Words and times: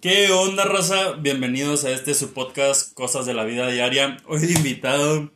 ¿Qué 0.00 0.30
onda, 0.30 0.64
raza? 0.64 1.14
Bienvenidos 1.14 1.84
a 1.84 1.90
este 1.90 2.14
su 2.14 2.32
podcast 2.32 2.94
Cosas 2.94 3.26
de 3.26 3.34
la 3.34 3.42
Vida 3.42 3.66
Diaria. 3.66 4.16
Hoy 4.28 4.38
de 4.38 4.52
invitado 4.52 5.32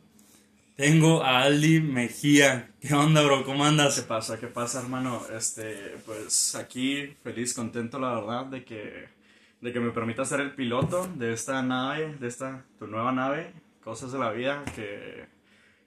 tengo 0.77 1.21
a 1.21 1.41
Aldi 1.41 1.81
Mejía. 1.81 2.71
¿Qué 2.79 2.93
onda, 2.93 3.23
bro? 3.23 3.43
¿Cómo 3.43 3.65
andas? 3.65 3.99
¿Qué 3.99 4.07
pasa? 4.07 4.39
¿Qué 4.39 4.47
pasa, 4.47 4.79
hermano? 4.79 5.21
Este, 5.35 5.97
pues 6.05 6.55
aquí 6.55 7.13
feliz, 7.23 7.53
contento, 7.53 7.99
la 7.99 8.13
verdad, 8.13 8.45
de 8.45 8.63
que, 8.63 9.09
de 9.59 9.73
que 9.73 9.81
me 9.81 9.91
permita 9.91 10.23
ser 10.23 10.39
el 10.39 10.55
piloto 10.55 11.09
de 11.13 11.33
esta 11.33 11.61
nave, 11.61 12.15
de 12.15 12.27
esta, 12.29 12.63
tu 12.79 12.87
nueva 12.87 13.11
nave, 13.11 13.51
Cosas 13.83 14.13
de 14.13 14.19
la 14.19 14.31
Vida, 14.31 14.63
que, 14.77 15.25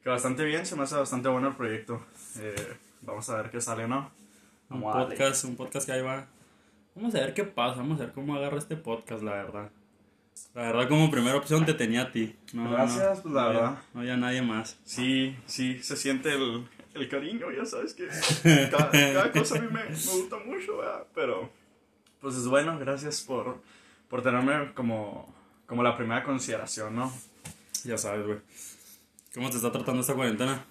que 0.03 0.11
bastante 0.11 0.45
bien, 0.45 0.67
se 0.67 0.77
me 0.77 0.83
hace 0.83 0.97
bastante 0.97 1.31
bueno 1.31 1.49
el 1.49 1.57
proyecto. 1.57 2.05
Eh, 2.41 2.77
vamos 3.01 3.27
a 3.31 3.39
ver 3.39 3.51
qué 3.51 3.59
sale 3.59 3.89
no. 3.89 4.11
Un 4.69 4.85
a 4.87 4.93
podcast, 4.93 5.45
un 5.47 5.57
podcast 5.57 5.87
que 5.87 5.93
ahí 5.93 6.03
va. 6.03 6.29
Vamos 6.97 7.15
a 7.15 7.21
ver 7.21 7.35
qué 7.35 7.45
pasa, 7.45 7.77
vamos 7.77 8.01
a 8.01 8.05
ver 8.05 8.13
cómo 8.13 8.35
agarra 8.35 8.59
este 8.59 8.77
podcast, 8.77 9.23
la 9.23 9.33
verdad. 9.33 9.71
La 10.55 10.63
verdad, 10.63 10.89
como 10.89 11.11
primera 11.11 11.37
opción 11.37 11.65
te 11.67 11.75
tenía 11.75 12.03
a 12.03 12.13
ti. 12.13 12.35
No, 12.53 12.71
Gracias, 12.71 13.17
no, 13.19 13.23
pues, 13.23 13.35
la 13.35 13.41
no 13.43 13.47
había- 13.49 13.61
verdad. 13.61 13.79
No 13.95 14.01
había 14.01 14.17
nadie 14.17 14.43
más. 14.43 14.79
Sí, 14.85 15.37
sí, 15.47 15.83
se 15.83 15.97
siente 15.97 16.33
el, 16.33 16.67
el 16.95 17.09
cariño, 17.09 17.51
ya 17.53 17.65
sabes 17.67 17.95
que 17.95 18.07
cada, 18.71 18.91
cada 18.91 19.33
cosa 19.33 19.57
a 19.57 19.61
mí 19.61 19.69
me, 19.71 19.85
me 19.85 19.91
gusta 19.95 20.37
mucho, 20.45 20.79
¿verdad? 20.79 21.07
Pero, 21.15 21.51
pues 22.21 22.35
es 22.37 22.47
bueno, 22.49 22.79
gracias 22.79 23.21
por, 23.23 23.61
por 24.09 24.23
tenerme 24.23 24.73
como, 24.75 25.33
como 25.67 25.83
la 25.83 25.97
primera 25.97 26.23
consideración, 26.25 26.97
¿no? 26.97 27.13
Ya 27.85 27.99
sabes, 27.99 28.27
güey. 28.27 28.39
¿Cómo 29.35 29.51
te 29.51 29.57
está 29.57 29.71
tratando 29.71 30.01
esta 30.01 30.15
cuarentena? 30.15 30.65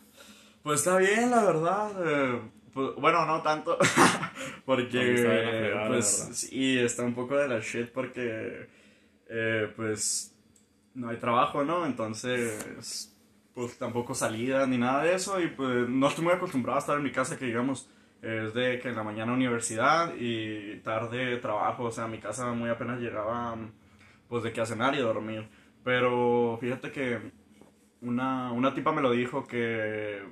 Pues 0.63 0.79
está 0.79 0.98
bien, 0.98 1.29
la 1.29 1.43
verdad. 1.45 1.91
eh, 2.03 2.41
pues, 2.75 2.93
bueno, 2.97 3.25
no 3.25 3.41
tanto. 3.41 3.77
porque, 4.65 5.15
fregada, 5.15 5.88
pues, 5.88 6.05
sí, 6.34 6.77
está 6.77 7.03
un 7.03 7.15
poco 7.15 7.38
de 7.38 7.48
la 7.48 7.61
shit 7.61 7.89
porque, 7.89 8.67
eh, 9.29 9.71
pues, 9.77 10.35
no 10.93 11.07
hay 11.07 11.15
trabajo, 11.15 11.63
¿no? 11.63 11.85
Entonces, 11.85 13.15
pues 13.53 13.77
tampoco 13.77 14.13
salida 14.13 14.68
ni 14.68 14.77
nada 14.77 15.03
de 15.03 15.15
eso. 15.15 15.40
Y 15.40 15.48
pues 15.48 15.87
no 15.87 16.09
estoy 16.09 16.26
muy 16.26 16.34
acostumbrado 16.34 16.76
a 16.76 16.81
estar 16.81 16.98
en 16.98 17.03
mi 17.03 17.13
casa, 17.13 17.37
que 17.37 17.46
digamos, 17.46 17.90
es 18.21 18.53
de 18.53 18.77
que 18.79 18.90
en 18.90 18.98
la 18.98 19.03
mañana 19.03 19.31
universidad 19.31 20.13
y 20.20 20.81
tarde 20.81 21.37
trabajo. 21.37 21.85
O 21.85 21.91
sea, 21.91 22.03
a 22.03 22.09
mi 22.09 22.20
casa 22.20 22.51
muy 22.51 22.70
apenas 22.70 22.99
llegaba, 22.99 23.55
pues, 24.27 24.43
de 24.43 24.51
que 24.51 24.59
a 24.59 24.65
cenar 24.65 24.93
y 24.96 24.99
a 24.99 25.03
dormir. 25.03 25.48
Pero 25.81 26.57
fíjate 26.59 26.91
que 26.91 27.21
una, 28.01 28.51
una 28.51 28.73
tipa 28.73 28.91
me 28.91 29.01
lo 29.01 29.12
dijo 29.12 29.48
que 29.48 30.23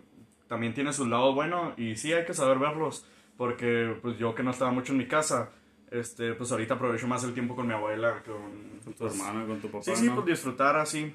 también 0.53 0.75
tiene 0.75 0.93
sus 0.93 1.07
lados 1.07 1.33
buenos 1.33 1.73
y 1.79 1.95
sí 1.95 2.13
hay 2.13 2.25
que 2.25 2.33
saber 2.35 2.59
verlos 2.59 3.07
porque 3.37 3.97
pues 4.03 4.19
yo 4.19 4.35
que 4.35 4.43
no 4.43 4.51
estaba 4.51 4.69
mucho 4.71 4.91
en 4.91 4.99
mi 4.99 5.07
casa 5.07 5.49
este 5.89 6.33
pues 6.35 6.51
ahorita 6.51 6.75
aprovecho 6.75 7.07
más 7.07 7.23
el 7.23 7.33
tiempo 7.33 7.55
con 7.55 7.65
mi 7.65 7.73
abuela 7.73 8.21
con, 8.23 8.79
Con 8.83 8.93
tu 8.93 9.07
hermana, 9.07 9.47
con 9.47 9.59
tu 9.59 9.67
papá. 9.71 9.83
sí 9.83 9.95
sí 9.95 10.05
¿no? 10.05 10.13
pues 10.13 10.27
disfrutar 10.27 10.75
así 10.77 11.11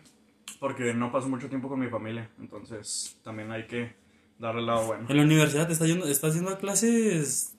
porque 0.58 0.92
no 0.92 1.12
paso 1.12 1.28
mucho 1.28 1.48
tiempo 1.48 1.68
con 1.68 1.78
mi 1.78 1.86
familia 1.86 2.28
entonces 2.40 3.16
también 3.22 3.52
hay 3.52 3.68
que 3.68 3.94
darle 4.40 4.60
el 4.62 4.66
lado 4.66 4.86
bueno 4.88 5.06
En 5.08 5.16
la 5.16 5.22
universidad 5.22 5.68
te 5.68 5.72
está 5.74 5.86
yendo, 5.86 6.04
estás 6.08 6.30
haciendo 6.30 6.58
clases. 6.58 7.56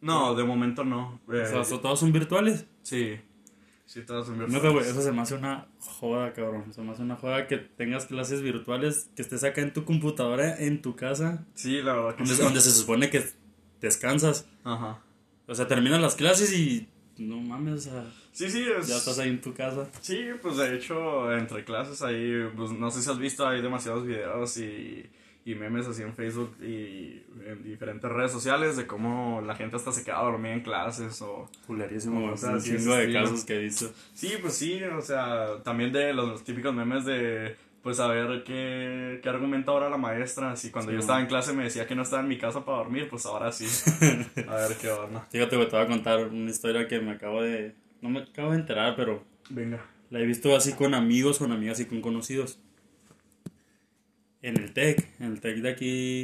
no 0.00 0.36
de 0.36 0.44
momento 0.44 0.84
no 0.84 1.18
O 1.26 1.32
Eh, 1.34 1.44
sea, 1.46 1.64
so- 1.64 1.80
todas 1.80 1.98
son 1.98 2.12
virtuales. 2.12 2.66
sí 2.82 3.18
sí 3.86 4.02
todas 4.02 4.26
son 4.26 4.38
No, 4.38 4.72
güey, 4.72 4.86
eso 4.86 5.00
se 5.00 5.12
me 5.12 5.22
hace 5.22 5.34
una 5.34 5.68
joda, 5.78 6.32
cabrón. 6.32 6.72
Se 6.72 6.82
me 6.82 6.92
hace 6.92 7.02
una 7.02 7.16
joda 7.16 7.46
que 7.46 7.56
tengas 7.56 8.06
clases 8.06 8.42
virtuales, 8.42 9.10
que 9.16 9.22
estés 9.22 9.44
acá 9.44 9.62
en 9.62 9.72
tu 9.72 9.84
computadora, 9.84 10.56
en 10.58 10.82
tu 10.82 10.96
casa, 10.96 11.46
sí 11.54 11.80
la 11.82 11.94
verdad 11.94 12.16
que 12.16 12.18
donde, 12.18 12.34
sí. 12.34 12.42
donde 12.42 12.60
se 12.60 12.72
supone 12.72 13.10
que 13.10 13.24
descansas. 13.80 14.48
ajá 14.64 15.02
O 15.46 15.54
sea, 15.54 15.66
terminan 15.66 16.02
las 16.02 16.16
clases 16.16 16.52
y 16.52 16.88
no 17.18 17.40
mames, 17.40 17.74
o 17.86 17.90
sea, 17.90 18.04
sí 18.32 18.50
sí 18.50 18.66
es 18.78 18.88
ya 18.88 18.96
estás 18.96 19.18
ahí 19.18 19.30
en 19.30 19.40
tu 19.40 19.54
casa. 19.54 19.88
Sí, 20.00 20.26
pues 20.42 20.56
de 20.58 20.76
hecho, 20.76 21.32
entre 21.32 21.64
clases 21.64 22.02
ahí, 22.02 22.50
pues 22.54 22.72
no 22.72 22.90
sé 22.90 23.02
si 23.02 23.10
has 23.10 23.18
visto, 23.18 23.46
hay 23.46 23.62
demasiados 23.62 24.06
videos 24.06 24.56
y, 24.58 25.08
y 25.46 25.54
memes 25.54 25.86
así 25.86 26.02
en 26.02 26.12
Facebook 26.12 26.56
y 26.60 27.22
en 27.46 27.62
diferentes 27.62 28.10
redes 28.10 28.32
sociales 28.32 28.76
de 28.76 28.86
cómo 28.88 29.40
la 29.40 29.54
gente 29.54 29.76
hasta 29.76 29.92
se 29.92 30.02
queda 30.02 30.20
dormida 30.20 30.52
en 30.54 30.60
clases 30.60 31.22
o... 31.22 31.48
Culerísimo, 31.68 32.32
O 32.32 32.36
sea, 32.36 32.50
un 32.50 32.60
chingo 32.60 32.96
de 32.96 33.12
casos 33.12 33.44
que 33.44 33.54
he 33.54 33.58
visto. 33.60 33.92
Sí, 34.12 34.32
pues 34.42 34.54
sí, 34.54 34.82
o 34.82 35.00
sea, 35.00 35.62
también 35.62 35.92
de 35.92 36.12
los 36.12 36.42
típicos 36.42 36.74
memes 36.74 37.04
de, 37.04 37.54
pues 37.80 38.00
a 38.00 38.08
ver 38.08 38.42
qué, 38.42 39.20
qué 39.22 39.28
argumenta 39.28 39.70
ahora 39.70 39.88
la 39.88 39.96
maestra. 39.96 40.56
Si 40.56 40.72
cuando 40.72 40.90
Sí, 40.90 40.94
yo 40.96 41.00
estaba 41.00 41.20
en 41.20 41.28
clase 41.28 41.52
me 41.52 41.62
decía 41.62 41.86
que 41.86 41.94
no 41.94 42.02
estaba 42.02 42.22
en 42.22 42.28
mi 42.28 42.38
casa 42.38 42.64
para 42.64 42.78
dormir, 42.78 43.06
pues 43.08 43.24
ahora 43.24 43.52
sí. 43.52 43.66
A 44.48 44.54
ver 44.56 44.76
qué 44.80 44.90
onda. 44.90 45.28
Fíjate, 45.30 45.56
te 45.56 45.76
voy 45.76 45.84
a 45.84 45.86
contar 45.86 46.26
una 46.26 46.50
historia 46.50 46.88
que 46.88 46.98
me 46.98 47.12
acabo 47.12 47.40
de... 47.40 47.72
No 48.02 48.10
me 48.10 48.22
acabo 48.22 48.50
de 48.50 48.58
enterar, 48.58 48.96
pero 48.96 49.22
Venga. 49.48 49.80
La 50.10 50.20
he 50.20 50.26
visto 50.26 50.54
así 50.56 50.72
con 50.72 50.94
amigos, 50.94 51.38
con 51.38 51.52
amigas 51.52 51.80
y 51.80 51.86
con 51.86 52.00
conocidos. 52.00 52.58
En 54.42 54.56
el 54.58 54.72
TEC, 54.72 55.08
en 55.20 55.26
el 55.32 55.40
TEC 55.40 55.56
de 55.58 55.70
aquí, 55.70 56.20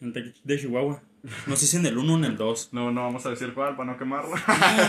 en 0.00 0.08
el 0.08 0.12
TEC 0.12 0.34
de 0.44 0.58
Chihuahua. 0.60 1.02
No 1.46 1.56
sé 1.56 1.66
si 1.66 1.76
en 1.76 1.86
el 1.86 1.98
1 1.98 2.12
o 2.14 2.16
en 2.16 2.24
el 2.24 2.36
2. 2.36 2.68
No, 2.72 2.92
no 2.92 3.02
vamos 3.02 3.26
a 3.26 3.30
decir 3.30 3.52
cuál 3.52 3.76
para 3.76 3.92
no 3.92 3.98
quemarlo. 3.98 4.34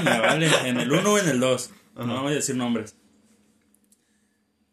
Me 0.04 0.20
vale, 0.20 0.50
en 0.66 0.80
el 0.80 0.92
1 0.92 1.12
o 1.12 1.18
en 1.18 1.28
el 1.30 1.40
2. 1.40 1.72
No 1.96 2.22
voy 2.22 2.34
a 2.34 2.36
decir 2.36 2.56
nombres. 2.56 2.96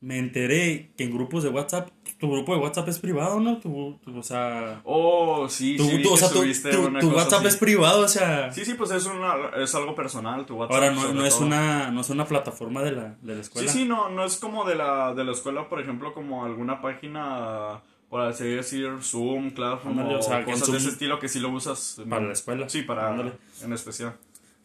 Me 0.01 0.19
enteré 0.19 0.91
que 0.99 1.05
en 1.05 1.15
grupos 1.15 1.43
de 1.45 1.49
WhatsApp, 1.49 1.89
tu 2.21 2.31
grupo 2.31 2.55
de 2.55 2.61
WhatsApp 2.61 2.87
es 2.89 2.99
privado, 2.99 3.41
¿no? 3.41 3.57
Tu, 3.57 3.99
tu- 4.05 4.19
o 4.19 4.23
sea, 4.23 4.83
Oh, 4.85 5.49
sí, 5.49 5.79
tu, 5.79 5.85
sí, 5.85 6.03
tu- 6.03 6.13
o 6.13 6.17
sea, 6.19 6.29
WhatsApp 6.29 7.39
así. 7.41 7.47
es 7.49 7.57
privado, 7.57 8.03
o 8.05 8.09
sea. 8.09 8.53
Sí, 8.53 8.67
sí, 8.67 8.75
pues 8.75 8.91
es, 8.91 9.07
una, 9.07 9.35
es 9.57 9.75
algo 9.75 9.95
personal, 9.95 10.45
tu 10.45 10.57
WhatsApp. 10.57 10.75
ahora 10.75 10.91
no, 10.93 11.11
no 11.15 11.25
es 11.25 11.35
todo. 11.37 11.47
una 11.47 11.91
no 11.91 12.03
es 12.03 12.11
una 12.11 12.27
plataforma 12.27 12.83
de 12.83 12.93
la, 12.93 13.17
de 13.23 13.35
la 13.35 13.35
Sí, 13.37 13.41
escuela. 13.41 13.73
sí, 13.73 13.85
no, 13.87 14.11
no 14.11 14.25
es 14.27 14.37
como 14.37 14.67
de 14.67 14.75
la, 14.75 15.15
de 15.15 15.25
la 15.25 15.33
escuela, 15.33 15.71
por 15.71 15.81
ejemplo, 15.81 16.13
como 16.13 16.45
alguna 16.45 16.83
página, 16.83 17.81
por 18.15 18.21
así 18.23 18.45
decir, 18.45 18.89
Zoom, 19.03 19.51
Classroom, 19.51 19.99
Ándale, 19.99 20.15
o 20.19 20.23
sea, 20.23 20.45
cosas 20.45 20.71
de 20.71 20.79
ese 20.79 20.91
estilo 20.91 21.19
que 21.19 21.29
sí 21.29 21.41
lo 21.41 21.49
usas. 21.49 21.99
en- 21.99 22.09
Para 22.09 22.25
la 22.27 22.33
escuela. 22.33 22.69
Sí, 22.69 22.83
para, 22.83 23.11
Ándale. 23.11 23.33
en 23.61 23.73
especial. 23.73 24.15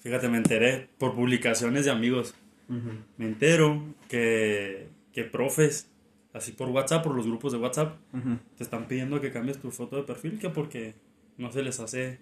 Fíjate, 0.02 0.30
me 0.30 0.38
enteré 0.38 0.88
por 1.00 1.16
publicaciones 1.16 1.84
de 1.86 1.90
amigos. 1.90 2.36
Me 3.18 3.26
entero 3.26 3.82
que, 4.08 4.88
que 5.14 5.24
profes, 5.24 5.90
así 6.32 6.52
por 6.52 6.70
WhatsApp, 6.70 7.04
por 7.04 7.16
los 7.16 7.26
grupos 7.26 7.52
de 7.52 7.58
WhatsApp, 7.58 7.96
te 8.56 8.64
están 8.64 8.88
pidiendo 8.88 9.20
que 9.20 9.32
cambies 9.32 9.58
tu 9.60 9.72
foto 9.72 9.96
de 9.96 10.04
perfil, 10.04 10.38
que 10.38 10.50
porque 10.52 10.94
no 11.40 11.52
se 11.52 11.64
les 11.64 11.80
hace 11.80 12.20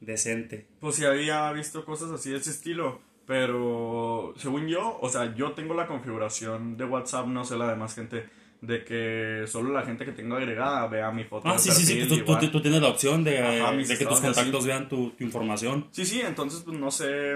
decente. 0.00 0.66
Pues 0.80 0.96
sí 0.96 1.06
había 1.06 1.50
visto 1.52 1.86
cosas 1.86 2.10
así 2.10 2.28
de 2.28 2.36
ese 2.36 2.50
estilo, 2.50 3.00
pero 3.24 4.34
según 4.36 4.66
yo, 4.68 4.98
o 5.00 5.08
sea, 5.08 5.34
yo 5.34 5.52
tengo 5.52 5.72
la 5.72 5.86
configuración 5.86 6.76
de 6.76 6.84
WhatsApp, 6.84 7.26
no 7.28 7.46
sé 7.46 7.56
la 7.56 7.70
demás 7.70 7.94
gente, 7.94 8.26
de 8.62 8.84
que 8.84 9.44
solo 9.46 9.72
la 9.72 9.82
gente 9.82 10.04
que 10.06 10.12
tengo 10.12 10.36
agregada 10.36 10.86
vea 10.86 11.10
mi 11.10 11.24
foto 11.24 11.48
Ah, 11.48 11.58
sí, 11.58 11.70
sí, 11.72 11.84
sí, 11.84 11.94
perfil. 11.98 12.24
tú, 12.24 12.36
tú- 12.38 12.48
tú 12.52 12.62
tienes 12.62 12.80
la 12.80 12.88
opción 12.88 13.22
de, 13.24 13.38
Ajá, 13.40 13.72
de 13.72 13.84
que 13.98 14.04
tus 14.06 14.12
y 14.12 14.14
así. 14.14 14.22
contactos 14.22 14.64
vean 14.64 14.88
tu, 14.88 15.10
tu 15.10 15.24
información. 15.24 15.88
Sí, 15.90 16.06
sí, 16.06 16.20
entonces 16.20 16.62
pues 16.64 16.78
no 16.78 16.90
sé, 16.90 17.34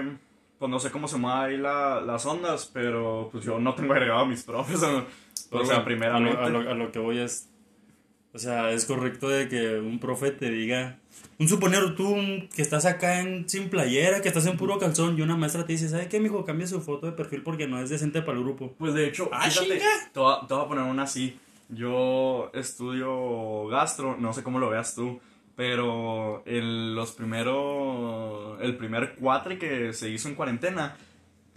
pues 0.57 0.71
no 0.71 0.79
sé 0.79 0.89
cómo 0.89 1.07
se 1.07 1.17
mueven 1.17 1.39
ahí 1.51 1.57
la- 1.57 2.01
las 2.01 2.25
ondas, 2.25 2.71
pero 2.73 3.29
pues 3.31 3.43
yo 3.43 3.59
no 3.59 3.75
tengo 3.75 3.93
agregado 3.93 4.21
a 4.21 4.25
mis 4.25 4.41
profes, 4.43 4.81
o, 4.81 5.05
o 5.51 5.65
sea, 5.65 5.75
bueno, 5.79 5.83
primeramente. 5.85 6.37
A 6.39 6.49
lo, 6.49 6.59
a 6.59 6.63
lo- 6.63 6.71
a 6.71 6.73
lo 6.73 6.91
que 6.91 6.99
voy 6.99 7.19
es. 7.19 7.49
O 8.33 8.39
sea, 8.39 8.71
es 8.71 8.85
correcto 8.85 9.29
de 9.29 9.47
que 9.47 9.79
un 9.79 9.99
profe 9.99 10.31
te 10.31 10.49
diga. 10.51 10.99
Un 11.39 11.47
suponero, 11.47 11.95
tú 11.95 12.15
que 12.55 12.61
estás 12.61 12.85
acá 12.85 13.19
en, 13.21 13.47
sin 13.49 13.69
playera, 13.69 14.21
que 14.21 14.27
estás 14.27 14.45
en 14.45 14.57
puro 14.57 14.77
calzón, 14.77 15.17
y 15.17 15.21
una 15.21 15.35
maestra 15.35 15.65
te 15.65 15.73
dice: 15.73 15.89
¿Sabe 15.89 16.07
qué, 16.07 16.19
mijo? 16.19 16.45
Cambia 16.45 16.67
su 16.67 16.81
foto 16.81 17.07
de 17.07 17.13
perfil 17.13 17.41
porque 17.43 17.67
no 17.67 17.79
es 17.81 17.89
decente 17.89 18.21
para 18.21 18.37
el 18.37 18.43
grupo. 18.43 18.73
Pues 18.77 18.93
de 18.93 19.07
hecho, 19.07 19.29
Ah, 19.31 19.49
fíjate, 19.49 19.81
te 20.13 20.19
voy, 20.19 20.33
a, 20.33 20.47
te 20.47 20.53
voy 20.53 20.63
a 20.63 20.67
poner 20.67 20.83
una 20.83 21.03
así. 21.03 21.39
Yo 21.69 22.51
estudio 22.53 23.67
gastro, 23.67 24.15
no 24.17 24.33
sé 24.33 24.41
cómo 24.43 24.59
lo 24.59 24.69
veas 24.69 24.95
tú, 24.95 25.19
pero 25.55 26.43
en 26.45 26.95
los 26.95 27.11
primeros, 27.11 28.61
el 28.61 28.77
primer 28.77 29.15
cuatri 29.15 29.57
que 29.57 29.93
se 29.93 30.09
hizo 30.09 30.29
en 30.29 30.35
cuarentena, 30.35 30.95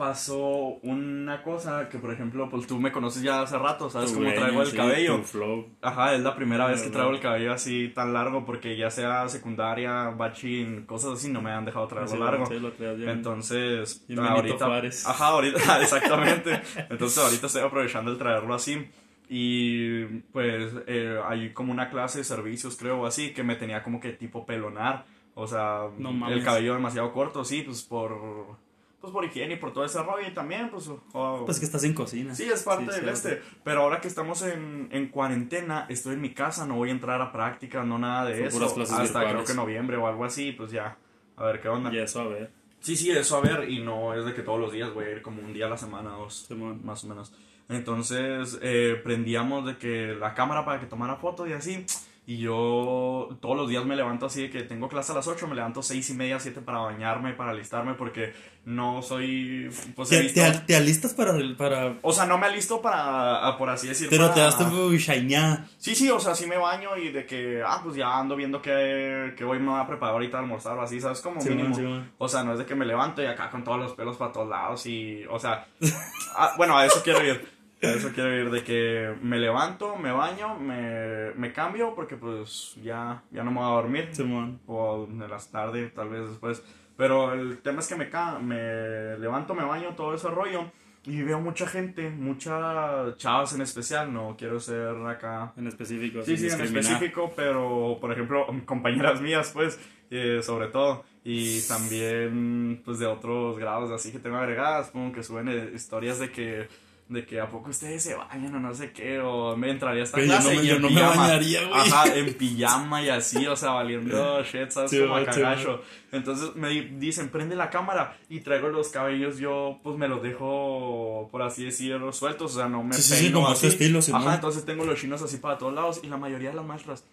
pasó 0.01 0.79
una 0.83 1.43
cosa 1.43 1.91
que, 1.91 1.99
por 1.99 2.11
ejemplo, 2.11 2.49
pues 2.49 2.67
tú 2.67 2.81
me 2.81 2.91
conoces 2.91 3.21
ya 3.23 3.43
hace 3.43 3.59
rato, 3.59 3.91
¿sabes 3.91 4.17
greña, 4.17 4.35
traigo 4.35 4.63
el 4.63 4.69
sí, 4.69 4.75
cabello? 4.79 5.23
flow. 5.23 5.67
Ajá, 5.83 6.15
es 6.15 6.23
la 6.23 6.35
primera 6.35 6.67
vez 6.69 6.81
que 6.81 6.89
traigo 6.89 7.11
el 7.11 7.21
cabello 7.21 7.53
así 7.53 7.93
tan 7.95 8.15
largo 8.15 8.47
porque 8.47 8.79
ya 8.79 8.89
sea 8.89 9.29
secundaria, 9.29 10.09
bachín, 10.09 10.87
cosas 10.87 11.19
así, 11.19 11.31
no 11.31 11.43
me 11.43 11.51
han 11.51 11.67
dejado 11.67 11.87
traerlo 11.87 12.13
Sí, 12.13 12.19
largo. 12.19 12.47
sí, 12.47 12.59
lo 12.59 12.71
bien. 12.97 13.11
Entonces, 13.11 14.03
ahorita. 14.17 14.65
Ajá, 15.05 15.27
ahorita, 15.27 15.59
exactamente. 15.83 16.63
Entonces, 16.89 17.19
ahorita 17.19 17.47
estoy 17.49 17.63
aprovechando 17.63 18.11
el 18.11 18.17
traerlo 18.17 18.55
así. 18.55 18.89
Y 19.29 20.05
pues 20.33 20.73
eh, 20.87 21.21
hay 21.29 21.53
como 21.53 21.73
una 21.73 21.91
clase 21.91 22.21
de 22.21 22.25
servicios, 22.25 22.75
creo, 22.79 23.03
o 23.03 23.07
así, 23.07 23.35
que 23.35 23.43
me 23.43 23.57
tenía 23.57 23.83
como 23.83 24.01
que 24.01 24.15
tipo 24.15 24.47
pelonar. 24.47 25.05
O 25.35 25.47
sea, 25.47 25.89
No 25.99 26.27
el 26.31 26.43
cabello 26.43 26.73
demasiado 26.73 27.13
corto, 27.13 27.45
sí, 27.45 27.61
pues 27.61 27.83
por. 27.83 28.70
Pues 29.01 29.13
por 29.13 29.25
higiene 29.25 29.55
y 29.55 29.57
por 29.57 29.73
todo 29.73 29.85
ese 29.85 30.03
rollo. 30.03 30.29
Y 30.29 30.33
también, 30.35 30.69
pues. 30.71 30.91
oh, 31.13 31.43
Pues 31.47 31.59
que 31.59 31.65
estás 31.65 31.85
en 31.85 31.95
cocina. 31.95 32.35
Sí, 32.35 32.45
es 32.45 32.63
parte 32.63 32.93
Sí, 32.93 33.01
del 33.01 33.09
este. 33.09 33.41
Pero 33.65 33.83
ahora 33.83 34.01
que 34.01 34.09
estamos 34.09 34.43
en, 34.43 34.89
en 34.93 35.09
cuarentena, 35.09 35.87
estoy 35.89 36.15
en 36.15 36.21
mi 36.21 36.35
casa, 36.35 36.67
no 36.67 36.75
voy 36.75 36.91
a 36.91 36.93
entrar 36.93 37.21
a 37.23 37.33
práctica, 37.33 37.83
no 37.83 37.99
nada 37.99 38.27
de 38.27 38.37
Son 38.37 38.47
eso. 38.47 38.59
puras 38.59 38.73
clases 38.75 38.93
hasta 38.93 39.05
virtuales. 39.21 39.33
creo 39.33 39.45
que 39.47 39.55
noviembre 39.55 39.97
o 39.97 40.07
algo 40.07 40.25
así, 40.25 40.53
pues 40.53 40.71
ya. 40.71 40.97
A 41.37 41.45
ver 41.45 41.61
qué 41.63 41.69
onda. 41.69 41.91
Y 41.93 41.99
eso, 41.99 42.21
a 42.21 42.29
ver. 42.29 42.51
Sí, 42.81 42.97
sí, 42.97 43.11
eso 43.11 43.37
a 43.37 43.41
ver, 43.41 43.69
y 43.71 43.81
no 43.83 44.15
es 44.15 44.25
de 44.25 44.35
que 44.35 44.43
todos 44.43 44.59
los 44.61 44.73
días 44.73 44.93
voy 44.93 45.05
a 45.07 45.11
ir 45.11 45.23
como 45.23 45.43
un 45.43 45.53
día 45.53 45.67
a 45.67 45.71
la 45.71 45.77
semana, 45.79 46.11
dos, 46.11 46.47
más 46.83 47.05
o 47.05 47.09
menos. 47.09 47.33
Entonces, 47.69 48.59
eh, 48.63 49.01
prendíamos 49.03 49.65
de 49.67 49.77
que 49.79 50.15
la 50.19 50.35
cámara 50.35 50.65
para 50.65 50.81
que 50.81 50.87
tomara 50.87 51.17
fotos 51.17 51.49
y 51.49 51.53
así. 51.53 51.87
Y 52.31 52.37
yo 52.39 53.29
todos 53.41 53.57
los 53.57 53.69
días 53.69 53.85
me 53.85 53.97
levanto 53.97 54.27
así 54.27 54.43
de 54.43 54.51
que 54.51 54.63
tengo 54.63 54.89
clase 54.89 55.11
a 55.11 55.17
las 55.17 55.27
8, 55.27 55.49
me 55.49 55.57
levanto 55.57 55.83
seis 55.83 56.11
y 56.11 56.15
media, 56.15 56.39
7 56.39 56.61
para 56.61 56.79
bañarme, 56.79 57.33
para 57.33 57.51
alistarme, 57.51 57.95
porque 57.95 58.33
no 58.65 59.03
soy... 59.03 59.69
Pues 59.97 60.11
¿Te, 60.11 60.23
te, 60.29 60.49
te 60.65 60.77
alistas 60.77 61.13
para, 61.13 61.33
para... 61.59 61.97
O 62.03 62.13
sea, 62.13 62.27
no 62.27 62.39
me 62.39 62.47
alisto 62.47 62.81
para, 62.81 63.45
a- 63.49 63.59
por 63.59 63.69
así 63.69 63.89
decirlo. 63.89 64.11
Pero 64.11 64.29
te 64.29 64.35
para- 64.35 64.45
das 64.45 64.59
tu 64.59 64.93
shineada. 64.93 65.67
Sí, 65.79 65.97
sí, 65.97 66.09
o 66.09 66.21
sea, 66.21 66.37
sí 66.37 66.47
me 66.47 66.57
baño 66.57 66.97
y 66.97 67.09
de 67.11 67.27
que, 67.27 67.65
ah, 67.67 67.81
pues 67.83 67.97
ya 67.97 68.17
ando 68.17 68.37
viendo 68.37 68.63
que, 68.63 69.35
que 69.37 69.43
hoy 69.43 69.59
me 69.59 69.71
voy 69.73 69.81
a 69.81 69.87
preparar 69.89 70.15
ahorita 70.15 70.37
a 70.37 70.41
almorzar 70.43 70.79
o 70.79 70.83
así, 70.83 71.01
¿sabes? 71.01 71.21
Como 71.21 71.41
Sí, 71.41 71.49
mínimo. 71.51 71.75
sí. 71.75 71.83
O 72.19 72.29
sea, 72.29 72.45
no 72.45 72.53
es 72.53 72.61
de 72.61 72.65
que 72.67 72.77
me 72.77 72.87
levanto 72.87 73.21
y 73.23 73.27
acá 73.27 73.51
con 73.51 73.65
todos 73.65 73.81
los 73.81 73.93
pelos 73.95 74.17
para 74.17 74.31
todos 74.31 74.49
lados 74.49 74.87
y, 74.87 75.25
o 75.29 75.41
sea, 75.41 75.67
ah, 76.37 76.55
bueno, 76.57 76.79
a 76.79 76.87
eso 76.87 77.01
quiero 77.03 77.27
ir. 77.27 77.50
A 77.83 77.87
eso 77.87 78.11
quiero 78.15 78.35
ir, 78.35 78.51
de 78.51 78.63
que 78.63 79.15
me 79.23 79.39
levanto, 79.39 79.97
me 79.97 80.13
baño, 80.13 80.59
me, 80.59 81.33
me 81.35 81.53
cambio 81.53 81.95
porque 81.95 82.17
pues 82.17 82.77
ya, 82.83 83.23
ya 83.31 83.43
no 83.43 83.51
me 83.51 83.59
voy 83.59 83.67
a 83.67 83.75
dormir. 83.75 84.09
Simón. 84.13 84.61
O 84.67 85.07
de 85.09 85.29
las 85.29 85.51
tardes, 85.51 85.93
tal 85.95 86.11
vez 86.11 86.29
después. 86.29 86.63
Pero 86.97 87.33
el 87.33 87.59
tema 87.59 87.81
es 87.81 87.89
que 87.89 87.97
me, 87.97 88.11
me 88.43 89.19
levanto, 89.19 89.55
me 89.55 89.65
baño, 89.65 89.95
todo 89.97 90.15
ese 90.15 90.29
rollo. 90.29 90.71
Y 91.07 91.23
veo 91.23 91.41
mucha 91.41 91.67
gente, 91.67 92.11
muchas 92.11 93.17
chavas 93.17 93.55
en 93.55 93.63
especial, 93.63 94.13
no 94.13 94.37
quiero 94.39 94.61
ser 94.61 94.95
acá 95.07 95.55
En 95.57 95.67
específico. 95.67 96.21
Sí, 96.23 96.37
sí, 96.37 96.49
en 96.49 96.61
específico, 96.61 97.33
pero 97.35 97.97
por 97.99 98.13
ejemplo, 98.13 98.47
compañeras 98.67 99.23
mías, 99.23 99.51
pues, 99.55 99.81
eh, 100.11 100.41
sobre 100.43 100.69
todo, 100.69 101.05
y 101.25 101.63
también, 101.63 102.83
pues, 102.85 102.99
de 102.99 103.07
otros 103.07 103.59
grados 103.59 103.91
así 103.91 104.13
que 104.13 104.19
tengo 104.19 104.37
agregadas, 104.37 104.91
como 104.91 105.11
que 105.11 105.23
suben 105.23 105.49
eh, 105.49 105.71
historias 105.75 106.19
de 106.19 106.31
que, 106.31 106.69
de 107.11 107.27
que 107.27 107.41
a 107.41 107.51
poco 107.51 107.71
ustedes 107.71 108.03
se 108.03 108.15
bañan 108.15 108.55
o 108.55 108.61
no 108.61 108.73
sé 108.73 108.93
qué, 108.93 109.19
o 109.21 109.57
me 109.57 109.71
entraría 109.71 110.05
esta 110.05 110.19
clase 110.21 110.55
no 110.55 110.61
me- 110.61 110.67
y 110.67 110.71
en 110.71 110.81
no 110.81 110.89
me 110.89 110.95
pijama. 110.95 111.17
bañaría, 111.23 111.67
güey. 111.67 111.81
Ajá, 111.81 112.15
en 112.15 112.35
pijama 112.35 113.03
y 113.03 113.09
así, 113.11 113.47
o 113.49 113.57
sea, 113.57 113.71
valiendo 113.73 114.43
shit, 114.45 114.71
¿sabes? 114.71 114.91
Sí, 114.93 115.01
como 115.01 115.17
a 115.17 115.25
cagacho. 115.25 115.83
Entonces 116.13 116.55
me 116.55 116.69
di- 116.71 116.89
dicen, 116.99 117.29
prende 117.29 117.57
la 117.57 117.69
cámara 117.69 118.17
y 118.29 118.41
traigo 118.41 118.69
los 118.69 118.89
cabellos, 118.89 119.39
yo 119.39 119.79
pues 119.83 119.97
me 119.99 120.07
los 120.09 120.23
dejo, 120.23 121.29
por 121.31 121.43
así 121.43 121.65
decirlo, 121.65 122.13
sueltos, 122.13 122.53
o 122.55 122.59
sea, 122.59 122.69
no 122.69 122.83
me 122.83 122.95
Sí, 122.95 123.03
sí, 123.03 123.33
como 123.33 123.49
así. 123.49 123.63
tu 123.63 123.67
estilo. 123.67 123.99
Ajá, 124.17 124.35
entonces 124.37 124.65
tengo 124.65 124.85
los 124.85 124.99
chinos 125.01 125.21
así 125.23 125.37
para 125.39 125.59
todos 125.59 125.75
lados 125.75 126.01
y 126.03 126.07
la 126.09 126.17
mayoría 126.17 126.51
de 126.51 126.57
las 126.57 126.65
maestras, 126.65 127.05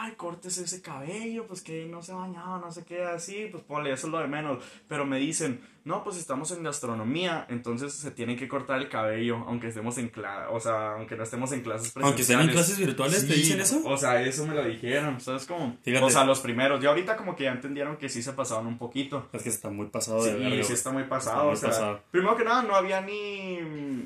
ay, 0.00 0.12
cortes 0.16 0.58
ese 0.58 0.80
cabello, 0.82 1.46
pues 1.46 1.62
que 1.62 1.86
no 1.86 2.02
se 2.02 2.12
ha 2.12 2.16
bañado, 2.16 2.58
no 2.58 2.70
sé 2.70 2.84
qué, 2.84 3.02
así, 3.04 3.48
pues 3.50 3.62
ponle, 3.64 3.92
eso 3.92 4.06
es 4.06 4.12
lo 4.12 4.18
de 4.18 4.28
menos. 4.28 4.62
Pero 4.88 5.04
me 5.06 5.18
dicen, 5.18 5.60
no, 5.84 6.04
pues 6.04 6.16
estamos 6.18 6.50
en 6.52 6.62
gastronomía, 6.62 7.46
entonces 7.48 7.94
se 7.94 8.10
tiene 8.10 8.36
que 8.36 8.46
cortar 8.48 8.78
el 8.78 8.88
cabello, 8.88 9.38
aunque 9.46 9.68
estemos 9.68 9.96
en 9.98 10.08
clase, 10.08 10.46
o 10.50 10.60
sea, 10.60 10.92
aunque 10.94 11.16
no 11.16 11.22
estemos 11.22 11.50
en 11.52 11.62
clases 11.62 11.92
Aunque 11.96 12.22
estén 12.22 12.40
en 12.40 12.46
presenciales. 12.46 12.52
clases 12.52 12.78
virtuales, 12.86 13.26
¿te 13.26 13.34
Sí, 13.34 13.40
dicen 13.40 13.60
eso? 13.60 13.80
O 13.84 13.96
sea, 13.96 14.20
eso 14.22 14.46
me 14.46 14.54
lo 14.54 14.64
dijeron, 14.64 15.20
¿sabes 15.20 15.46
cómo? 15.46 15.76
Fíjate. 15.82 16.04
O 16.04 16.10
sea, 16.10 16.24
los 16.24 16.40
primeros. 16.40 16.80
Ya 16.82 16.90
ahorita 16.90 17.16
como 17.16 17.34
que 17.36 17.44
ya 17.44 17.52
entendieron 17.52 17.96
que 17.96 18.08
sí 18.08 18.22
se 18.22 18.32
pasaban 18.34 18.66
un 18.66 18.76
poquito. 18.78 19.28
Es 19.32 19.42
que 19.42 19.48
está 19.48 19.70
muy 19.70 19.86
pasado 19.86 20.22
Sí, 20.22 20.30
de 20.30 20.36
sí 20.38 20.44
güey. 20.48 20.60
está 20.60 20.90
muy 20.90 21.04
pasado. 21.04 21.44
muy 21.44 21.54
o 21.54 21.56
sea, 21.56 21.70
pasado. 21.70 22.00
primero 22.10 22.36
que 22.36 22.44
nada, 22.44 22.62
no 22.62 22.74
había 22.74 23.00
ni, 23.00 23.58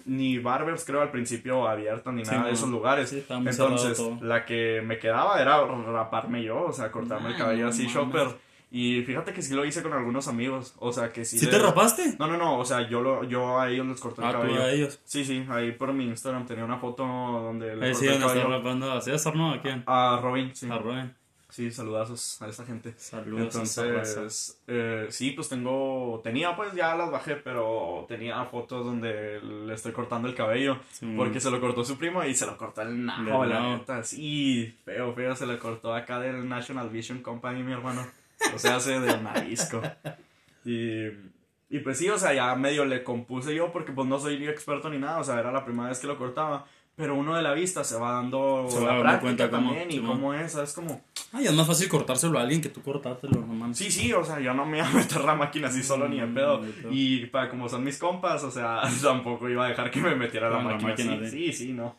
ni 0.06 0.38
barbers, 0.38 0.84
creo, 0.84 1.00
al 1.02 1.10
principio 1.10 1.66
abiertos 1.68 2.12
ni 2.14 2.24
Sí, 2.24 2.30
nada 2.30 2.44
de 2.44 2.50
no. 2.50 2.56
esos 2.56 2.68
lugares. 2.70 3.10
Sí, 3.10 3.24
Entonces, 3.28 4.00
la 4.20 4.44
que 4.44 4.82
me 4.84 4.98
quedaba 4.98 5.40
era 5.40 5.60
raparme 5.82 6.42
yo, 6.42 6.62
o 6.64 6.72
sea, 6.72 6.90
cortarme 6.90 7.30
el 7.30 7.36
cabello 7.36 7.64
no 7.64 7.68
así, 7.70 7.86
shopper. 7.86 8.28
Y 8.74 9.02
fíjate 9.02 9.34
que 9.34 9.42
sí 9.42 9.52
lo 9.54 9.66
hice 9.66 9.82
con 9.82 9.92
algunos 9.92 10.28
amigos. 10.28 10.74
O 10.78 10.92
sea, 10.94 11.12
que 11.12 11.26
sí. 11.26 11.38
¿Sí 11.38 11.44
le- 11.44 11.52
te 11.52 11.58
rapaste? 11.58 12.16
No, 12.18 12.26
no, 12.26 12.38
no. 12.38 12.58
O 12.58 12.64
sea, 12.64 12.88
yo, 12.88 13.02
lo, 13.02 13.22
yo 13.24 13.60
a 13.60 13.68
ellos 13.68 13.86
les 13.86 14.00
corté 14.00 14.22
el 14.22 14.28
Ah, 14.28 14.32
tú 14.32 14.38
cabello. 14.38 14.62
a 14.62 14.70
ellos. 14.70 14.98
Sí, 15.04 15.26
sí. 15.26 15.44
Ahí 15.50 15.72
por 15.72 15.92
mi 15.92 16.06
Instagram 16.06 16.46
tenía 16.46 16.64
una 16.64 16.78
foto 16.78 17.04
donde 17.04 17.76
le 17.76 17.86
Ahí 17.88 17.94
sí, 17.94 18.06
corté 18.06 18.14
el 18.14 18.20
donde 18.22 18.44
rapando 18.44 18.90
a 18.92 19.00
César, 19.02 19.36
¿no? 19.36 19.52
¿A 19.52 19.60
quién? 19.60 19.82
A 19.86 20.18
Robin, 20.22 20.54
sí. 20.54 20.68
A. 20.70 20.78
Sí, 21.52 21.70
saludazos 21.70 22.40
a 22.40 22.48
esa 22.48 22.64
gente. 22.64 22.94
Saludos. 22.96 23.54
Entonces, 23.54 24.58
eh, 24.66 25.06
sí, 25.10 25.32
pues 25.32 25.50
tengo, 25.50 26.18
tenía 26.24 26.56
pues 26.56 26.72
ya 26.72 26.94
las 26.94 27.10
bajé, 27.10 27.36
pero 27.36 28.06
tenía 28.08 28.42
fotos 28.46 28.86
donde 28.86 29.38
le 29.42 29.74
estoy 29.74 29.92
cortando 29.92 30.28
el 30.28 30.34
cabello, 30.34 30.78
Sí, 30.90 31.12
porque 31.14 31.40
se 31.40 31.50
lo 31.50 31.60
cortó 31.60 31.84
su 31.84 31.98
primo 31.98 32.24
y 32.24 32.34
se 32.34 32.46
lo 32.46 32.56
cortó 32.56 32.80
el 32.80 33.04
najo, 33.04 33.42
De 33.42 33.48
la 33.50 33.76
neta, 33.76 34.02
sí, 34.02 34.74
feo, 34.86 35.12
feo, 35.12 35.36
se 35.36 35.44
lo 35.44 35.58
cortó 35.58 35.94
acá 35.94 36.18
del 36.20 36.48
National 36.48 36.88
Vision 36.88 37.20
Company, 37.20 37.62
mi 37.62 37.72
hermano, 37.72 38.00
o 38.54 38.58
sea, 38.58 38.76
hace 38.76 38.98
del 38.98 39.20
marisco, 39.20 39.82
y, 40.64 41.04
y 41.68 41.78
pues 41.84 41.98
sí, 41.98 42.08
o 42.08 42.16
sea, 42.16 42.32
ya 42.32 42.54
medio 42.54 42.86
le 42.86 43.04
compuse 43.04 43.54
yo, 43.54 43.70
porque 43.72 43.92
pues 43.92 44.08
no 44.08 44.18
soy 44.18 44.48
experto 44.48 44.88
ni 44.88 44.96
nada, 44.96 45.18
o 45.18 45.24
sea, 45.24 45.38
era 45.38 45.52
la 45.52 45.66
primera 45.66 45.90
vez 45.90 45.98
que 45.98 46.06
lo 46.06 46.16
cortaba, 46.16 46.64
pero 46.96 47.14
uno 47.16 47.34
de 47.34 47.42
la 47.42 47.52
vista 47.54 47.82
se 47.84 47.96
va 47.96 48.12
dando 48.12 48.66
Se 48.68 48.76
va 48.78 48.80
la 48.80 48.86
dando 48.88 49.02
práctica 49.02 49.20
cuenta 49.22 49.50
cómo- 49.50 49.68
también, 49.70 49.90
y 49.90 49.94
Simón. 49.94 50.10
cómo 50.12 50.34
es, 50.34 50.52
¿sabes? 50.52 50.72
Como... 50.72 51.02
Ay, 51.32 51.46
es 51.46 51.52
más 51.54 51.66
fácil 51.66 51.88
cortárselo 51.88 52.38
a 52.38 52.42
alguien 52.42 52.60
que 52.60 52.68
tú 52.68 52.82
cortártelo, 52.82 53.40
no 53.40 53.54
mames. 53.54 53.78
Sí, 53.78 53.90
sí, 53.90 54.12
o 54.12 54.22
sea, 54.24 54.38
yo 54.40 54.52
no 54.52 54.66
me 54.66 54.78
iba 54.78 54.86
a 54.88 54.92
meter 54.92 55.24
la 55.24 55.34
máquina 55.34 55.68
así 55.68 55.82
solo 55.82 56.06
ni 56.08 56.20
en 56.20 56.34
pedo. 56.34 56.58
Mm, 56.60 56.62
de. 56.64 56.88
Y 56.94 57.26
para 57.26 57.48
como 57.48 57.68
son 57.68 57.82
mis 57.84 57.96
compas, 57.98 58.44
o 58.44 58.50
sea, 58.50 58.82
tampoco 59.02 59.48
iba 59.48 59.64
a 59.64 59.68
dejar 59.68 59.90
que 59.90 60.00
me 60.00 60.14
metiera 60.14 60.50
la 60.50 60.56
Con 60.56 60.66
la 60.66 60.72
máquina, 60.74 60.90
máquina, 60.90 61.26
así. 61.26 61.30
sí. 61.30 61.52
Sí, 61.52 61.66
sí, 61.66 61.72
no. 61.72 61.96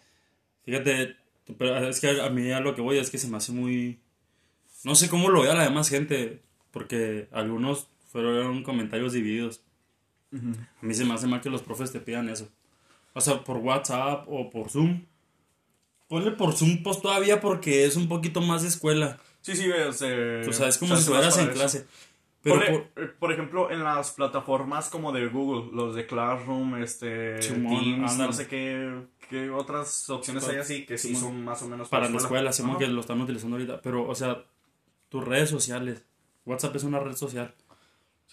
Fíjate, 0.66 1.16
pero 1.58 1.78
es 1.90 2.00
que 2.00 2.22
a 2.22 2.30
mí 2.30 2.52
a 2.52 2.60
lo 2.60 2.76
que 2.76 2.82
voy 2.82 2.98
es 3.00 3.10
que 3.10 3.18
se 3.18 3.28
me 3.28 3.38
hace 3.38 3.52
muy... 3.52 4.00
No 4.84 4.96
sé 4.96 5.10
cómo 5.10 5.30
lo 5.30 5.42
vea 5.42 5.56
la 5.56 5.64
demás 5.64 5.90
gente, 5.90 6.42
porque 6.72 7.28
algunos 7.32 7.88
fueron 8.12 8.64
comentarios 8.64 9.14
divididos. 9.14 9.62
A 10.34 10.86
mí 10.86 10.94
se 10.94 11.06
me 11.06 11.14
hace 11.14 11.28
mal 11.28 11.42
que 11.42 11.50
los 11.50 11.62
profes 11.64 11.92
te 11.92 12.00
pidan 12.00 12.30
eso. 12.30 12.50
O 13.14 13.22
sea, 13.22 13.44
por 13.44 13.58
WhatsApp 13.58 14.26
o 14.28 14.50
por 14.50 14.70
Zoom. 14.70 15.06
Ponle 16.08 16.32
por 16.32 16.54
Zoom, 16.54 16.84
pues 16.84 17.02
todavía 17.02 17.40
porque 17.40 17.86
es 17.86 17.96
un 17.96 18.08
poquito 18.08 18.42
más 18.42 18.62
de 18.62 18.68
escuela. 18.68 19.20
Sí, 19.42 19.56
sí, 19.56 19.70
o 19.72 19.92
sea, 19.94 20.42
O 20.48 20.54
sea, 20.54 20.68
es 20.68 20.78
como 20.78 20.96
si 20.96 21.02
estuvieras 21.02 21.38
en 21.38 21.46
para 21.48 21.52
eso. 21.54 21.60
clase. 21.62 21.88
Pero 22.42 22.56
Ponle, 22.56 22.72
por- 22.94 23.04
eh, 23.04 23.08
por, 23.20 23.32
ejemplo, 23.32 23.72
en 23.72 23.84
las 23.84 24.12
plataformas 24.12 24.90
como 24.90 25.12
de 25.14 25.28
Google, 25.28 25.72
los 25.74 25.96
de 25.96 26.06
Classroom, 26.06 26.76
este, 26.84 27.36
Teams, 27.40 28.18
no 28.18 28.34
sé 28.34 28.48
qué, 28.48 29.02
qué 29.30 29.50
otras 29.50 30.10
opciones 30.10 30.46
hay 30.50 30.58
así 30.58 30.86
que 30.86 30.98
sí 30.98 31.16
son 31.16 31.44
más 31.46 31.62
o 31.64 31.68
menos 31.70 31.88
para 31.88 32.10
la 32.10 32.18
escuela, 32.18 32.50
Ajá. 32.50 32.78
que 32.78 32.88
lo 32.88 33.00
están 33.00 33.22
utilizando 33.22 33.56
ahorita. 33.56 33.82
Pero, 33.82 34.08
o 34.08 34.14
sea, 34.16 34.44
tus 35.10 35.24
redes 35.24 35.50
sociales. 35.50 36.04
WhatsApp 36.46 36.76
es 36.76 36.84
una 36.84 37.00
red 37.00 37.16
social. 37.16 37.56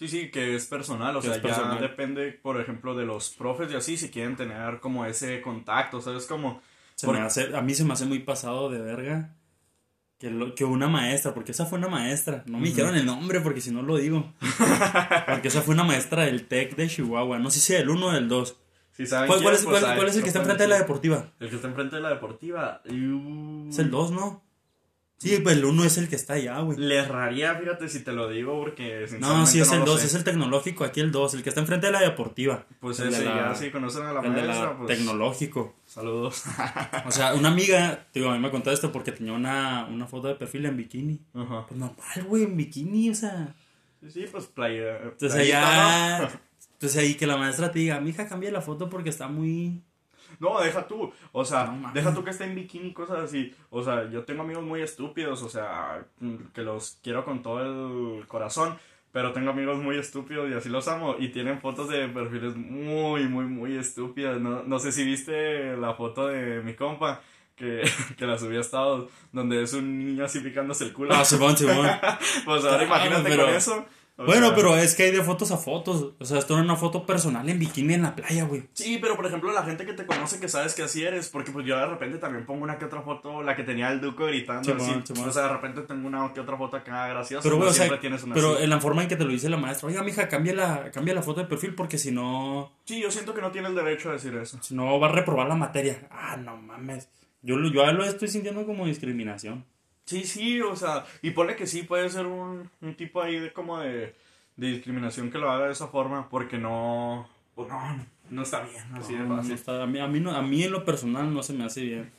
Sí, 0.01 0.07
sí, 0.07 0.31
que 0.31 0.55
es 0.55 0.65
personal, 0.65 1.15
o 1.15 1.21
sea, 1.21 1.35
ya 1.35 1.41
personal. 1.43 1.79
depende, 1.79 2.31
por 2.31 2.59
ejemplo, 2.59 2.95
de 2.95 3.05
los 3.05 3.29
profes 3.29 3.71
y 3.71 3.75
así, 3.75 3.97
si 3.97 4.09
quieren 4.09 4.35
tener 4.35 4.79
como 4.79 5.05
ese 5.05 5.41
contacto, 5.43 6.01
¿sabes? 6.01 6.25
Como... 6.25 6.59
Se 6.95 7.05
Por- 7.05 7.15
me 7.15 7.21
hace, 7.21 7.55
a 7.55 7.61
mí 7.61 7.75
se 7.75 7.85
me 7.85 7.93
hace 7.93 8.07
muy 8.07 8.17
pasado 8.17 8.71
de 8.71 8.81
verga 8.81 9.35
que, 10.17 10.31
lo, 10.31 10.55
que 10.55 10.65
una 10.65 10.87
maestra, 10.87 11.35
porque 11.35 11.51
esa 11.51 11.67
fue 11.67 11.77
una 11.77 11.87
maestra, 11.87 12.43
no 12.47 12.57
me 12.57 12.69
dijeron 12.69 12.95
el 12.95 13.05
nombre 13.05 13.41
porque 13.41 13.61
si 13.61 13.69
no 13.69 13.83
lo 13.83 13.97
digo, 13.97 14.33
porque 15.27 15.49
esa 15.49 15.61
fue 15.61 15.75
una 15.75 15.83
maestra 15.83 16.25
del 16.25 16.47
TEC 16.47 16.75
de 16.75 16.87
Chihuahua, 16.87 17.37
no 17.37 17.51
sé 17.51 17.59
si 17.59 17.73
del 17.73 17.87
1 17.89 18.03
o 18.07 18.11
del 18.11 18.27
2. 18.27 18.57
Si 18.93 19.05
saben 19.05 19.27
¿Cuál, 19.27 19.39
quién, 19.39 19.43
cuál 19.45 19.55
es, 19.55 19.63
pues, 19.65 19.83
cuál- 19.83 20.07
es 20.07 20.15
el 20.15 20.21
que 20.23 20.27
está 20.29 20.39
enfrente 20.39 20.63
de 20.63 20.69
la 20.69 20.77
deportiva? 20.79 21.31
El 21.39 21.49
que 21.49 21.55
está 21.57 21.67
enfrente 21.67 21.95
de 21.97 22.01
la 22.01 22.09
deportiva. 22.09 22.81
uh, 22.89 23.69
Es 23.69 23.77
el 23.77 23.91
2, 23.91 24.11
¿no? 24.11 24.43
Sí, 25.21 25.37
pues 25.43 25.55
el 25.57 25.65
1 25.65 25.83
es 25.83 25.97
el 25.99 26.09
que 26.09 26.15
está 26.15 26.33
allá, 26.33 26.59
güey. 26.61 26.79
Le 26.79 26.97
erraría, 26.97 27.53
fíjate, 27.53 27.87
si 27.89 27.99
te 27.99 28.11
lo 28.11 28.27
digo, 28.27 28.59
porque 28.59 29.05
No, 29.19 29.45
sí 29.45 29.59
es 29.59 29.67
no 29.67 29.73
el 29.75 29.79
lo 29.81 29.85
2, 29.85 29.99
sé. 30.01 30.07
es 30.07 30.15
el 30.15 30.23
tecnológico, 30.23 30.83
aquí 30.83 30.99
el 30.99 31.11
2, 31.11 31.35
el 31.35 31.43
que 31.43 31.49
está 31.49 31.61
enfrente 31.61 31.85
de 31.85 31.91
la 31.93 31.99
deportiva. 31.99 32.65
Pues 32.79 32.99
el 33.01 33.11
de 33.11 33.23
la- 33.25 33.49
ya 33.51 33.55
si 33.55 33.69
conocen 33.69 34.03
a 34.03 34.13
la 34.13 34.21
el 34.21 34.33
de 34.33 34.41
maestra, 34.41 34.65
la 34.71 34.77
pues... 34.79 34.87
tecnológico. 34.97 35.75
Saludos. 35.85 36.43
O 37.05 37.11
sea, 37.11 37.35
una 37.35 37.49
amiga, 37.49 38.07
digo, 38.13 38.29
a 38.29 38.33
mí 38.33 38.39
me 38.39 38.49
contó 38.49 38.71
esto 38.71 38.91
porque 38.91 39.11
tenía 39.11 39.33
una, 39.33 39.85
una 39.91 40.07
foto 40.07 40.27
de 40.27 40.35
perfil 40.35 40.65
en 40.65 40.77
bikini. 40.77 41.19
Ajá. 41.35 41.65
Pues 41.67 41.79
normal, 41.79 42.23
güey, 42.27 42.43
en 42.43 42.57
bikini, 42.57 43.11
o 43.11 43.15
sea. 43.15 43.53
Sí, 44.01 44.09
sí, 44.09 44.25
pues 44.31 44.45
playa. 44.47 44.97
Entonces 45.03 45.39
allá. 45.39 46.29
Entonces 46.73 46.97
ahí 46.97 47.13
que 47.13 47.27
la 47.27 47.37
maestra 47.37 47.71
te 47.71 47.77
diga, 47.77 47.99
mija, 47.99 48.27
cambia 48.27 48.49
la 48.51 48.61
foto 48.61 48.89
porque 48.89 49.09
está 49.11 49.27
muy. 49.27 49.83
No, 50.41 50.59
deja 50.59 50.85
tú. 50.87 51.13
O 51.31 51.45
sea, 51.45 51.65
No 51.67 51.91
deja 51.93 52.13
tú 52.13 52.23
que 52.23 52.31
esté 52.31 52.43
en 52.45 52.55
bikini 52.55 52.89
y 52.89 52.93
cosas 52.93 53.19
así. 53.19 53.53
O 53.69 53.81
sea, 53.83 54.09
yo 54.09 54.23
tengo 54.25 54.41
amigos 54.41 54.63
muy 54.63 54.81
estúpidos, 54.81 55.41
o 55.43 55.49
sea, 55.49 56.03
que 56.53 56.61
los 56.63 56.97
quiero 57.01 57.23
con 57.23 57.41
todo 57.41 57.61
el 58.19 58.27
corazón. 58.27 58.77
Pero 59.13 59.33
tengo 59.33 59.49
amigos 59.51 59.77
muy 59.77 59.97
estúpidos 59.97 60.49
y 60.49 60.53
así 60.53 60.69
los 60.69 60.87
amo. 60.87 61.15
Y 61.19 61.29
tienen 61.29 61.59
fotos 61.59 61.89
de 61.89 62.07
perfiles 62.07 62.55
muy, 62.55 63.27
muy, 63.27 63.45
muy 63.45 63.77
estúpidas. 63.77 64.39
No, 64.39 64.63
no 64.63 64.79
sé 64.79 64.91
si 64.93 65.03
viste 65.03 65.75
la 65.77 65.93
foto 65.93 66.27
de 66.27 66.61
mi 66.61 66.73
compa. 66.75 67.21
Que, 67.55 67.83
que 68.17 68.25
la 68.25 68.37
subí 68.39 68.57
a 68.57 68.61
Estados, 68.61 69.11
donde 69.31 69.61
es 69.61 69.73
un 69.73 69.99
niño 69.99 70.25
así 70.25 70.39
picándose 70.39 70.85
el 70.85 70.93
culo. 70.93 71.13
Ah, 71.13 71.23
Simón. 71.25 71.53
Pues 72.45 72.63
ahora 72.65 72.79
Ah, 72.79 72.83
imagínate 72.85 73.29
pero- 73.29 73.45
con 73.45 73.53
eso. 73.53 73.85
Bueno, 74.17 74.53
pero 74.55 74.77
es 74.77 74.95
que 74.95 75.03
hay 75.03 75.11
de 75.11 75.23
fotos 75.23 75.51
a 75.51 75.57
fotos. 75.57 76.13
O 76.19 76.25
sea, 76.25 76.39
esto 76.39 76.53
era 76.53 76.63
una 76.63 76.75
foto 76.75 77.05
personal 77.05 77.47
en 77.49 77.59
bikini 77.59 77.95
en 77.95 78.03
la 78.03 78.15
playa, 78.15 78.45
güey. 78.45 78.63
Sí, 78.73 78.99
pero 79.01 79.15
por 79.15 79.25
ejemplo, 79.25 79.51
la 79.51 79.63
gente 79.63 79.85
que 79.85 79.93
te 79.93 80.05
conoce 80.05 80.39
que 80.39 80.47
sabes 80.47 80.75
que 80.75 80.83
así 80.83 81.03
eres, 81.03 81.29
porque 81.29 81.51
pues 81.51 81.65
yo 81.65 81.77
de 81.77 81.85
repente 81.87 82.17
también 82.17 82.45
pongo 82.45 82.63
una 82.63 82.77
que 82.77 82.85
otra 82.85 83.01
foto, 83.01 83.41
la 83.41 83.55
que 83.55 83.63
tenía 83.63 83.91
el 83.91 84.01
Duco 84.01 84.25
gritando. 84.25 84.75
así, 84.75 84.91
O 85.21 85.31
sea, 85.31 85.43
de 85.43 85.49
repente 85.49 85.81
tengo 85.81 86.07
una 86.07 86.31
que 86.33 86.39
otra 86.39 86.57
foto 86.57 86.77
acá 86.77 87.07
graciosa. 87.07 87.43
Pero, 87.43 87.57
güey, 87.57 87.69
o 87.69 87.73
sea, 87.73 87.99
tienes 87.99 88.23
una 88.23 88.35
pero 88.35 88.59
en 88.59 88.69
la 88.69 88.79
forma 88.79 89.01
en 89.01 89.07
que 89.07 89.15
te 89.15 89.23
lo 89.23 89.31
dice 89.31 89.49
la 89.49 89.57
maestra, 89.57 89.87
oiga, 89.87 90.03
mija, 90.03 90.27
cambia 90.27 90.53
la, 90.53 90.91
cambia 90.91 91.13
la 91.13 91.21
foto 91.21 91.41
de 91.41 91.47
perfil 91.47 91.75
porque 91.75 91.97
si 91.97 92.11
no. 92.11 92.71
Sí, 92.85 93.01
yo 93.01 93.09
siento 93.11 93.33
que 93.33 93.41
no 93.41 93.51
tiene 93.51 93.69
el 93.69 93.75
derecho 93.75 94.09
a 94.09 94.13
decir 94.13 94.35
eso. 94.35 94.59
Si 94.61 94.75
no, 94.75 94.99
va 94.99 95.07
a 95.07 95.11
reprobar 95.11 95.47
la 95.47 95.55
materia. 95.55 96.07
Ah, 96.11 96.37
no 96.37 96.57
mames. 96.57 97.09
Yo, 97.41 97.55
yo 97.59 97.91
lo 97.91 98.05
estoy 98.05 98.27
sintiendo 98.27 98.65
como 98.65 98.85
discriminación. 98.85 99.65
Sí, 100.11 100.25
sí, 100.25 100.61
o 100.61 100.75
sea, 100.75 101.05
y 101.21 101.31
pone 101.31 101.55
que 101.55 101.67
sí 101.67 101.83
puede 101.83 102.09
ser 102.09 102.25
un, 102.25 102.69
un 102.81 102.95
tipo 102.95 103.21
ahí 103.21 103.39
de 103.39 103.53
como 103.53 103.79
de 103.79 104.13
de 104.61 104.67
discriminación 104.67 105.31
que 105.31 105.39
lo 105.39 105.49
haga 105.49 105.65
de 105.65 105.71
esa 105.71 105.87
forma 105.87 106.29
porque 106.29 106.57
no, 106.57 107.27
pues 107.55 107.67
no, 107.67 108.05
no 108.29 108.43
está 108.43 108.61
bien, 108.61 108.83
así 108.93 109.15
de 109.15 109.25
fácil. 109.25 109.57
a, 109.67 109.87
mí, 109.87 109.99
a, 109.99 110.07
mí 110.07 110.23
a 110.29 110.41
mí 110.41 110.63
en 110.63 110.71
lo 110.71 110.85
personal 110.85 111.33
no 111.33 111.43
se 111.43 111.53
me 111.53 111.65
hace 111.65 111.81
bien. 111.81 112.11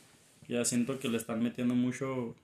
Ya 0.48 0.64
siento 0.64 0.98
que 0.98 1.08
le 1.08 1.18
están 1.18 1.42
metiendo 1.42 1.74
mucho, 1.74 2.34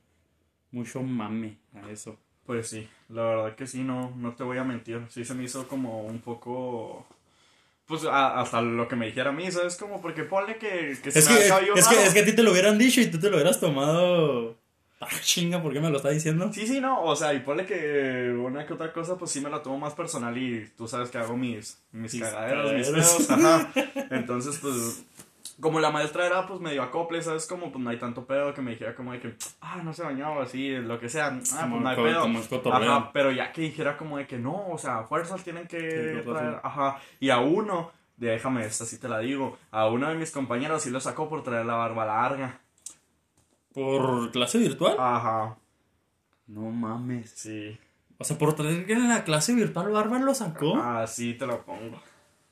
mucho 0.70 1.02
mame 1.02 1.56
a 1.74 1.90
eso. 1.90 2.16
Pues 2.46 2.68
sí, 2.68 2.88
la 3.08 3.22
verdad 3.22 3.56
que 3.56 3.66
sí, 3.66 3.82
no, 3.82 4.12
no 4.16 4.34
te 4.34 4.44
voy 4.44 4.58
a 4.58 4.64
mentir. 4.64 5.02
Sí 5.08 5.24
se 5.24 5.34
me 5.34 5.44
hizo 5.44 5.66
como 5.68 6.02
un 6.02 6.20
poco... 6.20 7.06
Pues 7.86 8.04
hasta 8.04 8.60
lo 8.60 8.86
que 8.86 8.96
me 8.96 9.06
dijera 9.06 9.30
a 9.30 9.32
mí, 9.32 9.50
¿sabes? 9.50 9.76
Como 9.76 10.00
porque 10.02 10.22
ponle 10.22 10.58
que, 10.58 10.96
que 11.02 11.10
se 11.10 11.18
es, 11.20 11.26
que, 11.26 11.48
es, 11.74 11.88
que, 11.88 12.02
es 12.02 12.12
que 12.12 12.20
a 12.20 12.24
ti 12.24 12.34
te 12.34 12.42
lo 12.42 12.52
hubieran 12.52 12.76
dicho 12.76 13.00
y 13.00 13.10
tú 13.10 13.18
te 13.18 13.30
lo 13.30 13.36
hubieras 13.36 13.58
tomado 13.60 14.57
Ah, 15.00 15.06
chinga, 15.20 15.62
¿por 15.62 15.72
qué 15.72 15.80
me 15.80 15.90
lo 15.90 15.98
está 15.98 16.10
diciendo? 16.10 16.52
Sí, 16.52 16.66
sí, 16.66 16.80
no, 16.80 17.04
o 17.04 17.14
sea, 17.14 17.32
y 17.32 17.40
ponle 17.40 17.64
que 17.64 18.34
una 18.36 18.66
que 18.66 18.72
otra 18.72 18.92
cosa, 18.92 19.16
pues 19.16 19.30
sí 19.30 19.40
me 19.40 19.48
la 19.48 19.62
tomo 19.62 19.78
más 19.78 19.94
personal 19.94 20.36
y 20.36 20.68
tú 20.76 20.88
sabes 20.88 21.10
que 21.10 21.18
hago 21.18 21.36
mis, 21.36 21.80
mis, 21.92 22.20
cagaderos, 22.20 22.72
mis 22.72 22.88
pedos, 22.88 23.30
ajá. 23.30 23.70
Entonces, 24.10 24.58
pues, 24.60 25.04
como 25.60 25.78
la 25.78 25.92
maestra 25.92 26.26
era, 26.26 26.48
pues, 26.48 26.58
medio 26.60 26.82
acople, 26.82 27.22
¿sabes? 27.22 27.46
Como, 27.46 27.70
pues, 27.70 27.82
no 27.82 27.90
hay 27.90 27.98
tanto 27.98 28.26
pedo 28.26 28.52
que 28.52 28.60
me 28.60 28.72
dijera 28.72 28.96
como 28.96 29.12
de 29.12 29.20
que, 29.20 29.34
ah, 29.60 29.80
no 29.84 29.92
se 29.92 30.02
bañaba, 30.02 30.42
así, 30.42 30.70
lo 30.70 30.98
que 30.98 31.08
sea, 31.08 31.26
ah, 31.26 31.68
pues, 31.70 31.80
no 31.80 31.88
hay 31.88 31.96
pedo. 31.96 32.26
Ajá, 32.72 33.10
pero 33.12 33.30
ya 33.30 33.52
que 33.52 33.62
dijera 33.62 33.96
como 33.96 34.18
de 34.18 34.26
que 34.26 34.38
no, 34.38 34.68
o 34.68 34.78
sea, 34.78 35.04
fuerzas 35.04 35.44
tienen 35.44 35.68
que 35.68 36.22
traer, 36.26 36.60
ajá, 36.62 36.98
y 37.20 37.30
a 37.30 37.38
uno, 37.38 37.92
déjame, 38.16 38.66
esta 38.66 38.84
sí 38.84 38.98
te 38.98 39.08
la 39.08 39.20
digo, 39.20 39.58
a 39.70 39.86
uno 39.86 40.08
de 40.08 40.16
mis 40.16 40.32
compañeros 40.32 40.82
sí 40.82 40.90
lo 40.90 40.98
sacó 41.00 41.28
por 41.28 41.44
traer 41.44 41.66
la 41.66 41.74
barba 41.74 42.04
larga. 42.04 42.60
¿Por 43.78 44.32
clase 44.32 44.58
virtual? 44.58 44.96
Ajá. 44.98 45.56
No 46.48 46.62
mames. 46.70 47.30
Sí. 47.30 47.78
O 48.18 48.24
sea, 48.24 48.36
por 48.36 48.54
traer 48.54 48.86
que 48.86 48.94
en 48.94 49.08
la 49.08 49.22
clase 49.22 49.54
virtual 49.54 49.90
Barba 49.90 50.18
lo 50.18 50.34
sacó. 50.34 50.76
Ah, 50.76 51.06
sí, 51.06 51.34
te 51.34 51.46
lo 51.46 51.64
pongo. 51.64 52.02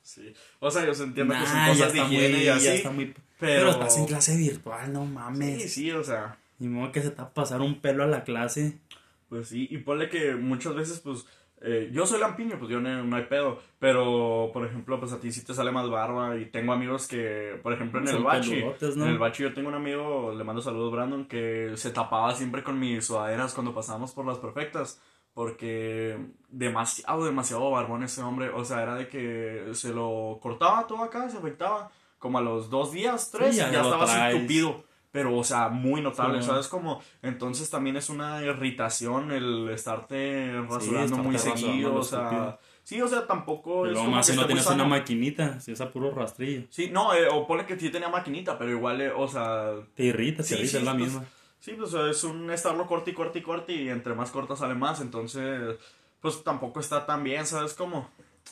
Sí. 0.01 0.33
O 0.59 0.71
sea, 0.71 0.85
yo 0.85 1.03
entiendo 1.03 1.33
que 1.33 1.45
son 1.45 1.67
cosas 1.67 1.91
de 1.91 1.99
higiene 1.99 2.43
y 2.43 2.47
así. 2.47 2.81
Pero... 2.83 3.13
pero... 3.39 3.69
estás 3.71 3.97
en 3.97 4.05
clase 4.05 4.37
virtual, 4.37 4.93
no 4.93 5.05
mames. 5.05 5.63
Sí, 5.63 5.69
sí, 5.69 5.91
o 5.91 6.03
sea. 6.03 6.37
Ni 6.59 6.69
modo 6.69 6.93
que 6.93 7.01
se 7.01 7.11
te 7.11 7.17
va 7.17 7.27
a 7.27 7.33
pasar 7.33 7.59
un 7.59 7.81
pelo 7.81 8.03
a 8.03 8.07
la 8.07 8.23
clase. 8.23 8.79
Pues 9.27 9.49
sí, 9.49 9.67
y 9.69 9.79
ponle 9.79 10.09
que 10.09 10.35
muchas 10.35 10.73
veces, 10.75 11.01
pues, 11.01 11.25
eh, 11.61 11.89
yo 11.91 12.05
soy 12.05 12.19
lampiño, 12.19 12.59
pues 12.59 12.69
yo 12.69 12.79
no, 12.79 13.15
hay 13.15 13.23
pedo. 13.23 13.59
Pero, 13.79 14.51
por 14.53 14.65
ejemplo, 14.65 14.99
pues 14.99 15.11
a 15.11 15.19
ti 15.19 15.31
sí 15.31 15.43
te 15.43 15.53
sale 15.53 15.71
más 15.71 15.89
barba. 15.89 16.37
Y 16.37 16.45
tengo 16.45 16.73
amigos 16.73 17.07
que, 17.07 17.59
por 17.63 17.73
ejemplo, 17.73 17.99
en 17.99 18.07
el 18.07 18.23
bachi. 18.23 18.63
En 18.81 19.01
el 19.01 19.17
bachi 19.17 19.43
yo 19.43 19.53
tengo 19.53 19.69
un 19.69 19.75
amigo, 19.75 20.33
le 20.35 20.43
mando 20.43 20.61
saludos, 20.61 20.91
Brandon, 20.91 21.25
que 21.25 21.71
se 21.75 21.91
tapaba 21.91 22.33
siempre 22.35 22.63
con 22.63 22.79
mis 22.79 23.05
sudaderas 23.05 23.53
cuando 23.53 23.73
pasábamos 23.73 24.11
por 24.11 24.25
las 24.25 24.37
perfectas. 24.37 25.01
Porque 25.33 26.17
demasiado, 26.49 27.25
demasiado 27.25 27.69
barbón 27.69 28.03
ese 28.03 28.21
hombre. 28.21 28.49
O 28.49 28.65
sea, 28.65 28.81
era 28.81 28.95
de 28.95 29.07
que 29.07 29.69
se 29.73 29.93
lo 29.93 30.39
cortaba 30.41 30.87
todo 30.87 31.03
acá, 31.03 31.29
se 31.29 31.37
afectaba. 31.37 31.91
Como 32.17 32.39
a 32.39 32.41
los 32.41 32.71
dos 32.71 32.91
días, 32.91 33.29
tres, 33.29 33.55
ya, 33.55 33.67
estaba 33.67 34.03
así 34.03 34.39
tupido 34.39 34.86
pero 35.11 35.35
o 35.35 35.43
sea, 35.43 35.69
muy 35.69 36.01
notable, 36.01 36.41
¿sabes? 36.41 36.67
Como, 36.67 37.01
entonces 37.21 37.69
también 37.69 37.97
es 37.97 38.09
una 38.09 38.43
irritación 38.43 39.31
el 39.31 39.69
estarte 39.69 40.61
rasurando 40.69 41.17
muy 41.17 41.37
seguido, 41.37 41.95
o 41.95 42.03
sea... 42.03 42.59
Sí, 42.83 43.01
o 43.01 43.07
sea, 43.09 43.27
tampoco 43.27 43.81
pero 43.81 44.01
es 44.01 44.07
más 44.07 44.25
si 44.25 44.33
no 44.33 44.45
tienes 44.45 44.65
una 44.67 44.85
maquinita, 44.85 45.59
si 45.59 45.73
es 45.73 45.81
a 45.81 45.91
puro 45.91 46.09
rastrillo. 46.11 46.67
Sí, 46.69 46.89
no, 46.89 47.13
eh, 47.13 47.27
o 47.29 47.45
pone 47.45 47.65
que 47.65 47.77
sí 47.77 47.89
tenía 47.89 48.07
maquinita, 48.07 48.57
pero 48.57 48.71
igual, 48.71 49.01
eh, 49.01 49.11
o 49.13 49.27
sea... 49.27 49.73
Te 49.93 50.05
irrita, 50.05 50.41
te 50.41 50.53
irrita, 50.53 50.77
es 50.77 50.83
la 50.85 50.93
pues, 50.93 51.03
misma. 51.03 51.25
Sí, 51.59 51.73
pues 51.73 51.93
es 51.93 52.23
un 52.23 52.49
estarlo 52.49 52.87
corto 52.87 53.09
y 53.09 53.13
corto 53.13 53.37
y 53.37 53.41
corto 53.41 53.73
y 53.73 53.89
entre 53.89 54.13
más 54.13 54.31
corta 54.31 54.55
sale 54.55 54.73
más, 54.73 55.01
entonces, 55.01 55.75
pues 56.21 56.41
tampoco 56.45 56.79
está 56.79 57.05
tan 57.05 57.25
bien, 57.25 57.45
¿sabes 57.45 57.73
cómo? 57.73 58.09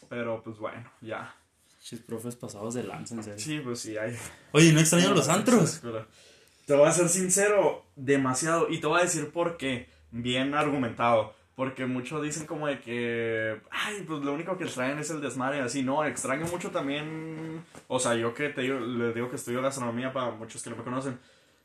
Pero, 0.09 0.41
pues 0.43 0.57
bueno, 0.57 0.83
ya. 0.99 1.33
Chis, 1.81 2.01
profes 2.01 2.35
pasados 2.35 2.73
de 2.73 2.83
lanza, 2.83 3.15
en 3.15 3.23
serio. 3.23 3.39
Sí, 3.39 3.61
pues 3.63 3.79
sí, 3.79 3.97
hay... 3.97 4.17
Oye, 4.51 4.73
¿no 4.73 4.81
extraño 4.81 5.13
los 5.13 5.29
antros? 5.29 5.81
Te 6.65 6.73
voy 6.73 6.87
a 6.87 6.91
ser 6.91 7.09
sincero, 7.09 7.85
demasiado. 7.95 8.69
Y 8.69 8.79
te 8.79 8.87
voy 8.87 8.99
a 8.99 9.03
decir 9.03 9.31
por 9.31 9.57
qué. 9.57 9.89
Bien 10.11 10.53
argumentado. 10.53 11.33
Porque 11.55 11.85
muchos 11.85 12.21
dicen 12.21 12.45
como 12.45 12.67
de 12.67 12.81
que, 12.81 13.61
ay, 13.71 14.03
pues 14.05 14.21
lo 14.23 14.33
único 14.33 14.57
que 14.57 14.65
extrañan 14.65 14.99
es 14.99 15.09
el 15.09 15.21
desmadre, 15.21 15.61
así, 15.61 15.83
no, 15.83 16.03
extraño 16.03 16.45
mucho 16.47 16.69
también, 16.69 17.63
o 17.87 17.97
sea, 17.97 18.13
yo 18.13 18.33
que 18.33 18.49
te 18.49 18.59
digo, 18.59 18.77
les 18.77 19.15
digo 19.15 19.29
que 19.29 19.37
estudio 19.37 19.61
gastronomía 19.61 20.11
para 20.11 20.31
muchos 20.31 20.61
que 20.61 20.69
no 20.69 20.75
me 20.75 20.83
conocen, 20.83 21.17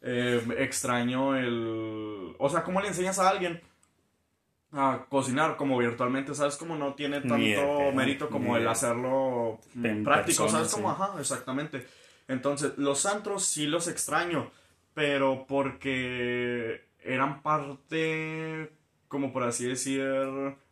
eh, 0.03 0.47
extraño 0.59 1.37
el, 1.37 2.37
o 2.39 2.49
sea, 2.49 2.63
¿cómo 2.63 2.81
le 2.81 2.87
enseñas 2.87 3.19
a 3.19 3.31
alguien 3.31 3.61
a 4.71 5.07
cocinar 5.09 5.57
como 5.57 5.77
virtualmente? 5.77 6.37
¿Sabes? 6.37 6.57
Como 6.57 6.77
no 6.77 6.95
tiene 6.95 7.21
tanto 7.21 7.93
mérito 7.93 8.31
como 8.31 8.57
el 8.57 8.69
hacerlo 8.69 9.59
práctico, 10.05 10.49
¿sabes? 10.49 10.73
Como, 10.73 10.89
ajá, 10.89 11.15
exactamente. 11.19 11.85
Entonces, 12.29 12.75
los 12.77 13.07
antros 13.07 13.45
sí 13.45 13.67
los 13.67 13.89
extraño 13.89 14.53
pero 14.95 15.47
porque 15.47 16.85
eran 17.03 17.43
parte, 17.43 18.73
como 19.09 19.33
por 19.33 19.45
así 19.45 19.67
decir, 19.67 20.03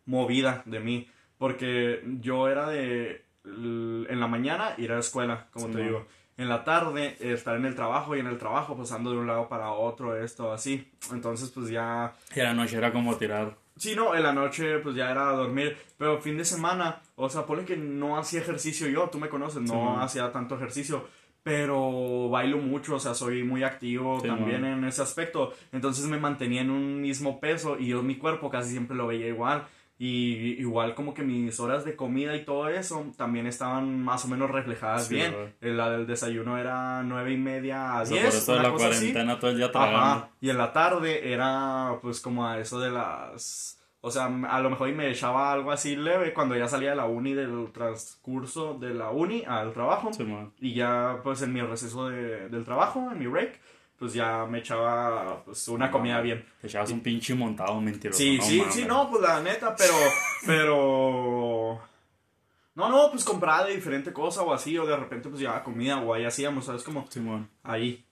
movida 0.07 0.63
de 0.67 0.81
mí. 0.81 1.09
Porque 1.39 2.03
yo 2.21 2.49
era 2.49 2.69
de, 2.69 3.25
en 3.45 4.21
la 4.21 4.27
mañana 4.27 4.75
ir 4.77 4.91
a 4.91 4.95
la 4.95 5.01
escuela, 5.01 5.47
como 5.53 5.69
te 5.69 5.83
digo. 5.83 6.07
En 6.37 6.49
la 6.49 6.63
tarde 6.63 7.17
estar 7.21 7.57
en 7.57 7.65
el 7.65 7.75
trabajo 7.75 8.15
y 8.15 8.21
en 8.21 8.29
el 8.29 8.39
trabajo 8.39 8.77
pasando 8.77 9.11
de 9.11 9.19
un 9.19 9.27
lado 9.27 9.49
para 9.49 9.73
otro, 9.73 10.17
esto, 10.17 10.53
así. 10.53 10.89
Entonces 11.13 11.51
pues 11.51 11.69
ya... 11.69 12.15
Y 12.35 12.41
la 12.41 12.55
noche 12.55 12.77
era 12.77 12.93
como 12.93 13.17
tirar. 13.17 13.57
Sí, 13.77 13.95
no, 13.95 14.15
en 14.15 14.25
la 14.25 14.33
noche 14.33 14.79
pues 14.79 14.97
ya 14.97 15.11
era 15.11 15.33
dormir, 15.33 15.77
pero 15.97 16.21
fin 16.21 16.37
de 16.37 16.45
semana, 16.45 17.01
o 17.15 17.31
sea, 17.31 17.47
ponle 17.47 17.65
que 17.65 17.77
no 17.77 18.19
hacía 18.19 18.41
ejercicio 18.41 18.89
yo, 18.89 19.09
tú 19.09 19.19
me 19.19 19.29
conoces, 19.29 19.63
no 19.63 20.01
hacía 20.01 20.33
tanto 20.33 20.57
ejercicio, 20.57 21.09
pero 21.43 22.29
bailo 22.29 22.59
mucho, 22.59 22.97
o 22.97 23.01
sea, 23.01 23.15
soy 23.15 23.43
muy 23.43 23.63
activo 23.63 24.21
también 24.21 24.65
en 24.65 24.85
ese 24.85 25.03
aspecto. 25.03 25.53
Entonces 25.73 26.07
me 26.07 26.19
mantenía 26.19 26.61
en 26.61 26.71
un 26.71 27.01
mismo 27.01 27.41
peso 27.41 27.79
y 27.79 27.89
yo 27.89 28.03
mi 28.03 28.17
cuerpo 28.17 28.51
casi 28.51 28.71
siempre 28.71 28.97
lo 28.97 29.07
veía 29.07 29.29
igual. 29.29 29.67
Y 30.01 30.61
igual 30.61 30.95
como 30.95 31.13
que 31.13 31.25
mis 31.25 31.59
horas 31.59 31.85
de 31.85 31.97
comida 31.97 32.37
y 32.37 32.45
todo 32.45 32.69
eso 32.69 33.07
también 33.17 33.49
estaban 33.49 34.01
más 34.01 34.25
o 34.25 34.29
menos 34.29 34.49
reflejadas 34.49 35.09
bien. 35.09 35.35
La 35.61 35.91
del 35.91 36.07
desayuno 36.07 36.57
era 36.57 37.03
nueve 37.03 37.33
y 37.33 37.37
media 37.37 37.99
a 37.99 38.05
diez. 38.05 38.23
por 38.23 38.35
eso 38.35 38.63
la 38.63 38.71
cuarentena 38.71 39.41
todo 39.41 39.51
el 39.51 39.57
día 39.57 39.73
trabajando. 39.73 40.29
Y 40.41 40.51
en 40.51 40.59
la 40.59 40.73
tarde 40.73 41.33
era 41.33 41.99
pues 42.01 42.21
como 42.21 42.47
a 42.47 42.61
eso 42.61 42.79
de 42.79 42.91
las 42.91 43.78
o 44.01 44.11
sea, 44.11 44.27
a 44.27 44.61
lo 44.61 44.71
mejor 44.71 44.93
me 44.93 45.11
echaba 45.11 45.53
algo 45.53 45.73
así 45.73 45.97
leve 45.97 46.33
cuando 46.33 46.57
ya 46.57 46.69
salía 46.69 46.91
de 46.91 46.97
la 46.97 47.07
uni, 47.07 47.35
del 47.35 47.73
transcurso 47.73 48.75
de 48.75 48.95
la 48.95 49.11
uni 49.11 49.43
al 49.47 49.73
trabajo. 49.73 50.11
y 50.61 50.75
ya, 50.75 51.21
pues 51.25 51.43
en 51.43 51.53
mi 51.53 51.61
receso 51.61 52.09
de, 52.09 52.49
del 52.49 52.65
trabajo, 52.65 53.11
en 53.11 53.19
mi 53.19 53.27
break, 53.27 53.59
pues 53.99 54.15
ya 54.15 54.47
me 54.47 54.59
echaba 54.61 55.43
pues, 55.45 55.67
una 55.69 55.91
comida 55.91 56.21
bien. 56.21 56.47
Te 56.61 56.69
echabas 56.69 56.93
un 56.93 57.01
pinche 57.01 57.35
montado 57.35 57.81
mentiroso. 57.81 58.19
Sí, 58.19 58.39
sí, 58.41 58.63
sí, 58.71 58.85
no, 58.85 59.11
pues 59.11 59.21
la 59.23 59.43
neta, 59.43 59.75
pero. 59.77 59.95
pero. 60.47 61.81
No, 62.77 62.89
no, 62.89 63.11
pues 63.11 63.25
compraba 63.25 63.65
de 63.65 63.75
diferente 63.75 64.13
cosa 64.13 64.43
o 64.43 64.53
así, 64.53 64.79
o 64.79 64.87
de 64.87 64.97
repente 64.97 65.29
pues 65.29 65.41
ya 65.41 65.65
comida 65.65 65.99
o 65.99 66.15
ahí 66.15 66.25
hacíamos, 66.25 66.67
¿sabes? 66.67 66.85
Como. 66.85 67.11
Simón. 67.11 67.51
Ahí. 67.65 68.05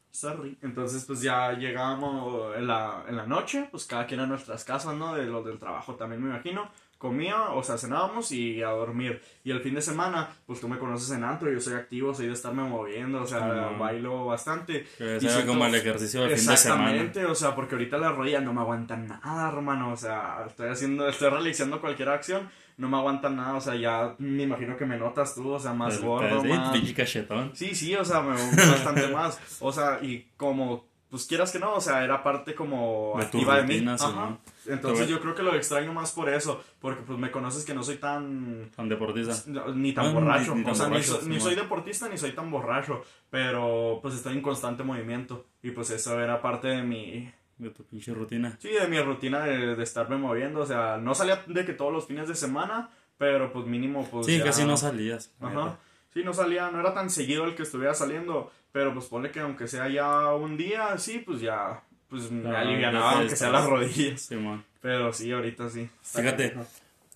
Entonces, 0.62 1.04
pues 1.04 1.20
ya 1.20 1.52
llegábamos 1.52 2.56
en 2.56 2.66
la, 2.66 3.04
en 3.08 3.16
la 3.16 3.26
noche, 3.26 3.68
pues 3.70 3.85
cada 3.85 4.06
quien 4.06 4.20
a 4.20 4.26
nuestras 4.26 4.64
casas, 4.64 4.94
¿no? 4.94 5.14
De 5.14 5.26
los 5.26 5.44
del 5.44 5.58
trabajo 5.58 5.94
también 5.94 6.23
me 6.23 6.30
imagino. 6.30 6.70
Comía, 6.99 7.50
o 7.50 7.62
sea, 7.62 7.76
cenábamos 7.76 8.33
y 8.33 8.62
a 8.62 8.69
dormir. 8.69 9.21
Y 9.45 9.50
el 9.50 9.61
fin 9.61 9.75
de 9.75 9.83
semana, 9.83 10.31
pues 10.47 10.61
tú 10.61 10.69
me 10.69 10.79
conoces 10.79 11.11
en 11.11 11.25
antro, 11.25 11.53
yo 11.53 11.61
soy 11.61 11.75
activo, 11.75 12.15
soy 12.15 12.26
de 12.26 12.33
estarme 12.33 12.62
moviendo, 12.62 13.23
o 13.23 13.26
sea, 13.26 13.71
bailo 13.79 14.26
bastante. 14.26 14.87
Que 14.97 15.21
sea 15.21 15.45
como 15.45 15.67
el 15.67 15.75
ejercicio 15.75 16.23
del 16.23 16.37
fin 16.37 16.47
de 16.47 16.57
semana. 16.57 16.91
Exactamente, 16.91 17.25
o 17.26 17.35
sea, 17.35 17.55
porque 17.55 17.75
ahorita 17.75 17.99
las 17.99 18.17
rodillas 18.17 18.43
no 18.43 18.55
me 18.55 18.61
aguantan 18.61 19.07
nada, 19.07 19.49
hermano. 19.49 19.93
O 19.93 19.97
sea, 19.97 20.45
estoy 20.47 20.71
haciendo, 20.71 21.09
estoy 21.09 21.31
realizando 21.31 21.81
cualquier 21.81 22.09
acción 22.09 22.49
no 22.79 22.91
me 22.91 22.99
aguantan 22.99 23.37
nada, 23.37 23.55
o 23.55 23.61
sea, 23.61 23.75
ya 23.75 24.15
me 24.19 24.43
imagino 24.43 24.76
que 24.76 24.85
me 24.85 24.99
notas 24.99 25.35
tú, 25.35 25.50
o 25.50 25.59
sea, 25.59 25.73
más 25.73 25.99
gordo, 25.99 26.45
más... 26.45 26.79
cachetón. 26.95 27.53
Sí, 27.55 27.75
sí, 27.75 27.95
o 27.95 28.05
sea, 28.05 28.21
me 28.21 28.35
bastante 28.35 29.09
más, 29.09 29.41
o 29.61 29.73
sea, 29.73 29.99
y 30.03 30.26
como 30.37 30.85
pues 31.11 31.26
quieras 31.26 31.53
que 31.53 31.59
no, 31.59 31.75
o 31.75 31.81
sea, 31.81 32.05
era 32.05 32.23
parte 32.23 32.55
como 32.55 33.15
De 33.17 33.25
activa 33.25 33.62
de 33.62 33.62
mí. 33.62 33.88
Ajá. 33.88 34.11
¿no? 34.11 34.41
Entonces 34.68 35.08
yo 35.08 35.20
creo 35.20 35.35
que 35.35 35.42
lo 35.42 35.54
extraño 35.54 35.92
más 35.92 36.12
por 36.12 36.28
eso, 36.28 36.62
porque 36.80 37.02
pues 37.02 37.18
me 37.18 37.30
conoces 37.30 37.64
que 37.64 37.75
no 37.75 37.82
soy 37.82 37.96
tan 37.96 38.70
Tan 38.75 38.88
deportista. 38.88 39.35
ni 39.75 39.92
tan 39.92 40.06
Ah, 40.06 40.12
borracho. 40.12 40.52
ni- 40.54 40.58
ni 40.61 40.64
tan 40.64 40.73
o 40.73 40.75
sea, 40.75 40.88
borracho, 40.88 41.12
ni, 41.14 41.20
so- 41.20 41.28
ni 41.28 41.40
soy 41.40 41.54
deportista 41.54 42.08
ni 42.08 42.18
soy 42.18 42.32
tan 42.32 42.50
borracho, 42.50 43.02
pero 43.30 43.99
pues 44.02 44.14
estoy 44.14 44.35
en 44.35 44.42
constante 44.42 44.82
movimiento 44.82 45.46
y 45.62 45.70
pues 45.70 45.90
eso 45.90 46.18
era 46.20 46.40
parte 46.40 46.68
de 46.68 46.82
mi 46.82 47.30
De 47.58 47.70
tu 47.70 47.85
pinche 47.85 48.12
rutina. 48.14 48.56
sí, 48.61 48.68
de 48.70 48.87
mi 48.88 49.00
rutina 49.00 49.40
de, 49.44 49.76
de 49.76 49.82
estarme 49.82 50.16
moviendo, 50.16 50.61
o 50.61 50.66
sea, 50.66 50.99
no 50.99 51.14
salía 51.14 51.42
de 51.46 51.64
que 51.64 51.73
todos 51.73 51.92
los 51.92 52.06
fines 52.06 52.28
de 52.28 52.35
semana, 52.35 52.90
pero 53.18 53.52
pues 53.52 53.66
mínimo 53.66 54.06
pues 54.11 54.26
Sí, 54.26 54.38
ya- 54.38 54.44
casi 54.44 54.64
no 54.64 54.76
salías. 54.76 55.32
Ajá. 55.40 55.78
Sí, 56.12 56.23
no 56.25 56.32
salía, 56.32 56.70
no 56.70 56.80
era 56.80 56.94
tan 56.94 57.11
seguido 57.11 57.44
el 57.44 57.54
que 57.54 57.62
estuviera 57.64 57.92
saliendo, 57.92 58.50
pero 58.73 58.94
pues 58.94 59.04
ponle 59.06 59.30
que 59.30 59.40
aunque 59.40 59.68
sea 59.68 59.87
ya 59.88 60.32
un 60.35 60.56
día, 60.56 60.96
sí, 60.96 61.18
pues 61.18 61.40
ya, 61.42 61.82
pues 62.09 62.31
me 62.31 62.55
alivianaba 62.57 63.07
ya 63.07 63.17
te 63.17 63.21
aunque 63.23 63.37
sea 63.37 63.51
las 63.51 63.67
rodillas. 63.67 64.21
Sí, 64.21 64.37
man. 64.37 64.65
Pero 64.81 65.13
sí, 65.13 65.31
ahorita 65.33 65.69
sí. 65.71 65.89
Fíjate, 66.03 66.55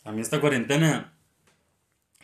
a 0.04 0.12
mí 0.12 0.20
esta 0.20 0.40
cuarentena, 0.40 1.12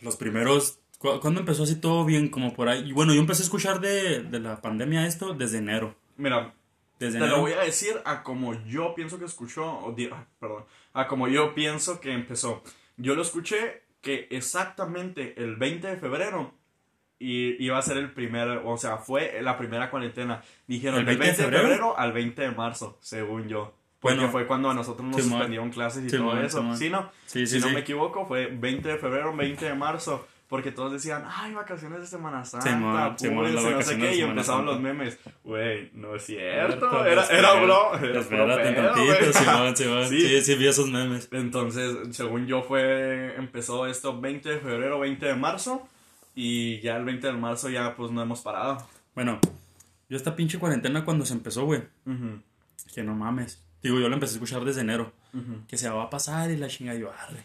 los 0.01 0.15
primeros, 0.15 0.79
cu- 0.99 1.19
¿cuándo 1.19 1.39
empezó 1.39 1.63
así 1.63 1.75
todo 1.75 2.05
bien? 2.05 2.29
Como 2.29 2.53
por 2.53 2.69
ahí. 2.69 2.89
Y 2.89 2.91
bueno, 2.91 3.13
yo 3.13 3.19
empecé 3.19 3.43
a 3.43 3.45
escuchar 3.45 3.79
de, 3.79 4.23
de 4.23 4.39
la 4.39 4.61
pandemia 4.61 5.05
esto 5.07 5.33
desde 5.33 5.59
enero. 5.59 5.95
Mira, 6.17 6.53
Desde 6.99 7.13
te 7.19 7.23
enero. 7.25 7.37
lo 7.37 7.41
voy 7.43 7.53
a 7.53 7.59
decir 7.61 7.93
a 8.05 8.23
como 8.23 8.53
yo 8.65 8.93
pienso 8.95 9.19
que 9.19 9.25
escuchó, 9.25 9.95
ah, 10.11 10.25
perdón, 10.39 10.65
a 10.93 11.07
como 11.07 11.27
yo 11.27 11.53
pienso 11.55 11.99
que 12.01 12.11
empezó. 12.11 12.63
Yo 12.97 13.15
lo 13.15 13.21
escuché 13.21 13.83
que 14.01 14.27
exactamente 14.31 15.35
el 15.41 15.55
20 15.55 15.87
de 15.87 15.97
febrero 15.97 16.53
y 17.19 17.63
iba 17.63 17.77
a 17.77 17.81
ser 17.81 17.97
el 17.97 18.11
primer, 18.11 18.61
o 18.63 18.77
sea, 18.77 18.97
fue 18.97 19.39
la 19.41 19.57
primera 19.57 19.89
cuarentena. 19.89 20.41
Dijeron 20.67 20.99
¿El 20.99 21.05
del 21.05 21.17
20 21.17 21.23
de 21.23 21.29
20 21.31 21.41
de 21.41 21.45
febrero? 21.57 21.63
febrero 21.67 21.99
al 21.99 22.11
20 22.13 22.41
de 22.41 22.51
marzo, 22.51 22.97
según 23.01 23.47
yo. 23.47 23.73
Porque 23.99 24.17
Bueno, 24.17 24.31
fue 24.31 24.45
cuando 24.45 24.69
a 24.69 24.73
nosotros 24.75 25.07
nos 25.07 25.23
suspendieron 25.23 25.71
clases 25.71 26.05
y 26.05 26.15
todo 26.15 26.39
eso. 26.39 26.59
Simón. 26.59 26.77
¿Sí, 26.77 26.89
no? 26.89 27.09
Sí, 27.25 27.47
sí, 27.47 27.59
si 27.59 27.65
no 27.65 27.73
me 27.73 27.79
equivoco, 27.79 28.25
fue 28.27 28.45
20 28.47 28.87
de 28.89 28.97
febrero, 28.97 29.35
20 29.35 29.65
de 29.65 29.73
marzo. 29.73 30.27
Porque 30.47 30.71
todos 30.71 30.93
decían, 30.93 31.25
ay, 31.29 31.53
vacaciones 31.53 31.99
de 31.99 32.07
Semana 32.07 32.45
Santa, 32.45 32.69
Simón, 32.69 33.15
púrense, 33.35 33.53
las 33.63 33.63
no 33.73 33.81
sé 33.81 33.97
qué, 33.97 34.15
y 34.15 34.21
empezaron 34.21 34.61
Santa. 34.61 34.71
los 34.71 34.79
memes. 34.79 35.19
Güey, 35.43 35.89
no 35.93 36.15
es 36.15 36.23
cierto, 36.25 37.05
era, 37.05 37.23
espera- 37.23 37.37
era 37.39 37.53
bro. 37.61 37.97
Era 37.97 38.19
Espérate 38.21 38.71
pedo, 38.73 38.93
tantito. 38.93 39.33
Simón, 39.33 39.75
Simón. 39.75 40.05
Sí. 40.07 40.21
Sí, 40.21 40.41
sí, 40.43 40.55
vi 40.55 40.67
esos 40.67 40.89
memes. 40.89 41.27
Entonces, 41.33 41.97
según 42.15 42.47
yo, 42.47 42.61
fue, 42.61 43.35
empezó 43.35 43.87
esto 43.87 44.21
20 44.21 44.47
de 44.47 44.59
febrero, 44.59 44.99
20 44.99 45.25
de 45.25 45.35
marzo, 45.35 45.85
y 46.39 46.79
ya 46.81 46.95
el 46.97 47.03
20 47.03 47.25
de 47.25 47.33
marzo 47.33 47.67
ya 47.67 47.95
pues 47.95 48.11
no 48.11 48.21
hemos 48.21 48.41
parado. 48.41 48.87
Bueno, 49.15 49.39
yo 50.07 50.15
esta 50.15 50.35
pinche 50.35 50.59
cuarentena 50.59 51.03
cuando 51.03 51.25
se 51.25 51.33
empezó, 51.33 51.65
güey, 51.65 51.81
Ujú, 52.05 52.39
que 52.93 53.01
no 53.03 53.15
mames. 53.15 53.59
Digo, 53.81 53.99
yo 53.99 54.07
la 54.07 54.13
empecé 54.15 54.33
a 54.33 54.35
escuchar 54.35 54.63
desde 54.63 54.81
enero. 54.81 55.11
ujú. 55.33 55.65
Que 55.67 55.77
se 55.77 55.89
va 55.89 56.03
a 56.03 56.09
pasar 56.11 56.51
y 56.51 56.57
la 56.57 56.67
chinga 56.67 56.93
yo, 56.93 57.11
arre. 57.11 57.43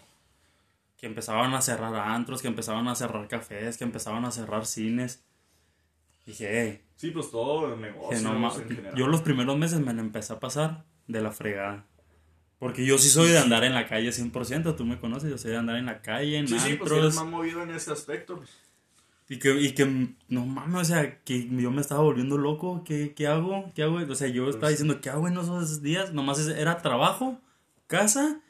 Que 0.99 1.07
empezaban 1.07 1.55
a 1.55 1.63
cerrar 1.63 1.95
antros, 1.97 2.43
que 2.43 2.49
empezaban 2.49 2.87
a 2.87 2.95
cerrar 2.95 3.27
cafés, 3.29 3.79
que 3.79 3.85
empezaban 3.85 4.27
a 4.27 4.31
cerrar 4.31 4.67
cines. 4.67 5.25
Dije, 6.27 6.49
hey, 6.53 6.81
Sí, 6.97 7.11
pues 7.11 7.31
todo 7.31 7.75
que 7.75 7.81
negocio 7.81 8.21
no 8.23 8.95
yo 8.95 9.07
los 9.09 9.23
primeros 9.23 9.57
meses 9.59 9.81
me 9.81 9.93
la 9.95 10.03
empecé 10.03 10.35
a 10.35 10.39
pasar 10.39 10.85
de 11.09 11.21
la 11.23 11.31
fregada. 11.33 11.85
Porque 12.59 12.85
yo 12.87 12.97
sí 12.99 13.09
soy 13.09 13.29
de 13.31 13.39
andar 13.39 13.65
en 13.65 13.75
la 13.75 13.87
calle 13.89 14.11
100%, 14.13 14.77
tú 14.77 14.85
me 14.85 15.01
conoces, 15.01 15.31
yo 15.31 15.39
soy 15.39 15.51
de 15.51 15.57
andar 15.57 15.77
en 15.77 15.87
la 15.87 16.01
calle, 16.03 16.37
en 16.39 16.47
Sí, 16.47 16.59
sí, 16.61 16.75
pues 16.77 16.93
antros. 16.93 16.99
eres 16.99 17.15
más 17.17 17.27
movido 17.27 17.63
en 17.63 17.71
ese 17.71 17.91
aspecto. 17.91 18.37
pues. 18.37 18.51
Y 19.33 19.39
que, 19.39 19.59
y 19.59 19.73
que, 19.73 19.87
no 20.29 20.45
mames, 20.45 20.83
o 20.83 20.85
sea, 20.85 21.19
que 21.25 21.49
yo 21.49 21.71
me 21.71 21.81
estaba 21.81 22.03
volviendo 22.03 22.37
loco. 22.37 22.85
¿Qué, 22.85 23.15
qué 23.15 23.29
hago? 23.29 23.73
¿Qué 23.75 23.83
hago? 23.83 23.97
O 23.97 24.15
sea, 24.15 24.29
yo 24.29 24.47
estaba 24.51 24.69
diciendo, 24.69 25.01
¿qué 25.01 25.09
hago 25.09 25.27
en 25.27 25.39
esos 25.39 25.81
días? 25.81 26.13
Nomás 26.13 26.47
era 26.49 26.83
trabajo, 26.83 27.41
casa 27.87 28.43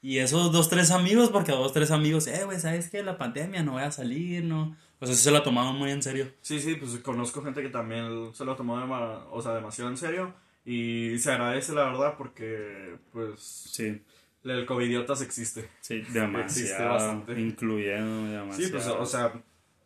y 0.00 0.18
esos 0.18 0.52
dos, 0.52 0.68
tres 0.68 0.92
amigos, 0.92 1.30
porque 1.30 1.50
a 1.50 1.56
dos, 1.56 1.72
tres 1.72 1.90
amigos, 1.90 2.28
eh, 2.28 2.44
güey, 2.44 2.60
¿sabes 2.60 2.90
qué? 2.90 3.02
La 3.02 3.18
pandemia, 3.18 3.64
no 3.64 3.72
voy 3.72 3.82
a 3.82 3.90
salir, 3.90 4.44
no. 4.44 4.76
O 5.00 5.06
sea, 5.06 5.16
sí 5.16 5.20
se 5.20 5.32
la 5.32 5.42
tomaban 5.42 5.74
muy 5.74 5.90
en 5.90 6.00
serio. 6.00 6.30
Sí, 6.42 6.60
sí, 6.60 6.76
pues 6.76 6.96
conozco 7.00 7.42
gente 7.42 7.60
que 7.60 7.68
también 7.70 8.32
se 8.32 8.44
lo 8.44 8.54
tomó 8.54 8.74
o 9.32 9.42
sea, 9.42 9.54
demasiado 9.54 9.90
en 9.90 9.96
serio. 9.96 10.32
Y 10.64 11.18
se 11.18 11.32
agradece 11.32 11.72
la 11.72 11.86
verdad 11.86 12.14
porque, 12.16 12.98
pues, 13.12 13.40
Sí, 13.40 14.00
el 14.44 14.64
covidiotas 14.64 15.22
existe. 15.22 15.68
sí, 15.80 15.94
Existe 15.98 16.20
demasiado. 16.20 16.90
bastante. 16.90 17.40
Incluyendo 17.40 18.30
demasiado. 18.30 18.62
Sí, 18.62 18.68
pues, 18.70 18.86
o 18.86 19.04
sea, 19.04 19.32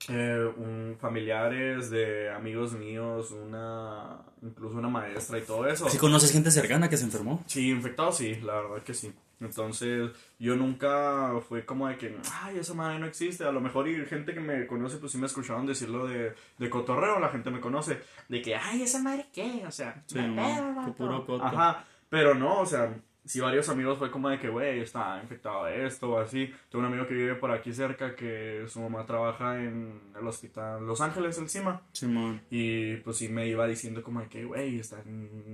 eh, 0.08 0.50
un- 0.56 0.96
familiares 1.00 1.90
de 1.90 2.30
amigos 2.30 2.72
míos, 2.74 3.30
una, 3.30 4.18
incluso 4.42 4.76
una 4.78 4.88
maestra 4.88 5.38
y 5.38 5.42
todo 5.42 5.66
eso. 5.66 5.88
¿Sí 5.88 5.98
conoces 5.98 6.30
gente 6.32 6.50
cercana 6.50 6.88
que 6.90 6.96
se 6.96 7.04
enfermó? 7.04 7.42
Sí, 7.46 7.70
infectados 7.70 8.18
sí, 8.18 8.34
la 8.36 8.54
verdad 8.60 8.82
que 8.82 8.94
sí. 8.94 9.12
Entonces, 9.40 10.10
yo 10.38 10.56
nunca 10.56 11.32
fue 11.48 11.66
como 11.66 11.88
de 11.88 11.96
que, 11.98 12.16
ay, 12.42 12.58
esa 12.58 12.72
madre 12.72 12.98
no 12.98 13.06
existe. 13.06 13.44
A 13.44 13.50
lo 13.52 13.60
mejor 13.60 13.88
y 13.88 14.06
gente 14.06 14.32
que 14.32 14.40
me 14.40 14.66
conoce, 14.66 14.96
pues 14.98 15.12
sí 15.12 15.18
me 15.18 15.26
escucharon 15.26 15.66
decirlo 15.66 16.06
de, 16.06 16.34
de 16.58 16.70
cotorreo, 16.70 17.18
la 17.18 17.28
gente 17.28 17.50
me 17.50 17.60
conoce. 17.60 18.00
De 18.28 18.40
que, 18.40 18.54
ay, 18.54 18.82
esa 18.82 19.00
madre 19.02 19.26
qué, 19.34 19.64
o 19.66 19.70
sea, 19.70 20.02
Sí, 20.06 20.14
no 20.16 20.22
hay 20.22 20.30
man, 20.30 20.54
pedo, 20.54 20.68
tu 20.70 20.74
vato". 20.76 20.94
puro 20.94 21.26
coto. 21.26 21.44
Ajá, 21.44 21.84
pero 22.08 22.34
no, 22.34 22.60
o 22.60 22.66
sea, 22.66 22.94
si 23.24 23.40
varios 23.40 23.68
amigos 23.68 23.98
fue 23.98 24.10
como 24.10 24.28
de 24.28 24.38
que, 24.38 24.48
güey, 24.48 24.80
está 24.80 25.18
infectado 25.22 25.64
de 25.64 25.86
esto 25.86 26.10
o 26.10 26.18
así. 26.18 26.52
Tengo 26.68 26.84
un 26.84 26.92
amigo 26.92 27.06
que 27.06 27.14
vive 27.14 27.34
por 27.36 27.50
aquí 27.50 27.72
cerca 27.72 28.14
que 28.14 28.64
su 28.68 28.80
mamá 28.80 29.06
trabaja 29.06 29.58
en 29.62 30.12
el 30.18 30.26
hospital 30.26 30.86
Los 30.86 31.00
Ángeles 31.00 31.38
encima. 31.38 31.80
Simón. 31.92 32.42
Y 32.50 32.96
pues 32.96 33.16
sí 33.16 33.28
me 33.28 33.48
iba 33.48 33.66
diciendo 33.66 34.02
como 34.02 34.20
de 34.20 34.28
que, 34.28 34.44
güey, 34.44 34.78
están 34.78 35.04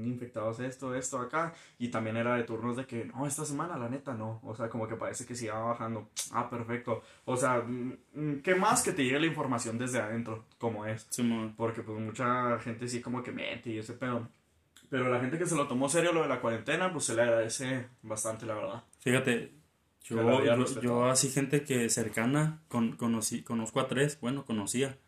infectados 0.05 0.59
esto, 0.61 0.95
esto, 0.95 1.19
acá. 1.19 1.55
Y 1.79 1.89
también 1.89 2.17
era 2.17 2.35
de 2.35 2.43
turnos 2.43 2.77
de 2.77 2.87
que, 2.87 3.05
no, 3.05 3.27
esta 3.27 3.45
semana 3.45 3.79
la 3.79 3.89
neta 3.89 4.15
no. 4.15 4.41
O 4.43 4.55
sea, 4.55 4.69
como 4.69 4.89
que 4.89 4.97
parece 4.97 5.25
que 5.25 5.37
siga 5.37 5.59
bajando. 5.59 6.09
Ah, 6.33 6.51
perfecto. 6.51 7.03
O 7.25 7.37
sea, 7.37 7.63
mm, 7.65 8.41
¿qué 8.43 8.55
más 8.57 8.83
que 8.83 8.93
te 8.93 9.05
llegue 9.05 9.21
la 9.21 9.27
información 9.27 9.79
desde 9.79 10.01
adentro, 10.01 10.45
como 10.59 10.87
es? 10.87 11.07
Simón. 11.11 11.55
Porque 11.57 11.83
pues 11.83 11.99
mucha 12.01 12.59
gente 12.59 12.89
sí 12.89 13.01
como 13.01 13.23
que 13.23 13.31
miente 13.31 13.71
y 13.71 13.79
ese 13.79 13.93
pedo. 13.93 14.29
Pero 14.91 15.09
la 15.09 15.21
gente 15.21 15.39
que 15.39 15.47
se 15.47 15.55
lo 15.55 15.67
tomó 15.69 15.89
serio 15.89 16.13
lo 16.13 16.23
de 16.23 16.29
la 16.29 16.41
cuarentena, 16.41 16.93
pues 16.93 17.05
se 17.05 17.15
le 17.15 17.23
agradece 17.23 17.87
bastante, 18.03 18.45
la 18.45 18.55
verdad. 18.55 18.85
Fíjate, 18.99 19.53
yo, 20.05 20.45
yo, 20.45 20.81
yo 20.83 21.05
así 21.05 21.31
gente 21.31 21.63
que 21.63 21.89
cercana, 21.89 22.61
con, 22.69 22.97
conocí, 22.97 23.43
conozco 23.43 23.79
a 23.81 23.87
tres, 23.89 24.19
bueno, 24.21 24.45
conocía, 24.45 24.99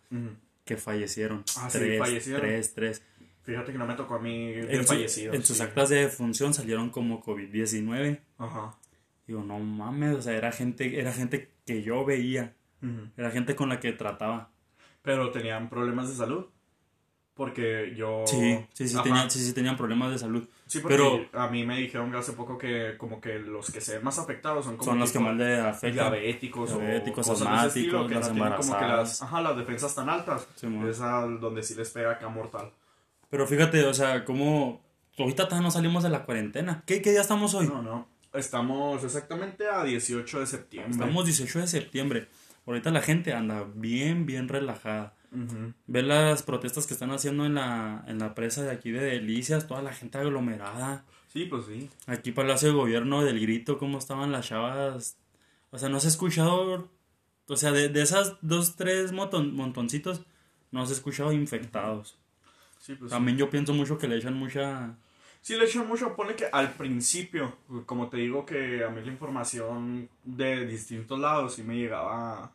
que 0.65 0.77
fallecieron. 0.77 1.45
Ah, 1.59 1.69
sí, 1.69 1.79
tres, 1.79 1.99
fallecieron. 1.99 2.41
tres, 2.43 2.75
tres. 2.75 3.03
Fíjate 3.43 3.73
que 3.73 3.79
no 3.79 3.87
me 3.87 3.95
tocó 3.95 4.15
a 4.15 4.19
mí 4.21 4.53
En, 4.55 4.83
su- 4.87 4.93
fallecido. 4.95 5.35
en 5.35 5.45
sus 5.45 5.57
sí. 5.57 5.63
actas 5.65 5.89
de 5.89 5.97
defunción 6.03 6.55
salieron 6.55 6.91
como 6.91 7.21
COVID-19. 7.25 8.21
Ajá. 8.39 8.79
Digo, 9.27 9.43
no 9.43 9.59
mames, 9.59 10.15
o 10.17 10.23
sea, 10.23 10.35
era 10.37 10.53
gente, 10.53 11.01
era 11.01 11.13
gente 11.13 11.51
que 11.67 11.83
yo 11.83 12.05
veía, 12.05 12.55
Ujú. 12.83 13.09
era 13.17 13.33
gente 13.33 13.57
con 13.57 13.69
la 13.69 13.81
que 13.81 13.91
trataba. 13.93 14.51
Pero 15.03 15.33
tenían 15.33 15.69
problemas 15.69 16.09
de 16.09 16.15
salud. 16.15 16.47
Porque 17.43 17.93
yo... 17.97 18.23
Sí, 18.25 18.57
sí, 18.73 18.87
sí, 18.87 18.95
Ajá. 18.95 19.03
tenían, 19.03 19.29
sí, 19.29 19.45
sí, 19.45 19.53
tenían 19.53 19.77
problemas 19.77 20.13
de 20.13 20.19
salud. 20.19 20.49
Sí, 20.65 20.79
porque 20.79 20.97
pero 20.97 21.29
a 21.33 21.49
mí 21.49 21.67
me 21.67 21.77
dijeron 21.77 22.15
hace 22.15 22.35
poco 22.35 22.57
que 22.57 22.95
como 22.97 23.21
que 23.21 23.41
los 23.41 23.69
que 23.69 23.81
se 23.81 23.95
ven 23.95 24.05
más 24.05 24.17
afectados 24.21 24.65
son 24.65 24.77
como 24.77 24.93
son 24.93 25.01
los 25.01 25.11
que 25.11 25.19
más 25.19 25.35
le 25.35 25.59
afectan. 25.59 25.93
diabéticos, 26.13 26.71
Diabéticos, 26.71 27.27
o 27.27 27.33
cosas 27.33 27.51
de 27.51 27.57
ese 27.57 27.67
estilo, 27.67 27.99
asmáticos, 27.99 28.09
que 28.09 28.15
las 28.15 28.33
tienen 28.33 28.53
como 28.61 28.79
que 28.79 28.87
las, 28.87 29.23
ajá, 29.23 29.43
las 29.43 29.57
defensas 29.57 29.93
tan 29.93 30.09
altas. 30.09 30.47
Sí, 30.55 30.69
es 30.89 30.99
donde 31.41 31.65
sí 31.65 31.75
les 31.75 31.91
pega 31.91 32.13
acá 32.13 32.29
mortal. 32.29 32.71
Pero 33.29 33.45
fíjate, 33.49 33.85
o 33.87 33.93
sea, 33.93 34.25
como 34.25 34.81
ahorita 35.19 35.47
todavía 35.47 35.67
no 35.67 35.73
salimos 35.73 36.05
de 36.05 36.11
la 36.11 36.25
cuarentena. 36.25 36.85
¿Qué, 36.87 37.03
qué 37.03 37.11
día 37.11 37.23
estamos 37.23 37.55
hoy? 37.55 37.67
No, 37.67 37.83
no. 37.83 38.07
Estamos 38.33 39.03
exactamente 39.03 39.67
a 39.67 39.83
18 39.83 40.39
de 40.39 40.47
septiembre. 40.47 40.93
Estamos 40.93 41.25
18 41.25 41.59
de 41.59 41.67
septiembre. 41.67 42.29
Ahorita 42.67 42.93
la 42.93 43.01
gente 43.01 43.33
anda 43.33 43.67
bien, 43.75 44.27
bien 44.27 44.47
relajada. 44.47 45.15
Ujú. 45.33 45.73
Ve 45.87 46.03
las 46.03 46.43
protestas 46.43 46.87
que 46.87 46.93
están 46.95 47.11
haciendo 47.11 47.47
en 47.47 47.55
la, 47.55 48.05
en 48.07 48.19
la 48.19 48.35
presa 48.35 48.63
de 48.63 48.71
aquí 48.71 48.91
de 48.91 49.03
Delicias, 49.03 49.67
toda 49.67 49.81
la 49.83 49.93
gente 49.93 50.19
aglomerada. 50.19 51.05
Sí, 51.29 51.47
pues 51.47 51.65
sí. 51.67 51.89
Aquí 52.07 52.33
Palacio 52.33 52.69
de 52.69 52.75
Gobierno 52.75 53.25
del 53.25 53.41
Grito, 53.41 53.79
cómo 53.79 53.97
estaban 53.99 54.31
las 54.33 54.47
chavas. 54.47 55.17
O 55.71 55.79
sea, 55.79 55.89
no 55.89 56.01
se 56.01 56.09
ha 56.09 56.11
escuchado, 56.11 56.91
o 57.49 57.57
sea, 57.57 57.73
de, 57.73 57.89
de 57.89 58.03
esas 58.03 58.37
dos, 58.43 58.77
tres 58.77 59.15
moton- 59.15 59.53
montoncitos, 59.53 60.23
no 60.71 60.85
se 60.85 60.93
ha 60.93 60.97
escuchado 60.97 61.33
infectados. 61.33 62.19
Sí, 62.79 62.95
pues 62.95 63.11
sí. 63.11 63.15
También 63.17 63.39
yo 63.39 63.49
pienso 63.49 63.73
mucho 63.73 63.97
que 63.97 64.09
le 64.09 64.17
echan 64.17 64.35
mucha... 64.35 64.97
Sí, 65.41 65.57
le 65.57 65.65
echan 65.65 65.89
mucho, 65.89 66.15
pone 66.15 66.37
que 66.37 66.45
al 66.53 66.73
principio, 66.75 67.57
como 67.87 68.09
te 68.11 68.19
digo 68.19 68.45
que 68.45 68.85
a 68.85 68.91
mí 68.91 69.01
la 69.01 69.11
información 69.11 70.09
de 70.25 70.67
distintos 70.67 71.19
lados 71.19 71.55
sí 71.55 71.63
me 71.63 71.75
llegaba, 71.77 72.53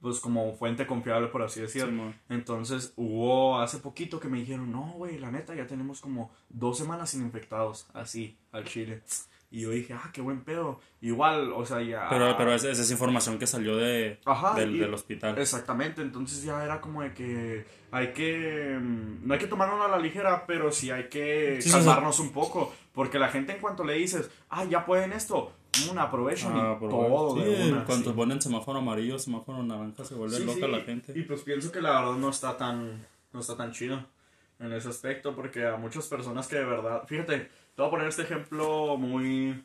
pues 0.00 0.20
como 0.20 0.54
fuente 0.54 0.86
confiable, 0.86 1.28
por 1.28 1.42
así 1.42 1.60
decirlo. 1.60 2.12
Entonces 2.28 2.92
hubo 2.96 3.58
hace 3.60 3.78
poquito 3.78 4.20
que 4.20 4.28
me 4.28 4.38
dijeron, 4.38 4.70
no, 4.70 4.92
güey, 4.96 5.18
la 5.18 5.30
neta, 5.30 5.54
ya 5.54 5.66
tenemos 5.66 6.00
como 6.00 6.30
dos 6.48 6.78
semanas 6.78 7.10
sin 7.10 7.22
infectados, 7.22 7.88
así, 7.94 8.36
al 8.52 8.64
chile. 8.64 9.02
Y 9.48 9.60
yo 9.60 9.70
dije, 9.70 9.94
ah, 9.94 10.10
qué 10.12 10.20
buen 10.20 10.42
pedo. 10.42 10.80
Igual, 11.00 11.52
o 11.52 11.64
sea, 11.64 11.80
ya... 11.80 12.08
Pero, 12.10 12.36
pero 12.36 12.52
esa, 12.52 12.68
esa 12.68 12.82
es 12.82 12.90
información 12.90 13.38
que 13.38 13.46
salió 13.46 13.76
de, 13.76 14.18
Ajá, 14.24 14.54
del, 14.54 14.74
y- 14.74 14.78
del 14.80 14.92
hospital. 14.92 15.38
Exactamente, 15.38 16.02
entonces 16.02 16.42
ya 16.42 16.62
era 16.64 16.80
como 16.80 17.02
de 17.02 17.14
que 17.14 17.64
hay 17.92 18.12
que... 18.12 18.76
mm, 18.80 19.26
No 19.26 19.34
hay 19.34 19.40
que 19.40 19.46
tomarnos 19.46 19.80
a 19.80 19.88
la 19.88 19.98
ligera, 19.98 20.44
pero 20.46 20.72
sí 20.72 20.90
hay 20.90 21.08
que 21.08 21.56
Sí, 21.62 21.62
sí, 21.62 21.68
sí. 21.70 21.74
calmarnos 21.76 22.18
un 22.18 22.32
poco. 22.32 22.74
Porque 22.92 23.18
la 23.20 23.28
gente 23.28 23.52
en 23.52 23.60
cuanto 23.60 23.84
le 23.84 23.94
dices, 23.94 24.30
ah, 24.50 24.64
ya 24.64 24.84
pueden 24.84 25.12
esto, 25.12 25.52
una 25.90 26.02
aprovechan 26.04 26.52
Ah, 26.54 26.76
y 26.80 26.88
todo 26.88 27.34
de 27.36 27.70
una, 27.70 27.84
cuando 27.84 28.10
sí. 28.10 28.16
ponen 28.16 28.40
semáforo 28.40 28.78
amarillo, 28.78 29.18
semáforo 29.18 29.62
naranja, 29.62 30.04
se 30.04 30.14
vuelve 30.14 30.36
Sí, 30.36 30.44
loca 30.44 30.66
la 30.68 30.80
gente. 30.80 31.12
Y 31.18 31.22
pues 31.22 31.42
pienso 31.42 31.70
que 31.72 31.80
la 31.80 32.00
verdad 32.00 32.16
no 32.16 32.30
está 32.30 32.56
tan, 32.56 33.04
no 33.32 33.40
está 33.40 33.56
tan 33.56 33.72
chido 33.72 34.04
en 34.58 34.72
ese 34.72 34.88
aspecto, 34.88 35.34
porque 35.34 35.66
a 35.66 35.76
muchas 35.76 36.06
personas 36.08 36.48
que 36.48 36.56
de 36.56 36.64
verdad, 36.64 37.02
fíjate, 37.06 37.38
te 37.40 37.48
voy 37.76 37.86
a 37.86 37.90
poner 37.90 38.06
este 38.08 38.22
ejemplo 38.22 38.96
muy 38.96 39.62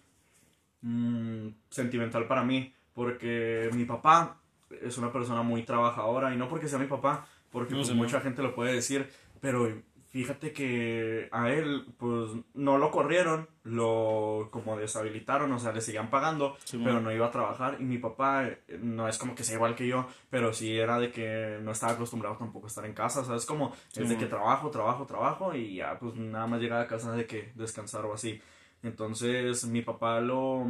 mm, 0.82 1.48
sentimental 1.70 2.28
para 2.28 2.44
mí, 2.44 2.74
porque 2.94 3.70
mi 3.74 3.86
papá 3.86 4.38
es 4.82 4.98
una 4.98 5.12
persona 5.12 5.42
muy 5.44 5.64
trabajadora, 5.64 6.34
y 6.34 6.38
no 6.38 6.48
porque 6.50 6.68
sea 6.68 6.80
mi 6.80 6.88
papá, 6.88 7.26
porque 7.52 7.74
No, 7.74 7.82
pues, 7.82 7.94
mucha 7.94 8.22
gente 8.22 8.42
lo 8.42 8.54
puede 8.56 8.74
decir, 8.74 9.10
pero 9.40 9.68
fíjate 10.12 10.52
que 10.52 11.30
a 11.32 11.50
él, 11.52 11.86
pues, 11.98 12.32
no 12.54 12.78
lo 12.78 12.92
corrieron, 12.92 13.48
lo 13.64 14.50
como 14.52 14.78
deshabilitaron, 14.78 15.52
o 15.54 15.60
sea, 15.60 15.72
le 15.72 15.80
seguían 15.80 16.10
pagando, 16.10 16.58
Sí, 16.66 16.80
pero 16.84 17.00
no 17.00 17.12
iba 17.14 17.28
a 17.28 17.32
trabajar, 17.32 17.78
y 17.80 17.84
mi 17.84 17.98
papá 17.98 18.46
eh, 18.48 18.80
no 18.82 19.08
es 19.08 19.18
como 19.18 19.36
que 19.36 19.46
sea 19.46 19.56
igual 19.56 19.74
que 19.74 19.88
yo, 19.88 20.08
pero 20.30 20.52
sí 20.52 20.78
era 20.78 21.00
de 21.00 21.12
que 21.12 21.60
no 21.62 21.72
estaba 21.72 21.94
acostumbrado 21.94 22.36
tampoco 22.36 22.66
a 22.66 22.70
estar 22.70 22.86
en 22.86 22.94
casa, 22.94 23.22
o 23.22 23.26
sea, 23.26 23.36
es 23.36 23.46
como, 23.46 23.74
Sí, 23.88 24.04
es 24.04 24.10
de 24.10 24.18
que 24.18 24.26
trabajo, 24.26 24.70
trabajo, 24.70 25.06
trabajo, 25.06 25.56
y 25.56 25.76
ya, 25.76 25.98
pues, 25.98 26.14
nada 26.16 26.46
más 26.46 26.60
llegaba 26.60 26.82
a 26.82 26.88
casa 26.88 27.14
de 27.14 27.26
que 27.26 27.54
descansar 27.56 28.06
o 28.06 28.14
así. 28.14 28.42
Entonces, 28.84 29.66
mi 29.66 29.82
papá 29.82 30.20
lo, 30.20 30.66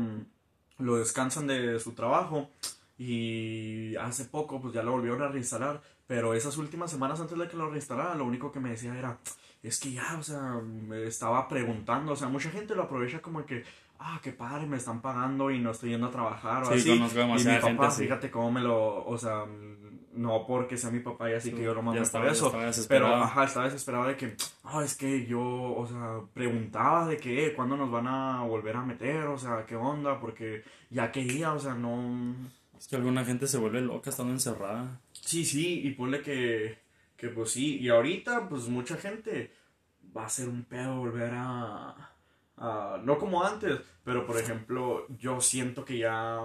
lo 0.78 0.98
descansan 0.98 1.48
de 1.48 1.80
su 1.80 1.94
trabajo, 1.94 2.50
y 2.96 3.96
hace 3.96 4.26
poco, 4.26 4.62
pues, 4.62 4.76
ya 4.76 4.84
lo 4.84 4.92
volvieron 4.92 5.24
a 5.24 5.30
reinstalar, 5.30 5.82
pero 6.08 6.34
esas 6.34 6.58
últimas 6.58 6.92
semanas 6.92 7.20
antes 7.20 7.38
de 7.38 7.48
que 7.48 7.58
lo 7.58 7.70
reinstalara, 7.70 8.16
lo 8.16 8.26
único 8.26 8.52
que 8.52 8.60
me 8.60 8.72
decía 8.72 8.98
era, 8.98 9.18
es 9.64 9.80
que 9.80 9.92
ya, 9.94 10.18
o 10.20 10.24
sea, 10.24 10.60
me 10.64 11.06
estaba 11.06 11.48
preguntando, 11.48 12.14
o 12.14 12.16
sea, 12.16 12.28
mucha 12.28 12.50
gente 12.50 12.76
lo 12.76 12.84
aprovecha 12.84 13.22
como 13.22 13.46
que, 13.46 13.64
ah, 14.00 14.20
qué 14.24 14.32
padre, 14.32 14.66
me 14.66 14.78
están 14.78 15.02
pagando 15.02 15.52
y 15.52 15.60
no 15.60 15.72
estoy 15.72 15.92
yendo 15.92 16.08
a 16.08 16.12
trabajar 16.12 16.64
o 16.64 16.66
Sí, 16.68 16.74
así. 16.74 16.90
conozco 16.90 17.20
y 17.20 17.26
mi 17.26 17.44
papá, 17.60 17.68
gente 17.68 17.90
fíjate 18.04 18.32
cómo 18.32 18.52
me 18.52 18.62
lo, 18.62 19.06
o 19.06 19.18
sea, 19.18 19.46
no 20.14 20.46
porque 20.46 20.76
sea 20.78 20.90
mi 20.92 21.00
papá 21.00 21.30
y 21.30 21.36
así 21.36 21.52
Sí, 21.52 21.56
que 21.56 21.64
yo 21.64 21.74
lo 21.74 21.82
mando 21.84 22.02
estaba- 22.02 22.30
eso, 22.30 22.48
estaba 22.48 22.72
pero, 22.90 23.08
ajá, 23.16 23.44
estaba 23.46 23.66
desesperado 23.66 24.06
de 24.08 24.18
que, 24.18 24.36
ah, 24.66 24.84
es 24.84 24.96
que 24.98 25.26
yo, 25.26 25.40
o 25.42 25.88
sea, 25.88 26.20
preguntaba 26.34 27.08
de 27.08 27.16
que, 27.18 27.46
eh, 27.48 27.54
¿cuándo 27.54 27.78
nos 27.78 27.90
van 27.92 28.08
a 28.08 28.42
volver 28.44 28.76
a 28.76 28.82
meter? 28.82 29.28
O 29.28 29.38
sea, 29.38 29.66
¿qué 29.66 29.76
onda? 29.78 30.20
Porque 30.20 30.64
ya 30.90 31.12
quería, 31.12 31.54
o 31.54 31.60
sea, 31.60 31.76
no... 31.76 32.36
Es 32.78 32.88
que 32.88 32.96
alguna 32.96 33.24
gente 33.24 33.46
se 33.48 33.60
vuelve 33.60 33.80
loca 33.82 34.10
estando 34.10 34.34
encerrada. 34.34 35.00
Sí, 35.22 35.46
sí, 35.46 35.82
y 35.86 35.92
ponle 35.92 36.22
que, 36.22 36.80
que 37.16 37.30
pues 37.30 37.52
sí, 37.52 37.78
y 37.80 37.88
ahorita 37.90 38.50
pues 38.50 38.68
mucha 38.68 38.98
gente 38.98 39.54
va 40.16 40.26
a 40.26 40.30
ser 40.30 40.50
un 40.50 40.64
pedo 40.66 40.98
volver 40.98 41.32
a, 41.34 42.12
a- 42.58 43.00
no 43.04 43.18
como 43.18 43.44
antes, 43.44 43.80
pero 44.04 44.26
por 44.26 44.38
ejemplo 44.38 45.06
yo 45.20 45.40
siento 45.40 45.86
que 45.86 45.98
ya, 46.00 46.40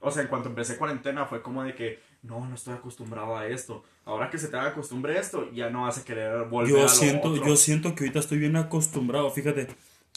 o 0.00 0.10
sea, 0.10 0.22
en 0.22 0.28
cuanto 0.28 0.48
empecé 0.50 0.76
cuarentena 0.76 1.26
fue 1.26 1.42
como 1.42 1.64
de 1.64 1.74
que 1.74 1.98
no, 2.22 2.46
no 2.46 2.54
estoy 2.54 2.74
acostumbrado 2.74 3.36
a 3.36 3.46
esto, 3.46 3.82
ahora 4.04 4.28
que 4.28 4.38
se 4.38 4.48
te 4.48 4.56
haga 4.56 4.74
costumbre 4.74 5.16
a 5.16 5.20
esto, 5.20 5.50
ya 5.52 5.70
no 5.70 5.82
vas 5.82 5.98
a 5.98 6.04
querer 6.04 6.44
volver 6.44 6.68
a 6.70 6.76
Yo 6.76 6.82
lo 6.82 6.88
siento, 6.88 7.30
otro, 7.30 7.46
yo 7.46 7.56
siento 7.56 7.94
que 7.94 8.04
ahorita 8.04 8.18
estoy 8.20 8.38
bien 8.38 8.56
acostumbrado, 8.56 9.30
fíjate. 9.30 9.68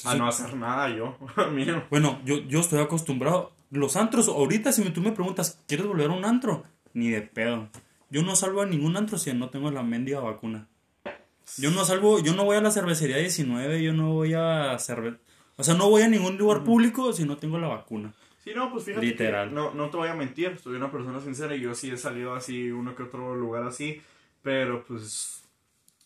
a 0.04 0.16
no 0.16 0.28
hacer 0.28 0.54
nada 0.56 0.90
yo. 0.90 1.18
Bueno, 1.90 2.20
yo, 2.26 2.40
yo 2.40 2.60
estoy 2.60 2.80
acostumbrado. 2.82 3.54
Los 3.72 3.96
antros, 3.96 4.28
ahorita 4.28 4.72
si 4.72 4.88
tú 4.92 5.02
me 5.02 5.14
preguntas, 5.14 5.60
¿quieres 5.68 5.88
volver 5.88 6.10
a 6.12 6.14
un 6.14 6.26
antro? 6.26 6.64
Ni 6.94 7.10
de 7.10 7.22
pedo. 7.22 7.70
Yo 8.14 8.22
no 8.22 8.36
salgo 8.36 8.62
a 8.62 8.68
ningún 8.68 8.96
antro 8.96 9.18
si 9.18 9.34
no 9.34 9.50
tengo 9.50 9.72
la 9.72 9.82
mendiga 9.82 10.20
vacuna. 10.20 10.68
Yo 11.58 11.72
no 11.72 11.84
salgo, 11.84 12.20
yo 12.20 12.36
no 12.36 12.46
voy 12.46 12.56
a 12.56 12.62
la 12.62 12.70
cervecería 12.70 13.18
19, 13.18 13.82
yo 13.82 13.92
no 13.92 14.14
voy 14.14 14.36
a 14.36 14.78
cerve... 14.78 15.16
O 15.56 15.64
sea, 15.64 15.74
no 15.74 15.90
voy 15.90 16.04
a 16.04 16.08
ningún 16.08 16.38
lugar 16.38 16.64
público 16.64 17.12
si 17.12 17.26
no 17.26 17.38
tengo 17.38 17.58
la 17.58 17.70
vacuna. 17.70 18.14
Sí, 18.44 18.52
no, 18.56 18.72
pues 18.72 18.84
fíjate. 18.84 19.02
que 19.04 19.12
Literal. 19.14 19.52
no, 19.52 19.74
no 19.74 19.90
te 19.90 19.98
voy 19.98 20.10
a 20.10 20.14
mentir, 20.14 20.60
soy 20.60 20.76
una 20.76 20.92
persona 20.92 21.20
sincera 21.22 21.56
y 21.56 21.62
yo 21.62 21.74
sí 21.74 21.90
he 21.90 21.98
salido 21.98 22.36
así, 22.36 22.70
uno 22.70 22.94
que 22.94 23.02
otro 23.02 23.34
lugar 23.34 23.64
así, 23.64 24.00
pero 24.44 24.86
pues 24.86 25.42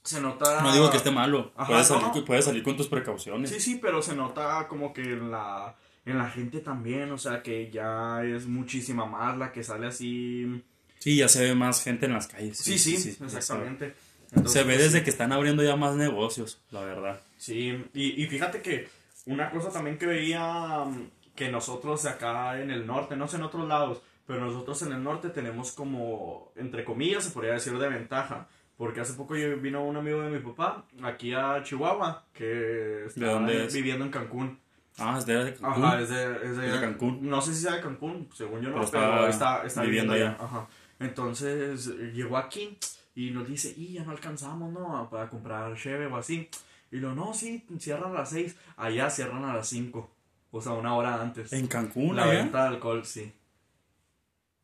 se 0.02 0.22
nota... 0.22 0.62
No 0.62 0.72
digo 0.72 0.90
que 0.90 0.96
esté 0.96 1.12
malo. 1.12 1.52
Ajá, 1.58 1.74
puedes, 1.74 1.92
no, 1.92 2.00
salir, 2.00 2.16
no. 2.16 2.26
puedes 2.26 2.46
salir 2.46 2.64
con 2.64 2.78
tus 2.78 2.88
precauciones. 2.88 3.50
Sí, 3.50 3.60
sí, 3.60 3.80
pero 3.82 4.02
se 4.02 4.16
nota 4.16 4.66
como 4.70 4.94
que 4.94 5.02
en 5.02 5.30
la, 5.30 5.76
en 6.06 6.18
la 6.18 6.30
gente 6.30 6.62
también, 6.62 7.12
o 7.12 7.18
sea, 7.18 7.44
que 7.44 7.70
ya 7.70 8.24
es 8.24 8.48
muchísima 8.48 9.06
más 9.06 9.38
la 9.38 9.52
que 9.52 9.62
sale 9.62 9.88
así. 9.88 10.64
Sí, 11.00 11.16
ya 11.18 11.28
se 11.28 11.44
ve 11.44 11.56
más 11.56 11.84
gente 11.84 12.06
en 12.06 12.14
las 12.14 12.28
calles. 12.28 12.58
Sí, 12.58 12.78
sí, 12.78 12.98
se 12.98 13.20
ve. 13.20 13.26
exactamente. 13.26 13.94
Se 14.30 14.36
Entonces, 14.36 14.66
ve 14.68 14.74
pues, 14.74 14.86
desde 14.86 14.98
sí. 15.00 15.04
que 15.06 15.10
están 15.10 15.32
abriendo 15.32 15.64
ya 15.64 15.76
más 15.76 15.96
negocios, 15.96 16.60
la 16.72 16.82
verdad. 16.82 17.22
Sí, 17.38 17.86
y, 17.94 18.22
y 18.24 18.28
fíjate 18.28 18.62
que 18.62 18.90
una 19.26 19.50
cosa 19.52 19.70
también 19.72 19.98
que 19.98 20.06
veía 20.06 20.84
mm, 20.86 21.10
que 21.36 21.50
nosotros 21.50 22.06
acá 22.06 22.60
en 22.62 22.72
el 22.72 22.86
norte, 22.86 23.16
no 23.16 23.28
sé 23.28 23.38
en 23.38 23.44
otros 23.44 23.68
lados, 23.68 24.02
pero 24.26 24.42
nosotros 24.42 24.82
en 24.82 24.92
el 24.92 25.04
norte 25.04 25.30
tenemos 25.30 25.72
como, 25.72 26.52
entre 26.58 26.84
comillas, 26.84 27.24
se 27.24 27.32
podría 27.32 27.54
decir 27.54 27.78
de 27.78 27.88
ventaja. 27.88 28.48
Porque 28.76 29.00
hace 29.02 29.14
poco 29.14 29.36
yo- 29.36 29.58
vino 29.58 29.84
un 29.84 29.98
amigo 29.98 30.22
de 30.22 30.30
mi 30.30 30.40
papá 30.40 30.86
aquí 31.02 31.34
a 31.34 31.64
Chihuahua, 31.64 32.26
que 32.34 33.06
está 33.08 33.50
es? 33.52 33.74
viviendo 33.74 34.06
en 34.06 34.12
Cancún. 34.12 34.60
Ah, 35.00 35.16
es 35.18 35.26
de 35.26 35.56
Cancún. 35.60 35.84
Ajá, 35.84 36.00
es 36.02 36.10
de, 36.10 36.24
es 36.44 36.58
de- 36.58 36.68
Es 36.68 36.74
de 36.74 36.82
Cancún. 36.82 37.28
No 37.28 37.42
sé 37.42 37.56
si 37.56 37.62
sea 37.62 37.74
de 37.76 37.82
Cancún, 37.82 38.30
según 38.36 38.62
yo 38.62 38.70
no, 38.70 38.76
Pero 38.82 38.92
pero, 38.92 39.28
está 39.28 39.58
está, 39.58 39.66
está 39.68 39.82
viviendo 39.84 40.14
allá. 40.14 40.38
Ajá. 40.40 40.68
Entonces 41.00 41.88
eh, 41.88 42.12
llegó 42.14 42.38
aquí 42.38 42.78
y 43.16 43.32
nos 43.32 43.48
dice, 43.48 43.74
y 43.76 43.94
ya 43.94 44.04
no 44.04 44.12
alcanzamos, 44.12 44.72
¿no? 44.72 45.10
Para 45.10 45.30
comprar 45.30 45.76
cheve 45.76 46.06
o 46.08 46.18
así. 46.18 46.50
Y 46.92 46.98
lo, 46.98 47.14
no, 47.14 47.34
sí, 47.34 47.66
cierran 47.80 48.12
a 48.12 48.20
las 48.20 48.30
6. 48.30 48.56
Allá 48.78 49.10
cierran 49.10 49.44
a 49.44 49.54
las 49.54 49.68
5. 49.68 50.10
O 50.52 50.62
sea, 50.62 50.74
una 50.74 50.96
hora 50.96 51.22
antes. 51.22 51.52
En 51.54 51.68
Cancún, 51.68 52.16
La 52.16 52.26
venta 52.26 52.64
de 52.64 52.68
alcohol, 52.70 53.06
sí. 53.06 53.34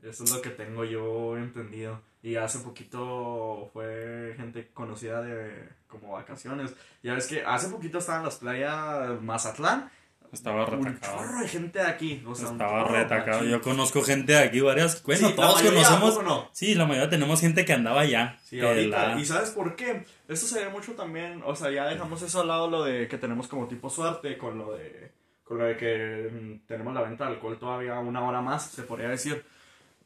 Eso 0.01 0.23
es 0.23 0.31
lo 0.31 0.41
que 0.41 0.49
tengo 0.49 0.83
yo 0.85 1.37
entendido. 1.37 2.01
Y 2.21 2.35
hace 2.35 2.59
poquito 2.59 3.69
fue 3.73 4.33
gente 4.37 4.69
conocida 4.73 5.21
de 5.21 5.69
como 5.87 6.13
vacaciones. 6.13 6.73
Ya 7.01 7.13
ves 7.13 7.27
que 7.27 7.43
hace 7.43 7.69
poquito 7.69 7.97
estaban 7.97 8.23
las 8.23 8.37
playas 8.37 9.21
Mazatlán. 9.21 9.89
Estaba 10.33 10.65
Un 10.65 10.83
retacado. 10.83 11.17
chorro 11.19 11.39
de 11.41 11.47
gente 11.47 11.79
de 11.79 11.85
aquí. 11.85 12.23
O 12.27 12.33
sea, 12.33 12.47
un 12.47 12.53
Estaba 12.53 12.83
retacado. 12.85 13.43
Yo 13.45 13.61
conozco 13.61 14.01
gente 14.01 14.33
de 14.33 14.39
aquí, 14.39 14.59
varias. 14.61 15.01
Bueno, 15.03 15.29
Sí, 15.29 15.35
todos 15.35 15.55
mayoría, 15.63 15.83
conocemos. 15.99 16.49
Sí, 16.51 16.73
la 16.75 16.85
mayoría 16.85 17.09
tenemos 17.09 17.39
gente 17.39 17.63
que 17.65 17.73
andaba 17.73 18.01
allá. 18.01 18.39
Sí, 18.43 18.59
ahorita. 18.59 19.09
la- 19.15 19.19
¿Y 19.21 19.25
sabes 19.25 19.51
por 19.51 19.75
qué? 19.75 20.05
Esto 20.27 20.47
se 20.47 20.65
ve 20.65 20.69
mucho 20.71 20.93
también, 20.93 21.41
o 21.45 21.55
sea, 21.55 21.69
ya 21.71 21.85
dejamos 21.85 22.21
eso 22.23 22.41
al 22.41 22.47
lado, 22.47 22.67
lo 22.69 22.83
de 22.83 23.07
que 23.07 23.17
tenemos 23.19 23.47
como 23.47 23.67
tipo 23.67 23.89
suerte, 23.89 24.37
con 24.37 24.57
lo 24.57 24.73
de, 24.75 25.11
con 25.43 25.59
lo 25.59 25.65
de 25.65 25.77
que 25.77 26.29
mm, 26.31 26.65
tenemos 26.67 26.93
la 26.95 27.01
venta 27.01 27.25
de 27.25 27.33
alcohol 27.33 27.59
todavía 27.59 27.99
una 27.99 28.21
hora 28.27 28.41
más, 28.41 28.65
se 28.71 28.81
podría 28.83 29.09
decir. 29.09 29.45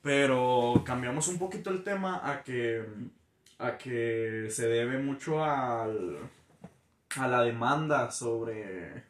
Pero 0.01 0.83
cambiamos 0.85 1.27
un 1.29 1.37
poquito 1.39 1.69
el 1.69 1.83
tema 1.83 2.21
a 2.29 2.43
que, 2.43 2.83
a 3.59 3.77
que 3.77 4.47
se 4.49 4.67
debe 4.67 4.97
mucho 4.99 5.43
al, 5.43 6.17
a 7.17 7.27
la 7.27 7.41
demanda 7.43 8.11
sobre, 8.11 9.03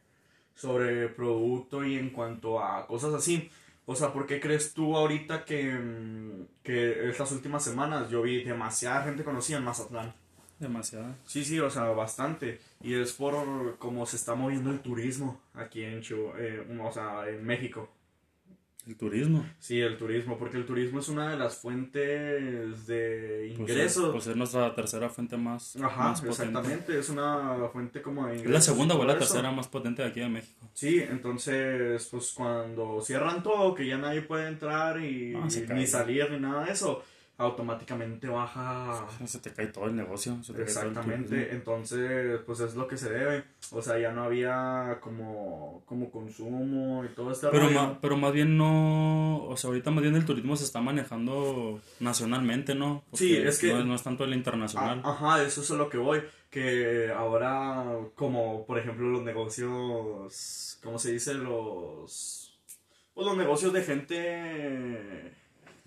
sobre 0.57 1.07
producto 1.07 1.85
y 1.85 1.95
en 1.95 2.09
cuanto 2.09 2.59
a 2.61 2.85
cosas 2.87 3.13
así. 3.13 3.49
O 3.85 3.95
sea, 3.95 4.11
¿por 4.11 4.25
qué 4.27 4.41
crees 4.41 4.73
tú 4.73 4.97
ahorita 4.97 5.45
que, 5.45 5.71
mm, 5.73 6.47
que 6.63 7.09
estas 7.09 7.31
últimas 7.31 7.63
semanas 7.63 8.09
yo 8.09 8.21
vi 8.21 8.43
demasiada 8.43 9.03
gente 9.03 9.23
conocida 9.23 9.59
en 9.59 9.63
Mazatlán? 9.63 10.13
Demasiado. 10.59 11.15
Sí, 11.25 11.45
sí, 11.45 11.59
o 11.59 11.69
sea, 11.69 11.83
bastante. 11.91 12.59
Y 12.81 12.95
es 12.95 13.13
por 13.13 13.77
cómo 13.77 14.05
se 14.05 14.15
está 14.17 14.33
moviendo 14.35 14.71
el 14.71 14.79
turismo 14.81 15.39
aquí 15.53 15.83
en 15.83 16.01
Chihu- 16.01 16.33
eh, 16.37 16.65
o 16.83 16.91
sea, 16.91 17.29
en 17.29 17.45
México. 17.45 17.87
El 18.87 18.95
turismo. 18.95 19.45
Sí, 19.59 19.81
el 19.81 19.97
turismo, 19.97 20.37
porque 20.37 20.55
el 20.55 20.65
turismo 20.65 20.99
es 21.01 21.09
una 21.09 21.29
de 21.31 21.37
las 21.37 21.57
fuentes 21.57 22.87
de 22.87 23.53
Pues, 23.57 23.69
ingresos. 23.69 24.11
Pues 24.13 24.27
es 24.27 24.35
nuestra 24.35 24.73
tercera 24.73 25.09
fuente 25.09 25.35
más, 25.37 25.75
Ajá, 25.75 26.03
más 26.09 26.21
potente. 26.21 26.43
exactamente, 26.43 26.99
es 26.99 27.09
una 27.09 27.67
fuente 27.73 28.01
como 28.01 28.25
de 28.27 28.33
Es 28.35 28.39
ingresos. 28.39 28.53
la 28.53 28.59
y 28.59 28.75
segunda 28.75 28.95
o 28.95 29.03
la 29.05 29.11
eso. 29.13 29.19
tercera 29.19 29.51
más 29.51 29.67
potente 29.67 30.01
de 30.03 30.07
aquí 30.07 30.19
de 30.21 30.29
México. 30.29 30.69
Sí, 30.73 30.99
entonces, 30.99 32.07
pues 32.09 32.31
cuando 32.31 33.01
cierran 33.01 33.43
todo, 33.43 33.73
que 33.75 33.85
ya 33.85 33.97
nadie 33.97 34.21
puede 34.21 34.47
entrar 34.47 34.99
y 35.01 35.35
Ah, 35.35 35.47
ni 35.73 35.85
salir 35.85 36.31
ni 36.31 36.39
nada 36.39 36.63
de 36.65 36.71
eso, 36.71 37.03
automáticamente 37.39 38.27
baja 38.27 39.05
Se 39.25 39.39
te 39.39 39.51
cae 39.51 39.67
todo 39.67 39.85
el 39.85 39.95
negocio. 39.95 40.37
se 40.43 40.53
te 40.53 40.63
cae 40.65 40.73
todo 40.73 40.83
el 40.83 40.89
Exactamente, 40.89 41.51
entonces 41.53 42.39
pues 42.45 42.59
es 42.61 42.75
lo 42.75 42.87
que 42.87 42.97
se 42.97 43.09
debe, 43.11 43.43
o 43.71 43.81
sea, 43.81 43.99
ya 43.99 44.11
no 44.11 44.23
había 44.23 44.97
como, 45.01 45.83
como 45.85 46.09
consumo 46.11 47.05
y 47.05 47.09
todo 47.09 47.31
este 47.31 47.47
Pero, 47.49 47.69
ma- 47.69 47.99
pero 48.01 48.17
más 48.17 48.33
bien 48.33 48.57
no, 48.57 49.43
o 49.45 49.55
sea, 49.55 49.67
ahorita 49.69 49.91
más 49.91 50.01
bien 50.01 50.15
el 50.15 50.25
turismo 50.25 50.55
se 50.55 50.63
está 50.63 50.81
manejando 50.81 51.79
nacionalmente, 51.99 52.73
¿no? 52.75 53.03
Sí, 53.13 53.35
es 53.37 53.59
que- 53.59 53.73
No, 53.73 53.83
no 53.83 53.95
es 53.95 54.03
tanto 54.03 54.23
el 54.23 54.33
internacional. 54.33 55.01
Ah, 55.03 55.11
Ajá, 55.11 55.43
eso 55.43 55.61
es 55.61 55.69
a 55.71 55.75
lo 55.75 55.89
que 55.89 55.97
voy, 55.97 56.21
que 56.49 57.11
ahora 57.15 57.85
como 58.15 58.65
por 58.65 58.79
ejemplo 58.79 59.07
los 59.09 59.21
negocios, 59.23 60.79
¿cómo 60.83 60.97
se 60.97 61.11
dice? 61.11 61.33
Los, 61.35 62.57
pues 63.13 63.27
los 63.27 63.37
negocios 63.37 63.73
de 63.73 63.81
gente... 63.83 65.33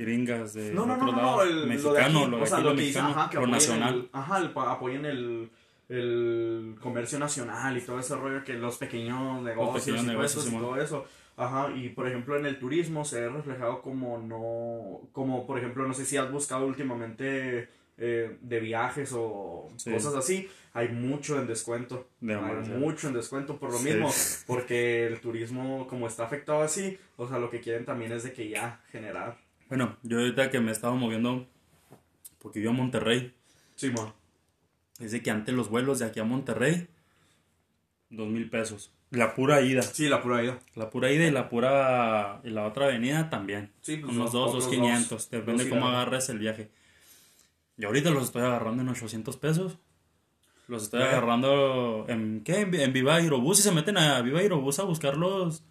Gringas 0.00 0.54
de 0.54 0.72
No, 0.72 0.86
no, 0.86 0.94
otro 0.94 1.06
no, 1.06 1.12
no, 1.12 1.18
lado, 1.22 1.42
el, 1.42 1.82
lo 1.82 1.92
de 1.92 2.00
aquí, 2.00 2.12
lo 2.12 2.36
de 2.38 2.42
o 2.42 2.46
sea, 2.46 2.56
aquí, 2.58 2.64
lo 2.64 2.70
lo 2.70 2.76
mexicano, 2.76 3.08
ajá, 3.10 3.30
que 3.30 3.36
lo 3.36 3.42
apoyen 3.42 3.50
nacional. 3.52 3.94
el, 3.94 4.08
ajá, 4.12 4.38
el, 4.38 4.52
apoyen 4.56 5.04
el, 5.06 5.50
el 5.88 6.76
comercio 6.80 7.18
nacional 7.18 7.76
y 7.76 7.80
todo 7.82 7.98
ese 8.00 8.16
rollo, 8.16 8.44
que 8.44 8.54
los 8.54 8.76
pequeños 8.76 9.42
negocios 9.42 9.84
pequeños 9.84 10.04
y 10.04 10.08
negocios, 10.08 10.46
y 10.46 10.50
todo 10.50 10.76
eso. 10.80 11.04
Ajá, 11.36 11.70
y 11.74 11.88
por 11.90 12.06
ejemplo 12.06 12.36
en 12.36 12.46
el 12.46 12.58
turismo 12.58 13.04
se 13.04 13.20
ve 13.22 13.28
reflejado 13.28 13.80
como 13.82 14.18
no, 14.18 15.08
como 15.12 15.46
por 15.46 15.58
ejemplo, 15.58 15.86
no 15.86 15.94
sé 15.94 16.04
si 16.04 16.16
has 16.16 16.30
buscado 16.30 16.66
últimamente 16.66 17.68
eh, 18.02 18.36
de 18.40 18.60
viajes 18.60 19.12
o 19.14 19.68
Sí. 19.76 19.90
cosas 19.90 20.14
así, 20.14 20.48
hay 20.72 20.88
mucho 20.88 21.38
en 21.38 21.46
descuento. 21.46 22.08
De 22.20 22.34
hay 22.34 22.56
mucho 22.78 23.08
en 23.08 23.14
descuento 23.14 23.58
por 23.58 23.70
lo 23.72 23.78
Sí. 23.78 23.84
mismo, 23.90 24.10
porque 24.46 25.06
el 25.06 25.20
turismo 25.20 25.86
como 25.86 26.06
está 26.06 26.24
afectado 26.24 26.62
así, 26.62 26.98
o 27.16 27.26
sea, 27.28 27.38
lo 27.38 27.50
que 27.50 27.60
quieren 27.60 27.84
también 27.84 28.12
es 28.12 28.22
de 28.22 28.32
que 28.32 28.48
ya 28.48 28.80
generar. 28.90 29.38
Bueno, 29.70 29.96
yo 30.02 30.18
ahorita 30.18 30.50
que 30.50 30.60
me 30.60 30.68
he 30.68 30.72
estado 30.72 30.94
moviendo, 30.96 31.46
porque 32.38 32.60
yo 32.60 32.70
a 32.70 32.72
Monterrey, 32.74 33.34
Sí, 33.76 33.88
mo. 33.90 34.12
es 34.98 35.12
de 35.12 35.22
que 35.22 35.30
antes 35.30 35.54
los 35.54 35.70
vuelos 35.70 36.00
de 36.00 36.04
aquí 36.04 36.20
a 36.20 36.24
Monterrey, 36.24 36.88
dos 38.10 38.28
mil 38.28 38.50
pesos. 38.50 38.92
La 39.10 39.34
pura 39.34 39.60
ida. 39.62 39.82
Sí, 39.82 40.08
la 40.08 40.22
pura 40.22 40.40
vida. 40.40 40.58
La 40.74 40.90
pura 40.90 41.10
ida 41.10 41.26
y 41.26 41.30
la 41.30 41.48
pura 41.48 42.40
y 42.44 42.50
la 42.50 42.66
otra 42.66 42.86
avenida 42.86 43.30
también. 43.30 43.72
Sí, 43.80 43.96
pues, 43.96 44.12
Unos 44.12 44.24
los 44.26 44.32
dos, 44.32 44.52
dos 44.52 44.68
quinientos. 44.68 45.30
Depende 45.30 45.68
cómo 45.68 45.88
agarres 45.88 46.28
el 46.28 46.38
viaje. 46.38 46.70
Y 47.76 47.84
ahorita 47.86 48.10
los 48.10 48.24
estoy 48.24 48.42
agarrando 48.42 48.82
en 48.82 48.88
800 48.88 49.36
pesos. 49.38 49.78
Los 50.68 50.84
estoy 50.84 51.00
¿Qué? 51.00 51.06
agarrando 51.06 52.04
en, 52.08 52.42
¿qué? 52.44 52.60
En, 52.60 52.74
en 52.74 52.92
Viva 52.92 53.16
Aerobús 53.16 53.58
y 53.58 53.62
se 53.62 53.72
meten 53.72 53.98
a 53.98 54.20
Viva 54.22 54.38
Aerobús 54.40 54.78
a 54.78 54.84
buscar 54.84 55.16
los, 55.16 55.64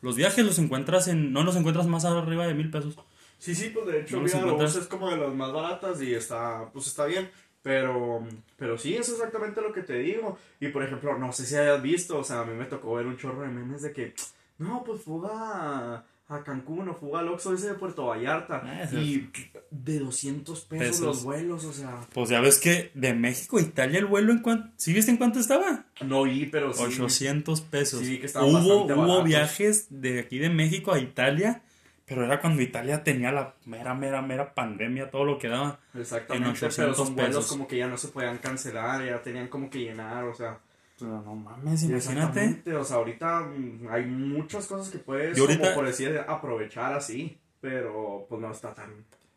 los 0.00 0.16
viajes. 0.16 0.44
Los 0.44 0.58
encuentras 0.58 1.06
en, 1.06 1.32
no 1.32 1.44
los 1.44 1.54
encuentras 1.54 1.86
más 1.86 2.04
arriba 2.04 2.46
de 2.48 2.54
mil 2.54 2.70
pesos. 2.70 2.96
Sí, 3.40 3.54
sí, 3.54 3.70
pues 3.70 3.86
de 3.86 4.02
hecho 4.02 4.20
No 4.20 4.64
es 4.64 4.76
como 4.86 5.10
de 5.10 5.16
las 5.16 5.34
más 5.34 5.50
baratas 5.52 6.00
y 6.02 6.14
está, 6.14 6.70
pues 6.72 6.86
está 6.86 7.06
bien. 7.06 7.28
Pero, 7.62 8.26
pero 8.56 8.78
sí, 8.78 8.96
es 8.96 9.08
exactamente 9.08 9.60
lo 9.60 9.72
que 9.72 9.82
te 9.82 9.98
digo. 9.98 10.38
Y 10.60 10.68
por 10.68 10.82
ejemplo, 10.82 11.18
no 11.18 11.32
sé 11.32 11.44
si 11.44 11.56
hayas 11.56 11.82
visto, 11.82 12.18
o 12.18 12.24
sea, 12.24 12.40
a 12.40 12.44
mí 12.44 12.54
me 12.54 12.64
tocó 12.66 12.94
ver 12.94 13.06
un 13.06 13.18
chorro 13.18 13.42
de 13.42 13.48
memes 13.48 13.82
de 13.82 13.92
que, 13.92 14.14
no, 14.58 14.82
pues 14.84 15.02
fuga 15.02 16.04
a, 16.28 16.44
Cancún 16.44 16.88
o 16.88 16.94
fuga 16.94 17.20
al 17.20 17.28
Oxxo 17.28 17.52
ese 17.52 17.68
de 17.68 17.74
Puerto 17.74 18.06
Vallarta. 18.06 18.62
Ah, 18.64 18.88
y 18.94 19.28
de 19.70 19.98
200 19.98 20.60
pesos, 20.60 20.86
Pesos. 20.86 21.00
los 21.00 21.22
vuelos, 21.24 21.64
o 21.64 21.72
sea, 21.72 22.00
Pues 22.14 22.30
ya 22.30 22.40
ves 22.40 22.58
que 22.58 22.92
de 22.94 23.12
México 23.14 23.58
a 23.58 23.62
Italia 23.62 23.98
el 23.98 24.06
vuelo 24.06 24.32
en 24.32 24.38
cuánto, 24.38 24.70
¿sí 24.76 24.92
viste 24.94 25.10
en 25.10 25.16
cuánto 25.18 25.38
estaba? 25.40 25.86
no 26.02 26.22
vi, 26.22 26.46
pero 26.46 26.72
sí. 26.72 26.82
800 26.82 27.60
pesos. 27.62 28.00
Sí, 28.00 28.18
que 28.20 28.26
estaban 28.26 28.48
hubo, 28.48 28.56
bastante 28.58 28.92
hubo 28.94 29.02
baratos. 29.02 29.24
viajes 29.24 29.86
de 29.90 30.20
aquí 30.20 30.38
de 30.38 30.48
México 30.50 30.92
a 30.92 31.00
Italia, 31.00 31.62
pero 32.10 32.24
era 32.24 32.40
cuando 32.40 32.60
Italia 32.60 33.04
tenía 33.04 33.30
la 33.30 33.54
mera, 33.66 33.94
mera, 33.94 34.20
mera 34.20 34.52
pandemia, 34.52 35.12
todo 35.12 35.24
lo 35.24 35.38
que 35.38 35.46
daba. 35.46 35.78
Exactamente, 35.94 36.48
en 36.48 36.54
pero 36.54 36.66
800 36.66 36.96
son 36.96 37.14
vuelos 37.14 37.36
pesos. 37.36 37.46
como 37.52 37.68
que 37.68 37.76
ya 37.76 37.86
no 37.86 37.96
se 37.96 38.08
podían 38.08 38.38
cancelar, 38.38 39.06
ya 39.06 39.22
tenían 39.22 39.46
como 39.46 39.70
que 39.70 39.78
llenar, 39.78 40.24
o 40.24 40.34
sea. 40.34 40.58
Pero 40.98 41.22
no 41.22 41.36
mames, 41.36 41.84
imagínate. 41.84 41.96
Exactamente, 41.96 42.74
o 42.74 42.82
sea, 42.84 42.96
ahorita 42.96 43.40
mm, 43.42 43.86
hay 43.92 44.06
muchas 44.06 44.66
cosas 44.66 44.90
que 44.90 44.98
puedes, 44.98 45.36
Yo 45.36 45.44
ahorita- 45.44 45.60
como 45.62 45.74
por 45.76 45.86
decir, 45.86 46.20
aprovechar 46.26 46.92
así, 46.94 47.38
pero 47.60 48.26
pues 48.28 48.40
no 48.40 48.50
está 48.50 48.74
tan... 48.74 48.90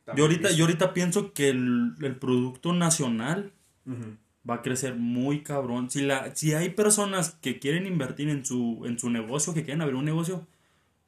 tan 0.03 0.17
Yo 0.17 0.23
ahorita, 0.23 0.49
yo 0.51 0.65
ahorita 0.65 0.93
pienso 0.95 1.31
que 1.31 1.49
el, 1.49 1.93
el 2.01 2.15
producto 2.15 2.73
nacional 2.73 3.51
va 4.49 4.55
a 4.55 4.61
crecer 4.63 4.95
muy 4.95 5.43
cabrón. 5.43 5.91
Si, 5.91 6.01
la, 6.01 6.35
si 6.35 6.53
hay 6.55 6.69
personas 6.71 7.35
que 7.39 7.59
quieren 7.59 7.85
invertir 7.85 8.29
en 8.29 8.43
su, 8.43 8.81
en 8.85 8.97
su 8.97 9.11
negocio, 9.11 9.53
que 9.53 9.63
quieren 9.63 9.81
abrir 9.83 9.95
un 9.95 10.05
negocio, 10.05 10.47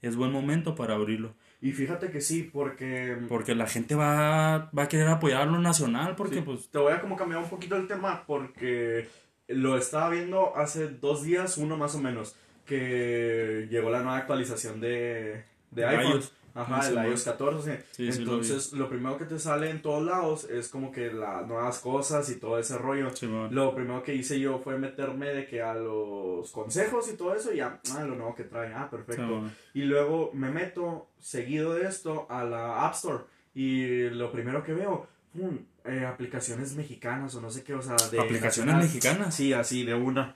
es 0.04 0.16
buen 0.16 0.32
momento 0.32 0.76
para 0.76 0.94
abrirlo. 0.94 1.34
Y 1.66 1.72
fíjate 1.72 2.12
que 2.12 2.22
sí, 2.22 2.44
porque... 2.44 3.18
Porque 3.28 3.56
la 3.56 3.66
gente 3.66 3.96
va, 3.96 4.70
va 4.70 4.84
a 4.84 4.88
querer 4.88 5.08
apoyar 5.08 5.48
lo 5.48 5.58
nacional, 5.58 6.16
porque 6.16 6.36
sí, 6.36 6.42
pues... 6.42 6.70
Te 6.70 6.78
voy 6.78 6.94
a 6.94 7.02
como 7.02 7.18
cambiar 7.18 7.42
un 7.42 7.50
poquito 7.50 7.76
el 7.76 7.88
tema, 7.88 8.24
porque 8.28 9.08
lo 9.48 9.76
estaba 9.76 10.12
viendo 10.12 10.56
hace 10.56 10.90
dos 10.90 11.24
días, 11.24 11.58
uno 11.58 11.76
más 11.76 11.96
o 11.96 12.00
menos, 12.00 12.36
que 12.68 13.68
llegó 13.72 13.90
la 13.90 14.04
nueva 14.04 14.18
actualización 14.18 14.80
de, 14.80 15.44
de 15.72 15.82
De 15.82 15.86
iPhone. 15.88 16.12
iOS. 16.18 16.34
Ajá, 16.56 16.82
Sí, 16.82 16.94
el 16.94 17.04
sí, 17.04 17.10
iOS 17.10 17.24
14. 17.24 17.86
Sí, 17.92 18.06
lo 18.06 18.14
Entonces, 18.14 18.72
lo, 18.72 18.88
primero 18.88 19.18
que 19.18 19.26
te 19.26 19.38
sale 19.38 19.70
en 19.70 19.82
todos 19.82 20.04
lados 20.04 20.46
es 20.46 20.70
como 20.70 20.90
que 20.90 21.12
las 21.12 21.46
nuevas 21.46 21.80
cosas 21.80 22.30
y 22.30 22.40
todo 22.40 22.58
ese 22.58 22.78
rollo. 22.78 23.10
Lo 23.52 23.76
primero 23.76 24.02
que 24.02 24.16
hice 24.16 24.40
yo 24.40 24.60
fue 24.60 24.80
meterme 24.80 25.28
de 25.28 25.46
que 25.48 25.62
a 25.62 25.76
los 25.76 26.50
consejos 26.52 27.12
y 27.12 27.18
todo 27.18 27.36
eso, 27.36 27.54
y 27.54 27.58
ya, 27.58 27.82
ah, 27.94 28.04
lo 28.04 28.16
nuevo 28.16 28.34
que 28.34 28.46
trae, 28.46 28.74
ah, 28.74 28.90
perfecto. 28.90 29.44
Y 29.74 29.82
luego 29.82 30.32
me 30.34 30.50
meto, 30.50 31.10
seguido 31.20 31.74
de 31.74 31.88
esto, 31.88 32.26
a 32.30 32.46
la 32.46 32.88
App 32.88 32.94
Store. 32.96 33.26
Y 33.54 34.10
lo 34.12 34.32
primero 34.32 34.64
que 34.64 34.74
veo, 34.74 35.08
pum, 35.34 35.60
eh, 35.84 36.06
aplicaciones 36.06 36.74
mexicanas 36.76 37.36
o 37.36 37.42
no 37.42 37.50
sé 37.50 37.64
qué, 37.64 37.74
o 37.74 37.82
sea, 37.82 37.96
de... 38.10 38.20
¿Aplicaciones 38.20 38.74
nacional. 38.74 38.82
mexicanas? 38.82 39.36
Sí, 39.36 39.52
así, 39.52 39.84
de 39.84 39.94
una. 39.94 40.36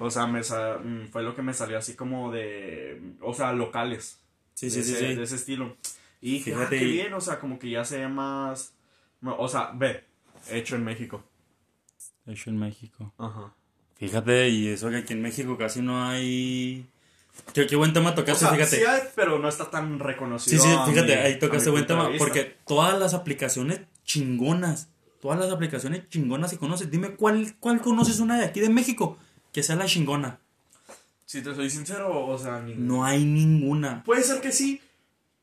O 0.00 0.10
sea, 0.10 0.26
me 0.26 0.40
mm, 0.40 1.08
fue 1.10 1.22
lo 1.22 1.34
que 1.34 1.42
me 1.42 1.54
salió 1.54 1.78
así 1.78 1.94
como 1.94 2.32
de... 2.32 3.00
O 3.20 3.34
sea, 3.34 3.52
locales. 3.52 4.19
Sí, 4.60 4.66
de 4.66 4.72
sí, 4.72 4.82
sí, 4.84 4.92
ese, 4.94 5.08
sí. 5.08 5.14
De 5.14 5.22
ese 5.22 5.36
estilo. 5.36 5.76
Y 6.20 6.32
dije, 6.32 6.52
Fíjate, 6.52 6.76
ah, 6.76 6.78
qué 6.78 6.84
bien, 6.84 7.12
o 7.14 7.20
sea, 7.20 7.40
como 7.40 7.58
que 7.58 7.70
ya 7.70 7.84
se 7.84 7.98
ve 7.98 8.08
más... 8.08 8.72
O 9.22 9.48
sea, 9.48 9.70
ve, 9.74 10.04
hecho 10.50 10.76
en 10.76 10.84
México. 10.84 11.22
Hecho 12.26 12.50
en 12.50 12.58
México. 12.58 13.12
Ajá. 13.18 13.54
Fíjate, 13.96 14.48
y 14.48 14.68
eso 14.68 14.90
que 14.90 14.96
aquí 14.98 15.12
en 15.12 15.22
México 15.22 15.56
casi 15.58 15.80
no 15.82 16.02
hay... 16.04 16.84
Qué, 17.54 17.66
qué 17.66 17.76
buen 17.76 17.92
tema 17.94 18.10
O 18.10 18.14
tocaste, 18.14 18.40
sea, 18.44 18.50
fíjate. 18.54 18.76
sí 18.78 18.84
hay, 18.84 19.00
pero 19.14 19.38
no 19.38 19.48
está 19.48 19.70
tan 19.70 19.92
Sí, 19.96 20.02
reconocido. 20.04 20.62
sí, 20.62 20.68
a 20.70 20.84
fíjate, 20.84 21.06
mi- 21.16 21.22
ahí 21.22 21.38
tocaste 21.38 21.70
buen 21.70 21.86
tema, 21.86 22.10
porque 22.18 22.56
todas 22.66 22.98
las 22.98 23.14
aplicaciones 23.14 23.80
chingonas, 24.04 24.88
todas 25.22 25.38
las 25.38 25.50
aplicaciones 25.50 26.06
chingonas 26.10 26.50
que 26.50 26.58
conoces, 26.58 26.90
dime 26.90 27.10
cuál, 27.16 27.54
cuál 27.60 27.80
conoces 27.80 28.20
una 28.20 28.38
de 28.38 28.44
aquí 28.44 28.60
de 28.60 28.68
México 28.68 29.16
que 29.52 29.62
sea 29.62 29.76
la 29.76 29.86
chingona. 29.86 30.39
Si 31.30 31.42
te 31.42 31.54
soy 31.54 31.70
sincero, 31.70 32.26
o 32.26 32.36
sea, 32.36 32.58
ni- 32.60 32.74
No 32.74 33.04
hay 33.04 33.24
ninguna. 33.24 34.02
Puede 34.02 34.24
ser 34.24 34.40
que 34.40 34.50
sí, 34.50 34.80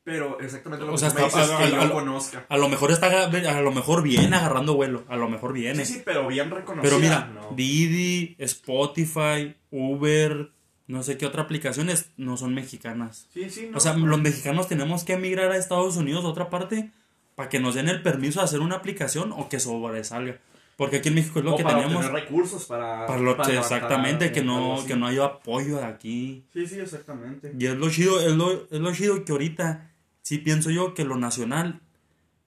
pero 0.04 0.38
exactamente 0.42 0.86
lo 0.86 0.92
O 0.92 0.96
que 0.96 1.00
sea, 1.00 1.10
tú 1.12 1.16
me 1.16 1.24
dices 1.24 1.50
a- 1.50 1.58
que 1.60 1.64
a- 1.64 1.70
yo 1.70 1.82
a- 1.82 1.92
conozca. 1.94 2.46
A 2.50 2.58
lo 2.58 2.68
mejor 2.68 2.92
está, 2.92 3.08
a 3.24 3.62
lo 3.62 3.72
mejor 3.72 4.04
viene 4.04 4.36
agarrando 4.36 4.76
vuelo, 4.76 5.06
a 5.08 5.16
lo 5.16 5.30
mejor 5.30 5.54
viene. 5.54 5.86
Sí, 5.86 5.94
sí, 5.94 6.02
pero 6.04 6.28
bien 6.28 6.52
reconocida. 6.52 6.82
Pero 6.90 7.00
mira, 7.00 7.32
no. 7.34 7.56
Didi, 7.56 8.36
Spotify, 8.38 9.56
Uber, 9.72 10.52
no 10.88 11.04
sé 11.04 11.18
qué 11.18 11.26
otras 11.26 11.46
aplicaciones 11.46 12.10
no 12.18 12.36
son 12.36 12.54
mexicanas. 12.54 13.30
Sí, 13.34 13.50
sí, 13.50 13.70
no. 13.72 13.78
O 13.78 13.80
sea, 13.80 13.94
los 13.94 14.20
mexicanos 14.20 14.68
tenemos 14.68 15.06
que 15.06 15.14
emigrar 15.14 15.54
a 15.54 15.58
Estados 15.58 15.96
Unidos 15.96 16.26
a 16.26 16.28
otra 16.28 16.50
parte 16.50 16.92
para 17.36 17.48
que 17.48 17.62
nos 17.62 17.76
den 17.76 17.88
el 17.88 18.02
permiso 18.02 18.40
de 18.42 18.46
hacer 18.46 18.60
una 18.60 18.76
aplicación 18.76 19.32
o 19.32 19.48
que 19.48 19.62
sobresalga. 19.62 20.40
Porque 20.78 20.98
aquí 20.98 21.10
en 21.10 21.16
México 21.16 21.40
es 21.40 21.46
lo 21.46 21.56
O 21.56 21.58
que 21.58 21.64
para 21.64 21.80
tenemos. 21.80 22.06
obtener 22.06 22.24
recursos 22.24 22.66
para... 22.66 23.06
Para 23.08 23.20
lo 23.20 23.36
para 23.36 23.50
levantar 23.50 23.78
exactamente, 23.78 24.32
que 24.32 24.42
no, 24.44 24.78
que 24.88 24.96
no 24.96 25.08
haya 25.08 25.26
apoyo 25.26 25.78
de 25.78 25.84
aquí. 25.86 26.46
Sí, 26.54 26.66
sí, 26.68 26.80
exactamente. 26.80 27.52
Y 27.60 27.66
es 27.66 27.76
lo 27.76 27.90
chido, 27.90 28.22
es 28.22 28.34
lo, 28.36 28.52
es 28.70 28.80
lo 28.80 28.94
chido 28.94 29.26
que 29.26 29.32
ahorita 29.34 29.92
sí 30.22 30.38
pienso 30.38 30.70
yo 30.70 30.94
que 30.94 31.04
lo 31.04 31.18
nacional, 31.18 31.82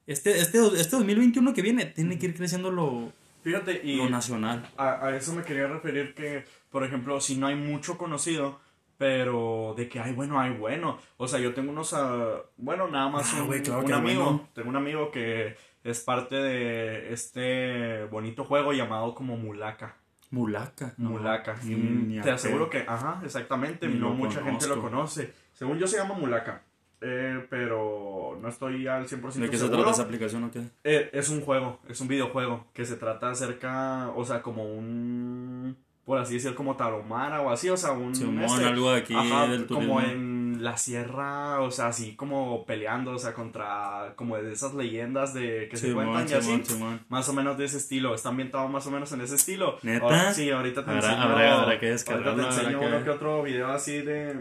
este, 0.06 0.38
este, 0.40 0.58
este 0.80 0.96
2021 0.96 1.52
que 1.52 1.60
viene, 1.62 1.86
tiene 1.86 2.18
que 2.18 2.26
ir 2.26 2.34
creciendo 2.36 2.70
lo, 2.70 3.12
Fíjate, 3.42 3.80
y 3.84 3.96
lo 3.96 4.08
nacional. 4.08 4.68
a, 4.76 5.06
a 5.06 5.16
eso 5.16 5.32
me 5.34 5.42
quería 5.42 5.66
referir 5.66 6.14
que, 6.14 6.44
por 6.70 6.84
ejemplo, 6.84 7.20
si 7.20 7.36
no 7.36 7.48
hay 7.48 7.56
mucho 7.56 7.98
conocido, 7.98 8.60
pero 8.96 9.74
de 9.76 9.88
que 9.88 9.98
hay 9.98 10.12
bueno, 10.12 10.38
hay 10.40 10.50
bueno. 10.52 10.98
O 11.16 11.26
sea, 11.26 11.40
yo 11.40 11.54
tengo 11.54 11.72
unos, 11.72 11.94
ah, 11.94 12.42
bueno, 12.58 12.86
nada 12.88 13.08
más 13.08 13.32
Ah, 13.34 13.40
un, 13.40 13.46
güey, 13.48 13.62
claro 13.62 13.80
un 13.80 13.86
que 13.86 13.92
amigo, 13.94 14.24
bueno. 14.24 14.48
tengo 14.54 14.68
un 14.68 14.76
amigo 14.76 15.10
que 15.10 15.56
es 15.84 16.00
parte 16.00 16.36
de 16.36 17.12
este 17.12 18.04
bonito 18.04 18.44
juego 18.44 18.72
llamado 18.72 19.14
como 19.14 19.36
Mulaka. 19.36 19.96
Mulaca. 20.30 20.94
no, 20.96 21.10
Mulaka. 21.10 21.58
Y 21.64 22.20
te 22.20 22.30
aseguro 22.30 22.70
que, 22.70 22.84
ajá, 22.86 23.20
exactamente, 23.24 23.88
Ni 23.88 23.98
no 23.98 24.10
mucha 24.10 24.42
gente 24.42 24.68
lo 24.68 24.80
conoce. 24.80 25.32
Según 25.52 25.78
yo 25.78 25.86
se 25.86 25.96
llama 25.96 26.14
Mulaka, 26.14 26.62
eh, 27.00 27.44
pero 27.50 28.38
no 28.40 28.48
estoy 28.48 28.86
al 28.86 29.08
100% 29.08 29.40
¿De 29.40 29.50
qué 29.50 29.56
se 29.56 29.64
seguro. 29.64 29.78
trata 29.78 29.90
esa 29.90 30.02
aplicación 30.02 30.44
o 30.44 30.50
qué? 30.50 30.62
Eh, 30.84 31.10
es 31.12 31.30
un 31.30 31.40
juego, 31.40 31.80
es 31.88 32.00
un 32.00 32.08
videojuego 32.08 32.66
que 32.72 32.84
se 32.84 32.96
trata 32.96 33.30
acerca, 33.30 34.10
o 34.14 34.24
sea, 34.24 34.40
como 34.42 34.64
un, 34.64 35.76
por 36.10 36.18
así 36.18 36.34
decir, 36.34 36.56
como 36.56 36.74
taromara 36.74 37.40
o 37.40 37.50
así, 37.50 37.68
o 37.68 37.76
sea, 37.76 37.92
un... 37.92 38.12
Simón, 38.16 38.42
este, 38.42 38.64
algo 38.64 38.90
de 38.90 38.98
aquí 38.98 39.14
ajá, 39.14 39.46
del 39.46 39.64
turismo. 39.68 39.94
como 39.94 40.00
en 40.00 40.58
la 40.60 40.76
sierra, 40.76 41.60
o 41.60 41.70
sea, 41.70 41.86
así 41.86 42.16
como 42.16 42.66
peleando, 42.66 43.12
o 43.12 43.18
sea, 43.20 43.32
contra 43.32 44.14
como 44.16 44.36
de 44.36 44.52
esas 44.52 44.74
leyendas 44.74 45.34
de 45.34 45.68
que 45.70 45.76
se 45.76 45.92
cuentan 45.94 46.28
y 46.28 46.32
así. 46.32 46.64
Más 47.08 47.28
o 47.28 47.32
menos 47.32 47.56
de 47.58 47.66
ese 47.66 47.76
estilo, 47.76 48.12
está 48.12 48.30
ambientado 48.30 48.66
más 48.66 48.88
o 48.88 48.90
menos 48.90 49.12
en 49.12 49.20
ese 49.20 49.36
estilo. 49.36 49.78
¿Neta? 49.82 50.34
sí, 50.34 50.50
ahorita 50.50 50.84
te 50.84 50.90
enseño. 50.90 51.14
Habrá, 51.14 51.78
que 51.78 51.90
ahorita 51.90 52.34
te 52.34 52.42
enseño 52.42 52.80
uno 52.80 53.04
que 53.04 53.10
otro 53.10 53.44
video 53.44 53.68
así 53.68 54.00
de, 54.00 54.34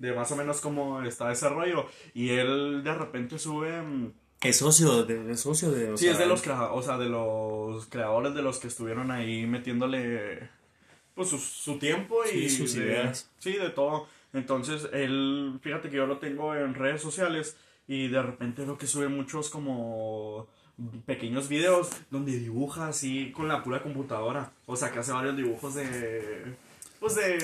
de 0.00 0.12
más 0.12 0.32
o 0.32 0.34
menos 0.34 0.60
cómo 0.60 1.02
está 1.02 1.30
ese 1.30 1.48
rollo. 1.48 1.86
Y 2.14 2.30
él 2.30 2.82
de 2.82 2.92
repente 2.92 3.38
sube 3.38 3.80
mm, 3.80 4.10
es 4.42 4.56
socio 4.56 5.04
de, 5.04 5.30
es 5.30 5.38
socio 5.38 5.70
de 5.70 5.96
sí 5.96 6.08
es 6.08 6.18
de 6.18 6.26
los 6.26 6.44
o 6.44 6.82
sea 6.82 6.98
de 6.98 7.08
los 7.08 7.86
creadores 7.86 8.34
de 8.34 8.42
los 8.42 8.58
que 8.58 8.66
estuvieron 8.66 9.12
ahí 9.12 9.46
metiéndole 9.46 10.56
pues 11.16 11.30
su, 11.30 11.78
tiempo 11.78 12.18
y 12.24 12.48
sus 12.48 12.76
ideas 12.76 13.28
sí 13.38 13.54
de 13.54 13.70
todo 13.70 14.06
entonces 14.32 14.88
él 14.92 15.58
fíjate 15.62 15.90
que 15.90 15.96
yo 15.96 16.06
lo 16.06 16.18
tengo 16.18 16.54
en 16.54 16.74
redes 16.74 17.02
sociales 17.02 17.56
y 17.88 18.06
de 18.08 18.22
repente 18.22 18.64
veo 18.64 18.78
que 18.78 18.86
sube 18.86 19.08
muchos 19.08 19.50
como 19.50 20.46
pequeños 21.06 21.48
videos 21.48 21.90
donde 22.10 22.38
dibuja 22.38 22.88
así 22.88 23.32
con 23.32 23.48
la 23.48 23.64
pura 23.64 23.82
computadora 23.82 24.52
o 24.66 24.76
sea 24.76 24.92
que 24.92 25.00
hace 25.00 25.10
varios 25.10 25.36
dibujos 25.36 25.74
de 25.74 26.54
pues 27.00 27.14
de 27.14 27.38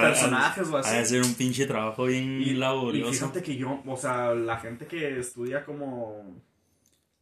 personajes 0.00 0.68
o 0.68 0.76
así. 0.76 0.94
A 0.94 1.00
hacer 1.00 1.22
un 1.22 1.34
pinche 1.34 1.66
trabajo 1.66 2.04
bien 2.04 2.40
y, 2.40 2.54
laborioso. 2.54 3.10
Y 3.10 3.14
fíjate 3.14 3.42
que 3.42 3.56
yo, 3.56 3.82
o 3.84 3.96
sea, 3.96 4.34
la 4.34 4.58
gente 4.58 4.86
que 4.86 5.18
estudia 5.18 5.64
como 5.64 6.42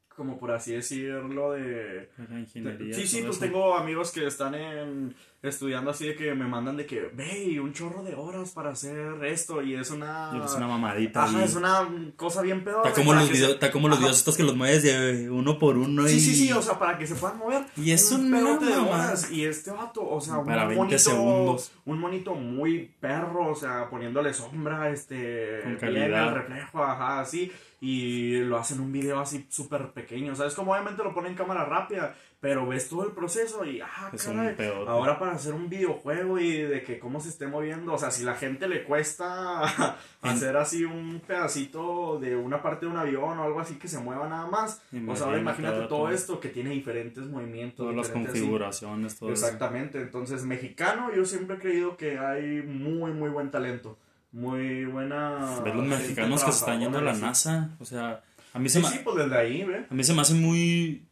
como 0.08 0.38
por 0.38 0.50
así 0.50 0.72
decirlo 0.72 1.52
de, 1.52 2.10
ingeniería, 2.30 2.94
sí 2.94 3.06
sí 3.06 3.22
pues 3.22 3.38
tengo 3.38 3.74
amigos 3.74 4.12
que 4.12 4.26
están 4.26 4.54
en 4.54 5.14
estudiando 5.42 5.90
así 5.90 6.06
de 6.06 6.14
que 6.14 6.34
me 6.34 6.46
mandan 6.46 6.76
de 6.76 6.86
que, 6.86 7.10
ve, 7.12 7.58
un 7.60 7.72
chorro 7.72 8.02
de 8.02 8.14
horas 8.14 8.52
para 8.52 8.70
hacer 8.70 9.24
esto 9.24 9.60
y 9.62 9.74
es 9.74 9.90
una... 9.90 10.30
es 10.44 10.54
una 10.54 10.68
mamadita. 10.68 11.24
Ajá, 11.24 11.44
es 11.44 11.56
una 11.56 11.88
cosa 12.16 12.42
bien 12.42 12.62
peor. 12.62 12.86
Está 12.86 13.00
como, 13.00 13.14
los, 13.14 13.28
está 13.30 13.72
como 13.72 13.88
los 13.88 13.98
videos 13.98 14.18
estos 14.18 14.36
que 14.36 14.44
los 14.44 14.56
mueves 14.56 14.84
de 14.84 15.28
uno 15.30 15.58
por 15.58 15.76
uno 15.76 16.06
y... 16.06 16.10
Sí, 16.10 16.20
sí, 16.20 16.34
sí, 16.34 16.52
o 16.52 16.62
sea, 16.62 16.78
para 16.78 16.96
que 16.96 17.06
se 17.06 17.16
puedan 17.16 17.38
mover. 17.38 17.64
Y 17.76 17.90
es 17.90 18.10
un 18.12 18.30
pedote 18.30 18.66
de 18.66 18.76
horas. 18.76 19.30
Y 19.32 19.44
este 19.44 19.72
vato, 19.72 20.08
o 20.08 20.20
sea, 20.20 20.42
para 20.44 20.62
un 20.62 20.68
20 20.68 20.76
monito, 20.76 20.98
segundos. 20.98 21.72
Un 21.84 21.98
monito 21.98 22.34
muy 22.34 22.94
perro, 23.00 23.48
o 23.50 23.54
sea, 23.56 23.90
poniéndole 23.90 24.32
sombra, 24.32 24.90
este... 24.90 25.60
Con 25.64 25.76
calidad. 25.76 26.28
El 26.28 26.34
reflejo, 26.34 26.84
ajá, 26.84 27.20
así. 27.20 27.50
Y 27.84 28.38
lo 28.44 28.58
hacen 28.58 28.78
un 28.78 28.92
video 28.92 29.18
así 29.18 29.44
súper 29.50 29.90
pequeño, 29.90 30.32
o 30.32 30.36
sea, 30.36 30.46
es 30.46 30.54
como 30.54 30.70
obviamente 30.72 31.02
lo 31.02 31.12
ponen 31.12 31.32
en 31.32 31.36
cámara 31.36 31.64
rápida 31.64 32.14
pero 32.42 32.66
ves 32.66 32.88
todo 32.88 33.04
el 33.04 33.12
proceso 33.12 33.64
y, 33.64 33.80
ah, 33.80 34.10
caray, 34.10 34.56
ahora 34.88 35.16
para 35.16 35.30
hacer 35.30 35.54
un 35.54 35.68
videojuego 35.68 36.40
y 36.40 36.56
de 36.62 36.82
que 36.82 36.98
cómo 36.98 37.20
se 37.20 37.28
esté 37.28 37.46
moviendo, 37.46 37.94
o 37.94 37.98
sea, 37.98 38.10
si 38.10 38.24
la 38.24 38.34
gente 38.34 38.66
le 38.66 38.82
cuesta 38.82 39.62
hacer 40.22 40.56
así 40.56 40.84
un 40.84 41.22
pedacito 41.24 42.18
de 42.18 42.34
una 42.34 42.60
parte 42.60 42.86
de 42.86 42.90
un 42.90 42.98
avión 42.98 43.38
o 43.38 43.44
algo 43.44 43.60
así 43.60 43.76
que 43.76 43.86
se 43.86 44.00
mueva 44.00 44.28
nada 44.28 44.48
más, 44.48 44.82
o 45.06 45.14
sea, 45.14 45.26
ahora 45.26 45.38
imagínate 45.38 45.86
todo, 45.86 46.10
esto 46.10 46.40
que 46.40 46.48
tiene 46.48 46.70
diferentes 46.70 47.24
movimientos. 47.26 47.76
Todas 47.76 47.94
las 47.94 48.08
configuraciones, 48.08 49.16
todo 49.16 49.30
Exactamente, 49.30 50.00
entonces 50.00 50.44
mexicano 50.44 51.14
yo 51.14 51.24
siempre 51.24 51.58
he 51.58 51.60
creído 51.60 51.96
que 51.96 52.18
hay 52.18 52.60
muy, 52.62 53.12
muy 53.12 53.30
buen 53.30 53.52
talento, 53.52 53.96
muy 54.32 54.84
buena... 54.86 55.60
Ver 55.64 55.76
los 55.76 55.86
mexicanos 55.86 56.42
que 56.42 56.52
se 56.52 56.58
están 56.58 56.80
yendo 56.80 56.98
a 56.98 57.02
la 57.02 57.14
NASA, 57.14 57.70
o 57.78 57.84
sea, 57.84 58.22
a 58.52 58.58
mí 58.58 58.68
se 58.68 58.80
me... 58.80 58.88
Sí, 58.88 59.00
pues 59.04 59.16
desde 59.16 59.36
ahí, 59.36 59.64
¿ve? 59.64 59.86
A 59.88 59.94
mí 59.94 60.02
se 60.02 60.14
me 60.14 60.22
hace 60.22 60.34
muy 60.34 61.06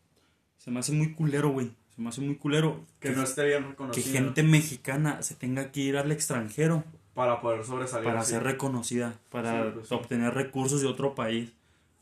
se 0.60 0.70
me 0.70 0.80
hace 0.80 0.92
muy 0.92 1.14
culero, 1.14 1.50
güey. 1.50 1.72
Se 1.96 2.02
me 2.02 2.10
hace 2.10 2.20
muy 2.20 2.36
culero. 2.36 2.84
Que, 3.00 3.10
no 3.10 3.22
esté 3.22 3.46
bien 3.46 3.70
reconocido. 3.70 4.04
Que 4.04 4.12
gente 4.12 4.42
mexicana 4.42 5.22
se 5.22 5.34
tenga 5.34 5.72
que 5.72 5.80
ir 5.80 5.96
al 5.96 6.12
extranjero. 6.12 6.84
Para 7.14 7.40
poder 7.40 7.64
sobresalir. 7.64 8.06
Para 8.06 8.22
ser 8.24 8.42
reconocida. 8.42 9.14
Para 9.30 9.72
pues 9.72 9.90
obtener 9.90 10.34
recursos 10.34 10.82
de 10.82 10.86
otro 10.86 11.14
país. 11.14 11.50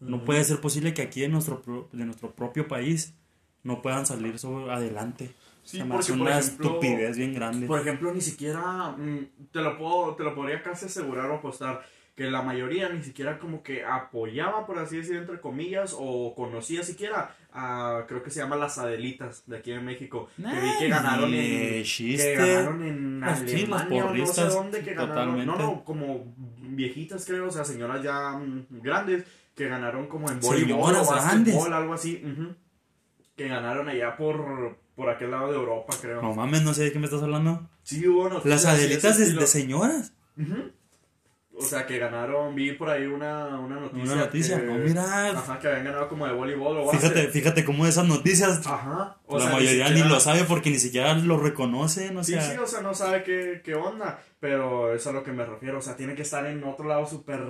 No 0.00 0.24
puede 0.24 0.42
ser 0.42 0.60
posible 0.60 0.92
que 0.92 1.02
aquí 1.02 1.20
de 1.20 1.28
nuestro, 1.28 1.88
de 1.92 2.04
nuestro 2.04 2.32
propio 2.32 2.66
país 2.66 3.14
no 3.62 3.80
puedan 3.80 4.06
salir 4.06 4.36
adelante. 4.70 5.30
Sí, 5.68 5.82
porque, 5.82 6.12
una 6.12 6.38
estupidez 6.38 7.18
bien 7.18 7.34
grande. 7.34 7.66
Por 7.66 7.78
ejemplo, 7.78 8.10
ni 8.14 8.22
siquiera 8.22 8.94
mm, 8.96 9.50
te 9.52 9.60
lo 9.60 9.76
puedo, 9.76 10.14
te 10.16 10.24
lo 10.24 10.34
podría 10.34 10.62
casi 10.62 10.86
asegurar 10.86 11.26
o 11.26 11.34
apostar 11.34 11.84
que 12.16 12.30
la 12.30 12.40
mayoría 12.40 12.88
ni 12.88 13.02
siquiera 13.02 13.38
como 13.38 13.62
que 13.62 13.84
apoyaba, 13.84 14.66
por 14.66 14.78
así 14.78 14.96
decir, 14.96 15.16
entre 15.16 15.42
comillas, 15.42 15.94
o 15.94 16.34
conocía 16.34 16.82
siquiera 16.82 17.36
a, 17.52 18.06
creo 18.08 18.22
que 18.22 18.30
se 18.30 18.40
llama 18.40 18.56
las 18.56 18.78
Adelitas 18.78 19.42
de 19.46 19.58
aquí 19.58 19.72
en 19.72 19.84
México, 19.84 20.30
que 20.36 20.42
vi 20.42 20.78
que 20.78 20.88
ganaron 20.88 21.34
en, 21.34 21.84
que 21.84 22.34
ganaron 22.34 22.82
en 22.82 23.22
Alemania 23.22 24.06
o 24.06 24.14
no 24.14 24.26
sé 24.26 24.44
dónde, 24.46 24.80
que 24.80 24.94
ganaron, 24.94 25.44
no, 25.44 25.58
no, 25.58 25.84
como 25.84 26.34
viejitas 26.60 27.26
creo, 27.26 27.48
o 27.48 27.50
sea, 27.50 27.66
señoras 27.66 28.02
ya 28.02 28.30
mm, 28.30 28.80
grandes, 28.80 29.24
que 29.54 29.68
ganaron 29.68 30.06
como 30.06 30.30
en 30.30 30.40
voleibol 30.40 30.96
o 30.96 31.04
básquetbol, 31.04 31.74
algo 31.74 31.92
así, 31.92 32.24
que 33.36 33.48
ganaron 33.48 33.86
allá 33.90 34.16
por, 34.16 34.78
por 34.98 35.08
aquel 35.08 35.30
lado 35.30 35.52
de 35.52 35.56
Europa, 35.56 35.94
creo. 36.00 36.20
No 36.20 36.34
mames, 36.34 36.62
no 36.62 36.74
sé 36.74 36.82
de 36.82 36.92
qué 36.92 36.98
me 36.98 37.04
estás 37.04 37.22
hablando. 37.22 37.70
Sí, 37.84 38.04
bueno. 38.08 38.42
Las 38.44 38.66
Adelitas 38.66 39.16
de, 39.16 39.32
de, 39.32 39.46
señoras. 39.46 40.12
O 41.58 41.62
sea, 41.62 41.86
que 41.86 41.98
ganaron, 41.98 42.54
vi 42.54 42.72
por 42.72 42.88
ahí 42.88 43.04
una, 43.06 43.58
una 43.58 43.80
noticia. 43.80 44.02
Una 44.04 44.14
noticia, 44.14 44.58
no, 44.58 44.74
mira. 44.74 45.30
Ajá, 45.30 45.58
que 45.58 45.66
habían 45.66 45.86
ganado 45.86 46.08
como 46.08 46.24
de 46.24 46.32
voleibol 46.32 46.78
o 46.78 46.90
Fíjate, 46.90 47.26
fíjate 47.28 47.64
cómo 47.64 47.84
esas 47.84 48.06
noticias. 48.06 48.64
Ajá. 48.64 49.16
O 49.26 49.38
la 49.38 49.50
mayoría 49.50 49.90
ni, 49.90 50.02
lo 50.02 50.20
sabe 50.20 50.44
porque 50.44 50.70
ni 50.70 50.78
siquiera 50.78 51.14
lo 51.14 51.36
reconocen, 51.36 52.16
o 52.16 52.22
sea. 52.22 52.42
Sí, 52.42 52.52
sí, 52.52 52.58
o 52.58 52.66
sea, 52.66 52.80
no 52.80 52.94
sabe 52.94 53.24
qué, 53.24 53.60
qué 53.64 53.74
onda. 53.74 54.22
Pero 54.38 54.94
es 54.94 55.04
a 55.08 55.12
lo 55.12 55.24
que 55.24 55.32
me 55.32 55.44
refiero. 55.44 55.78
O 55.78 55.82
sea, 55.82 55.96
tiene 55.96 56.14
que 56.14 56.22
estar 56.22 56.46
en 56.46 56.62
otro 56.62 56.86
lado 56.86 57.04
súper 57.06 57.40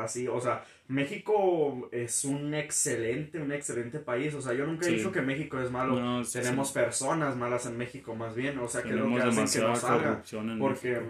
así. 0.00 0.26
O 0.26 0.40
sea, 0.40 0.64
México 0.88 1.90
es 1.92 2.24
un 2.24 2.54
excelente, 2.54 3.38
un 3.38 3.52
excelente 3.52 3.98
país. 3.98 4.32
O 4.32 4.40
sea, 4.40 4.54
yo 4.54 4.64
nunca 4.64 4.86
he 4.86 4.92
dicho 4.92 5.12
que 5.12 5.20
México 5.20 5.60
es 5.60 5.70
malo. 5.70 6.22
Tenemos 6.32 6.72
personas 6.72 7.36
malas 7.36 7.66
en 7.66 7.76
México, 7.76 8.14
más 8.14 8.34
bien. 8.34 8.58
O 8.58 8.68
sea, 8.68 8.82
que 8.82 8.92
lo 8.92 9.06
que 9.14 9.20
hacen 9.20 9.46
que 9.46 9.68
no 9.68 9.76
salga. 9.76 10.22
Porque, 10.58 11.02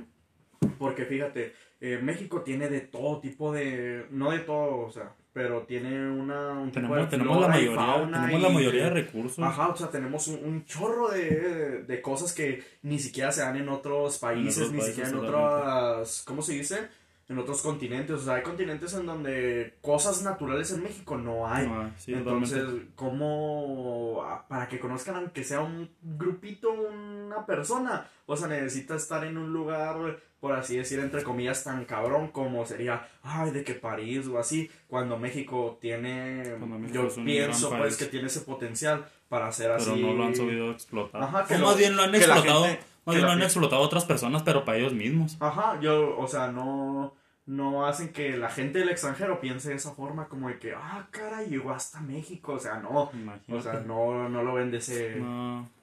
porque 0.79 1.05
fíjate 1.05 1.70
eh, 1.81 1.99
México 2.03 2.43
tiene 2.43 2.69
de 2.69 2.81
todo 2.81 3.21
tipo 3.21 3.53
de, 3.53 4.07
no 4.11 4.31
de 4.31 4.41
todo, 4.41 4.81
o 4.81 4.91
sea, 4.91 5.15
pero 5.33 5.63
tiene 5.63 6.11
una 6.11 6.53
un 6.53 6.73
tenemos, 6.73 6.99
tipo 6.99 7.05
de 7.05 7.11
tenemos 7.11 7.41
la 7.41 7.49
mayoría, 7.49 8.11
tenemos 8.13 8.43
la 8.43 8.49
mayoría 8.49 8.85
de 8.85 8.91
recursos. 8.91 9.39
Ajá, 9.45 9.69
o 9.69 9.77
sea, 9.77 9.91
tenemos 9.91 10.29
un, 10.29 10.65
chorro 10.67 11.09
de, 11.11 11.85
de, 11.85 12.03
cosas 12.03 12.33
que 12.35 12.63
ni 12.83 12.99
siquiera 12.99 13.33
se 13.33 13.41
dan 13.41 13.57
en 13.57 13.69
otros 13.69 14.19
países, 14.19 14.71
ni 14.73 14.81
siquiera 14.83 15.09
en 15.09 15.17
otras, 15.17 16.23
¿cómo 16.27 16.43
se 16.43 16.53
dice? 16.53 16.89
En 17.31 17.39
otros 17.39 17.63
continentes. 17.63 18.17
O 18.17 18.25
sea, 18.25 18.35
hay 18.35 18.43
continentes 18.43 18.93
en 18.95 19.07
donde 19.07 19.75
cosas 19.81 20.23
naturales 20.23 20.73
en 20.73 20.83
México 20.83 21.17
no 21.17 21.47
hay. 21.47 21.71
Entonces, 22.09 22.65
¿cómo 22.97 24.23
para 24.49 24.69
que 24.69 24.81
conozcan 24.81 25.15
aunque 25.15 25.45
sea 25.45 25.61
un 25.61 25.89
grupito, 26.03 26.73
una 26.73 27.47
persona? 27.47 28.09
O 28.27 28.37
sea, 28.37 28.49
necesita 28.49 28.97
estar 28.97 29.25
en 29.25 29.39
un 29.39 29.53
lugar, 29.53 30.19
por 30.41 30.55
así 30.55 30.77
decir, 30.77 30.99
entre 30.99 31.23
comillas, 31.23 31.63
tan 31.63 31.85
cabrón 31.85 32.29
como 32.29 32.67
sería, 32.67 33.09
ay, 33.23 33.53
de 33.53 33.63
que 33.63 33.75
París 33.75 34.27
o 34.27 34.37
así, 34.37 34.69
cuando 34.89 35.17
México 35.17 35.79
tiene, 35.81 36.57
yo 36.93 37.09
pienso 37.25 37.71
pues 37.71 37.97
que 37.97 38.07
tiene 38.07 38.27
ese 38.27 38.41
potencial 38.41 39.07
para 39.29 39.53
ser 39.53 39.71
así. 39.71 39.93
Pero 39.95 40.09
no 40.09 40.15
lo 40.15 40.25
han 40.25 40.35
sabido 40.35 40.73
explotar. 40.73 41.23
Ajá, 41.23 41.45
que 41.47 41.59
más 41.59 41.79
bien 41.79 41.97
lo 41.97 42.03
han 42.03 42.13
explotado. 42.13 42.67
más 43.05 43.15
bien 43.15 43.25
lo 43.25 43.33
han 43.33 43.43
explotado 43.43 43.83
otras 43.83 44.05
personas, 44.05 44.43
pero 44.43 44.65
para 44.65 44.79
ellos 44.79 44.95
mismos. 44.95 45.37
Ajá, 45.39 45.79
yo, 45.81 46.19
o 46.19 46.27
sea, 46.27 46.49
no 46.51 47.20
no 47.51 47.85
hacen 47.85 48.11
que 48.11 48.37
la 48.37 48.49
gente 48.49 48.79
del 48.79 48.91
extranjero 48.91 49.41
piense 49.41 49.71
de 49.71 49.75
esa 49.75 49.91
forma, 49.93 50.29
como 50.29 50.49
de 50.49 50.61
que, 50.61 50.73
ah, 50.73 51.09
cara, 51.11 51.43
llegó 51.43 51.73
hasta 51.73 52.01
México. 52.01 52.53
O 52.53 52.61
sea, 52.61 52.79
no. 52.79 53.11
O 53.49 53.61
sea, 53.61 53.83
no, 53.85 54.29
no 54.29 54.45
lo 54.45 54.55
ven 54.55 54.71
de, 54.71 54.77
ese, 54.77 55.21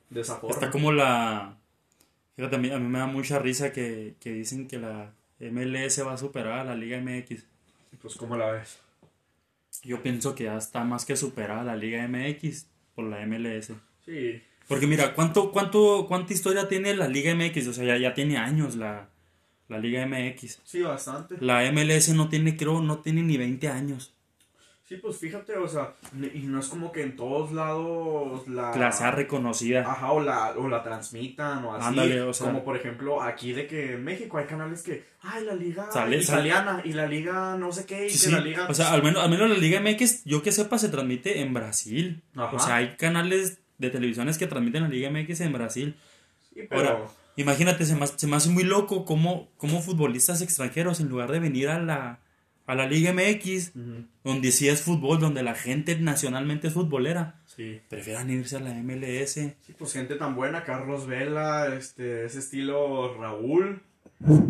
de 0.10 0.21
esa 0.21 0.38
forma. 0.38 0.53
Está 0.56 0.71
como 0.71 0.93
la. 0.93 1.58
Fíjate, 2.38 2.56
a 2.56 2.60
mí, 2.60 2.71
a 2.71 2.80
mí 2.80 2.88
me 2.88 2.99
da 2.99 3.08
mucha 3.08 3.39
risa 3.39 3.73
que, 3.73 4.15
que, 4.21 4.32
dicen 4.32 4.69
que 4.69 4.80
la 4.80 5.12
MLS 5.39 6.06
va 6.06 6.13
a 6.13 6.17
superar 6.17 6.60
a 6.60 6.63
la 6.63 6.75
Liga 6.75 7.01
MX. 7.01 7.43
Pues, 8.01 8.15
¿cómo 8.15 8.38
la 8.38 8.51
ves? 8.51 8.80
Yo 9.84 10.01
pienso 10.01 10.36
que 10.36 10.45
ya 10.45 10.56
está 10.56 10.86
más 10.86 11.03
que 11.03 11.17
superada 11.17 11.65
la 11.65 11.75
Liga 11.75 12.08
MX 12.08 12.67
por 12.95 13.06
la 13.06 13.25
MLS. 13.25 13.73
Sí. 14.06 14.41
Porque 14.69 14.88
mira, 14.88 15.13
¿cuánto, 15.13 15.51
cuánto, 15.51 16.06
¿cuánta 16.08 16.32
historia 16.32 16.69
tiene 16.69 16.95
la 16.95 17.10
Liga 17.10 17.36
MX? 17.36 17.67
O 17.67 17.73
sea, 17.73 17.84
ya, 17.84 17.97
ya 17.97 18.13
tiene 18.13 18.38
años 18.38 18.75
la, 18.75 19.10
la 19.67 19.80
Liga 19.80 20.06
MX. 20.06 20.60
Sí, 20.63 20.82
bastante. 20.82 21.38
La 21.39 21.69
MLS 21.71 22.10
no 22.10 22.30
tiene, 22.30 22.56
creo, 22.56 22.82
no 22.82 22.99
tiene 22.99 23.23
ni 23.23 23.38
20 23.38 23.67
años. 23.67 24.13
Sí, 24.88 24.95
pues 24.95 25.17
fíjate, 25.17 25.58
o 25.58 25.67
sea, 25.67 25.95
y 26.34 26.43
no 26.43 26.62
es 26.62 26.67
como 26.67 26.93
que 26.93 27.01
en 27.01 27.17
todos 27.17 27.51
lados 27.51 28.47
la... 28.47 28.73
La 28.77 28.93
sea 28.93 29.12
reconocida. 29.12 29.82
Ajá, 29.82 30.13
o 30.13 30.21
la, 30.21 30.51
o 30.51 30.69
la 30.69 30.82
transmitan 30.82 31.65
o 31.65 31.75
así. 31.75 31.88
Ándale, 31.88 32.21
o 32.21 32.34
sea, 32.34 32.47
como 32.47 32.63
por 32.63 32.77
ejemplo, 32.77 33.21
aquí 33.21 33.51
de 33.51 33.67
que 33.67 33.95
en 33.95 34.06
México 34.06 34.38
hay 34.38 34.45
canales 34.45 34.84
que, 34.84 35.03
ay, 35.19 35.43
la 35.43 35.56
liga 35.56 35.89
italiana 35.91 36.82
y 36.86 36.93
la 36.93 37.06
liga 37.06 37.58
no 37.58 37.73
sé 37.73 37.86
qué, 37.86 38.08
y 38.08 38.17
que 38.17 38.30
la 38.30 38.39
liga... 38.39 38.65
O 38.69 38.73
sea, 38.73 38.93
al 38.93 39.03
menos, 39.03 39.21
al 39.21 39.30
menos 39.30 39.49
la 39.49 39.58
liga 39.58 39.82
MX, 39.82 40.23
yo 40.23 40.41
que 40.41 40.53
sepa, 40.53 40.77
se 40.77 40.88
transmite 40.88 41.41
en 41.41 41.53
Brasil. 41.53 42.23
Ajá. 42.38 42.56
O 42.56 42.60
sea, 42.60 42.75
hay 42.77 42.95
canales 42.95 43.60
de 43.80 43.89
televisiones 43.89 44.38
que 44.38 44.47
transmiten 44.47 44.84
la 44.84 44.89
liga 44.89 45.10
MX 45.10 45.41
en 45.41 45.51
Brasil. 45.51 45.97
Sí, 46.58 46.67
pero... 46.70 47.08
Imagínate, 47.36 47.86
se 47.86 47.96
me, 47.96 48.08
se 48.08 48.26
me 48.26 48.36
hace 48.36 48.50
muy 48.50 48.63
loco 48.63 49.06
cómo, 49.06 49.48
cómo 49.58 49.80
futbolistas 49.80 50.41
extranjeros, 50.41 51.00
en 51.00 51.08
lugar 51.08 51.32
de 51.32 51.39
venir 51.39 51.70
a 51.70 51.80
la, 51.80 52.20
a 52.65 52.74
la 52.74 52.88
Liga 52.88 53.13
MX, 53.13 53.74
donde 54.24 54.52
sí 54.52 54.67
es 54.67 54.82
fútbol, 54.82 55.20
donde 55.20 55.43
la 55.43 55.54
gente 55.54 55.96
nacionalmente 55.98 56.67
es 56.67 56.74
futbolera, 56.74 57.36
Sí. 57.46 57.80
prefieran 57.89 58.30
irse 58.30 58.56
a 58.56 58.60
la 58.60 58.72
MLS. 58.72 59.34
Sí, 59.34 59.74
pues 59.78 59.93
gente 59.93 60.15
tan 60.15 60.36
buena, 60.36 60.63
Carlos 60.63 61.06
Vela, 61.08 61.76
este, 61.76 62.26
ese 62.26 62.39
estilo 62.39 63.15
Raúl. 63.20 63.82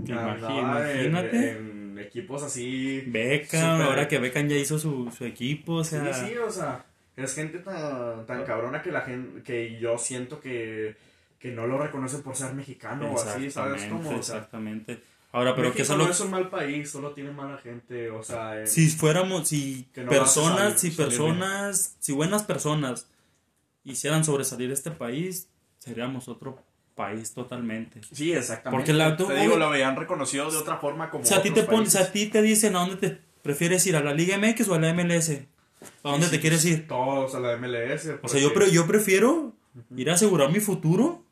Imagínate. 0.06 1.52
En, 1.52 2.00
equipos 2.00 2.44
así. 2.44 3.04
Beckham, 3.08 3.82
ahora 3.82 4.08
que 4.08 4.20
Beckham 4.20 4.48
ya 4.48 4.56
hizo 4.56 4.80
su, 4.80 5.12
su 5.12 5.26
equipo, 5.26 5.74
o 5.74 5.84
sea... 5.84 6.14
Sí, 6.14 6.28
sí, 6.28 6.38
o 6.38 6.50
sea, 6.50 6.86
es 7.16 7.34
gente 7.34 7.60
tan, 7.60 8.26
tan 8.26 8.46
cabrona 8.46 8.82
que 8.82 8.92
la 8.92 9.02
gente, 9.02 9.42
que 9.42 9.78
yo 9.80 9.98
siento 9.98 10.40
que, 10.40 10.96
que 11.40 11.52
no 11.52 11.68
lo 11.68 11.78
reconocen 11.78 12.22
por 12.24 12.36
ser 12.36 12.54
mexicano 12.54 13.12
o 13.12 13.20
así, 13.20 13.50
¿sabes? 13.52 13.84
Exactamente, 13.84 13.90
Como, 13.90 14.10
o 14.20 14.24
sea, 14.24 14.36
exactamente. 14.38 15.04
Ahora, 15.34 15.56
pero 15.56 15.72
que 15.72 15.80
México 15.80 15.94
solo... 15.94 16.06
no 16.06 16.12
es 16.12 16.20
un 16.22 16.32
mal 16.32 16.50
país, 16.50 16.90
solo 16.90 17.12
tiene 17.12 17.32
mala 17.32 17.58
gente, 17.58 18.10
o 18.10 18.24
sea, 18.24 18.60
en- 18.60 18.68
Si 18.68 18.90
fuéramos, 18.90 19.48
si 19.48 19.88
Que 19.94 20.04
no 20.04 20.10
personas, 20.10 20.58
salir- 20.74 20.78
si 20.80 20.92
salir 20.92 21.10
personas, 21.10 21.96
si 22.00 22.12
buenas 22.14 22.44
personas 22.44 23.08
hicieran 23.84 24.24
sobresalir 24.24 24.72
este 24.72 24.92
país, 24.92 25.50
seríamos 25.80 26.28
otro 26.28 26.58
país 26.96 27.34
totalmente. 27.34 28.02
Sí, 28.12 28.34
exactamente. 28.34 28.78
Porque 28.84 28.94
la- 28.98 29.16
tú- 29.16 29.28
te 29.28 29.36
digo, 29.36 29.58
lo 29.58 29.66
habían 29.68 29.96
reconocido 29.96 30.50
de 30.50 30.58
otra 30.58 30.78
forma 30.78 31.10
como 31.12 31.24
O 31.24 31.28
sea, 31.28 31.38
a 31.38 31.42
ti 31.42 31.52
te 31.52 31.64
pones, 31.64 31.96
a 31.96 32.12
ti 32.12 32.28
te 32.28 32.42
dicen 32.42 32.76
a 32.76 32.80
dónde 32.80 32.96
te 32.96 33.22
prefieres 33.44 33.86
ir, 33.86 33.96
a 33.96 34.02
la 34.02 34.14
Liga 34.14 34.38
MX 34.38 34.68
o 34.70 34.74
a 34.76 34.80
la 34.80 34.90
MLS. 34.94 35.46
¿A 36.04 36.10
dónde 36.10 36.26
Sí, 36.26 36.32
te 36.32 36.40
quieres 36.40 36.66
ir? 36.66 36.88
Todos 36.88 37.36
a 37.36 37.40
la 37.40 37.56
MLS. 37.58 38.18
O 38.24 38.28
sea, 38.28 38.42
yo, 38.42 38.54
pre- 38.54 38.72
yo 38.72 38.88
prefiero 38.88 39.54
ir 39.96 40.10
a 40.10 40.16
asegurar 40.16 40.52
mi 40.52 40.60
futuro. 40.60 41.24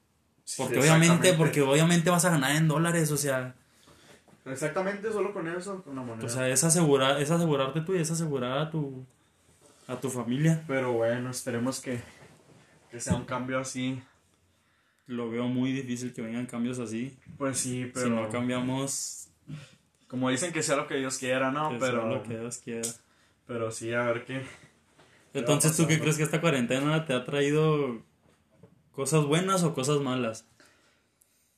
Porque 0.57 0.79
obviamente, 0.79 1.33
porque 1.33 1.61
obviamente 1.61 2.09
vas 2.09 2.25
a 2.25 2.29
ganar 2.29 2.55
en 2.55 2.67
dólares, 2.67 3.11
o 3.11 3.17
sea, 3.17 3.55
Exactamente, 4.45 5.11
solo 5.11 5.33
con 5.33 5.47
eso, 5.47 5.83
con 5.83 5.95
la 5.95 6.03
moneda. 6.03 6.25
o 6.25 6.29
sea, 6.29 6.47
es 6.47 6.63
asegurar, 6.63 7.19
es 7.19 7.31
asegurarte 7.31 7.81
tú 7.81 7.95
y 7.95 8.01
es 8.01 8.11
asegurar 8.11 8.59
a 8.59 8.69
tu 8.69 9.03
a 9.87 9.99
tu 9.99 10.09
familia. 10.09 10.63
Pero 10.67 10.93
bueno, 10.93 11.31
esperemos 11.31 11.79
que, 11.79 11.99
que 12.91 12.99
sea 12.99 13.15
un 13.15 13.25
cambio 13.25 13.59
así. 13.59 14.01
Lo 15.07 15.29
veo 15.29 15.47
muy 15.47 15.71
difícil 15.71 16.13
que 16.13 16.21
vengan 16.21 16.45
cambios 16.45 16.79
así. 16.79 17.17
Pues 17.37 17.57
sí, 17.57 17.89
pero 17.93 18.07
Si 18.07 18.11
no 18.11 18.29
cambiamos, 18.29 19.29
como 20.07 20.29
dicen 20.29 20.53
que 20.53 20.63
sea 20.63 20.75
lo 20.75 20.87
que 20.87 20.95
Dios 20.95 21.17
quiera, 21.17 21.51
¿no? 21.51 21.69
que 21.69 21.77
pero, 21.77 22.01
sea 22.01 22.09
lo 22.09 22.23
que 22.23 22.39
Dios 22.39 22.57
quiera. 22.59 22.89
pero 23.47 23.71
sí, 23.71 23.93
a 23.93 24.03
ver 24.03 24.25
qué. 24.25 24.43
Entonces, 25.33 25.75
¿tú 25.75 25.85
qué 25.87 25.99
crees 25.99 26.17
que 26.17 26.23
esta 26.23 26.39
cuarentena 26.39 27.05
te 27.05 27.13
ha 27.13 27.25
traído 27.25 28.01
cosas 28.95 29.25
buenas 29.25 29.63
o 29.63 29.73
cosas 29.73 29.99
malas? 29.99 30.47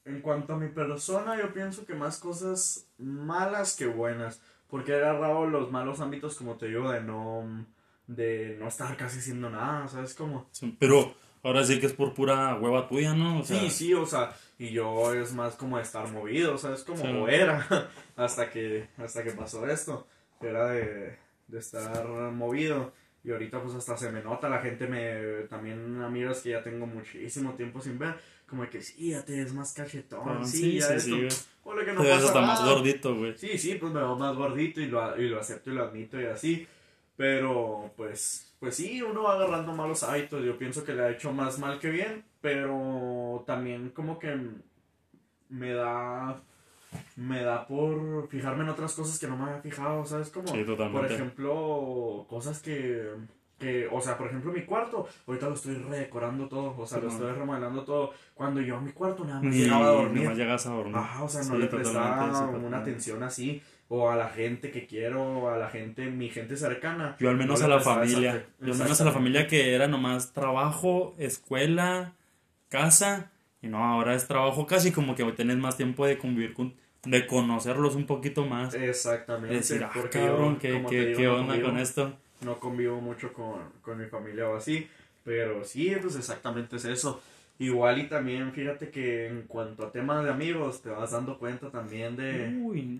En 0.06 0.22
cuanto 0.22 0.54
a 0.54 0.58
mi 0.58 0.70
persona, 0.70 1.38
yo 1.38 1.54
pienso 1.54 1.86
que 1.86 1.94
más 1.94 2.18
cosas 2.20 2.88
malas 2.98 3.76
que 3.76 3.88
buenas. 3.88 4.42
Porque 4.70 4.92
he 4.92 4.96
agarrado 4.96 5.46
los 5.48 5.72
malos 5.72 6.00
ámbitos, 6.02 6.36
como 6.36 6.56
te 6.56 6.68
digo, 6.68 6.92
de 6.92 7.02
no, 7.02 7.66
de 8.08 8.58
no 8.60 8.68
estar 8.68 8.96
casi 8.98 9.20
haciendo 9.20 9.50
nada, 9.50 9.88
¿sabes? 9.88 10.14
Como, 10.14 10.50
Pero 10.80 11.14
ahora 11.44 11.64
sí 11.64 11.80
que 11.80 11.86
es 11.86 11.94
por 11.94 12.14
pura 12.14 12.56
hueva 12.56 12.88
tuya, 12.88 13.14
¿no? 13.14 13.40
O 13.40 13.44
sea, 13.44 13.60
sí, 13.60 13.70
sí, 13.70 13.94
o 13.94 14.06
sea, 14.06 14.36
y 14.60 14.72
yo 14.72 15.14
es 15.14 15.34
más 15.34 15.56
como 15.56 15.78
de 15.78 15.84
estar 15.84 16.10
movido, 16.12 16.58
¿sabes? 16.58 16.84
Como 16.84 16.98
Sí. 16.98 17.34
era, 17.34 17.66
hasta 18.18 18.50
que, 18.50 18.90
hasta 18.98 19.24
que 19.24 19.32
pasó 19.32 19.66
esto, 19.68 20.06
era 20.42 20.68
de, 20.68 21.18
de 21.48 21.60
estar 21.60 22.06
movido. 22.32 22.92
Y 23.24 23.32
ahorita 23.32 23.62
pues 23.62 23.76
hasta 23.76 23.98
se 23.98 24.12
me 24.12 24.22
nota, 24.22 24.48
la 24.48 24.60
gente 24.60 24.88
me, 24.88 25.48
también 25.48 26.02
amigos 26.02 26.40
que 26.40 26.52
ya 26.52 26.64
tengo 26.64 26.86
muchísimo 26.86 27.54
tiempo 27.54 27.82
sin 27.82 28.00
ver, 28.00 28.16
como 28.48 28.70
que 28.70 28.82
sí, 28.82 29.10
ya 29.10 29.26
te 29.26 29.38
ves 29.38 29.54
más 29.54 29.74
cachetón, 29.74 30.22
Ah, 30.26 30.46
sí, 30.46 30.58
sí, 30.58 30.80
ya 30.80 30.88
sí, 30.88 30.94
esto, 30.94 31.36
sí, 31.36 31.46
ponle 31.64 31.84
que 31.84 31.94
no 31.94 32.02
Te 32.02 32.08
ves 32.08 32.16
pasa 32.18 32.28
hasta 32.28 32.42
más 32.42 32.64
gordito, 32.64 33.16
güey. 33.16 33.38
Sí, 33.38 33.58
sí, 33.58 33.76
pues 33.76 33.92
me 33.92 34.00
veo 34.00 34.16
más 34.16 34.36
gordito 34.36 34.80
y 34.80 34.86
lo, 34.86 35.20
y 35.20 35.28
lo 35.28 35.40
acepto 35.40 35.72
y 35.72 35.74
lo 35.74 35.84
admito 35.84 36.22
y 36.22 36.26
así. 36.26 36.68
Pero, 37.18 37.92
pues, 37.98 38.56
pues 38.60 38.76
sí, 38.76 39.02
uno 39.02 39.24
va 39.24 39.34
agarrando 39.34 39.74
malos 39.74 40.04
hábitos. 40.04 40.46
Yo 40.46 40.58
pienso 40.58 40.86
que 40.86 40.94
le 40.94 41.04
ha 41.04 41.10
hecho 41.10 41.34
más 41.34 41.58
mal 41.58 41.80
que 41.80 41.90
bien, 41.90 42.24
pero 42.42 43.44
también 43.46 43.90
como 43.90 44.20
que 44.20 44.38
me 45.50 45.74
da, 45.74 46.42
me 47.18 47.42
da 47.42 47.66
por 47.66 48.28
fijarme 48.30 48.64
en 48.64 48.70
otras 48.70 48.94
cosas 48.94 49.18
que 49.20 49.28
no 49.28 49.36
me 49.36 49.46
había 49.46 49.62
fijado, 49.62 50.06
¿sabes? 50.06 50.30
Como, 50.30 50.48
Sí, 50.48 50.64
por 50.64 51.06
ejemplo, 51.12 52.26
cosas 52.30 52.62
que, 52.62 53.10
que, 53.58 53.88
o 53.92 54.00
sea, 54.00 54.20
por 54.20 54.28
ejemplo, 54.28 54.52
mi 54.54 54.62
cuarto, 54.62 55.08
ahorita 55.26 55.50
lo 55.50 55.56
estoy 55.56 55.76
redecorando 55.76 56.48
todo, 56.48 56.76
o 56.78 56.86
sea, 56.86 57.00
lo 57.00 57.08
estoy 57.08 57.32
remodelando 57.32 57.84
todo. 57.84 58.14
Cuando 58.36 58.62
yo 58.62 58.78
a 58.78 58.82
mi 58.82 58.92
cuarto 58.92 59.26
nada 59.26 59.42
más 59.42 59.52
Ni 59.52 59.64
llegaba 59.64 59.88
a 59.88 59.92
dormir. 59.94 60.24
nomás 60.24 60.38
llegas 60.38 60.68
a 60.68 60.74
dormir. 60.74 60.96
Ajá, 60.96 61.24
o 61.24 61.28
sea, 61.28 61.42
no 61.42 61.56
Sí, 61.56 61.58
le 61.58 61.68
prestaba 61.68 62.50
una 62.50 62.78
atención 62.78 63.24
así. 63.24 63.64
O 63.90 64.12
a 64.12 64.16
la 64.16 64.28
gente 64.30 64.70
que 64.70 64.86
quiero, 64.86 65.50
a 65.50 65.58
la 65.58 65.70
gente, 65.70 66.12
mi 66.12 66.30
gente 66.30 66.56
cercana. 66.56 67.16
Yo 67.20 67.30
al 67.30 67.38
menos 67.38 67.62
no 67.62 67.66
a 67.66 67.70
la 67.70 67.80
familia. 67.80 68.46
Yo 68.60 68.74
al 68.74 68.80
menos 68.80 69.02
a 69.02 69.06
la 69.06 69.12
familia 69.12 69.48
que 69.48 69.74
era 69.74 69.88
nomás 69.88 70.34
trabajo, 70.34 71.16
escuela, 71.18 72.14
casa. 72.70 73.32
Y 73.62 73.70
no, 73.70 73.84
ahora 73.84 74.14
es 74.14 74.28
trabajo 74.28 74.68
casi 74.68 74.92
como 74.92 75.16
que 75.16 75.24
tenés 75.32 75.58
más 75.58 75.78
tiempo 75.78 76.06
de 76.06 76.18
convivir 76.18 76.54
con, 76.54 76.76
de 77.04 77.28
conocerlos 77.28 77.96
un 77.96 78.06
poquito 78.06 78.46
más. 78.46 78.74
Exactamente. 78.74 79.56
decir, 79.56 79.84
ah, 79.84 79.92
porque 79.94 80.20
cabrón, 80.20 80.56
yo, 80.56 80.60
¿qué, 80.60 80.86
qué, 80.90 80.98
te 80.98 81.06
digo, 81.08 81.18
qué 81.18 81.26
no 81.26 81.36
onda 81.36 81.54
convivo- 81.56 81.66
con 81.66 81.78
esto? 81.80 82.14
No 82.42 82.60
convivo 82.60 83.02
mucho 83.02 83.34
con, 83.34 83.60
con 83.82 84.00
mi 84.00 84.06
familia 84.08 84.48
o 84.50 84.56
así. 84.58 84.88
Pero 85.24 85.64
sí, 85.66 85.94
pues 86.02 86.16
exactamente 86.16 86.78
es 86.78 86.86
eso. 86.86 87.22
Igual 87.60 88.00
y 88.00 88.08
también, 88.08 88.52
fíjate 88.54 88.92
que 88.92 89.28
en 89.28 89.42
cuanto 89.48 89.84
a 89.86 89.92
temas 89.92 90.24
de 90.24 90.30
amigos, 90.30 90.82
te 90.82 90.90
vas 90.90 91.12
dando 91.12 91.40
cuenta 91.40 91.72
también 91.72 92.16
de... 92.16 92.56
Uy, 92.62 93.00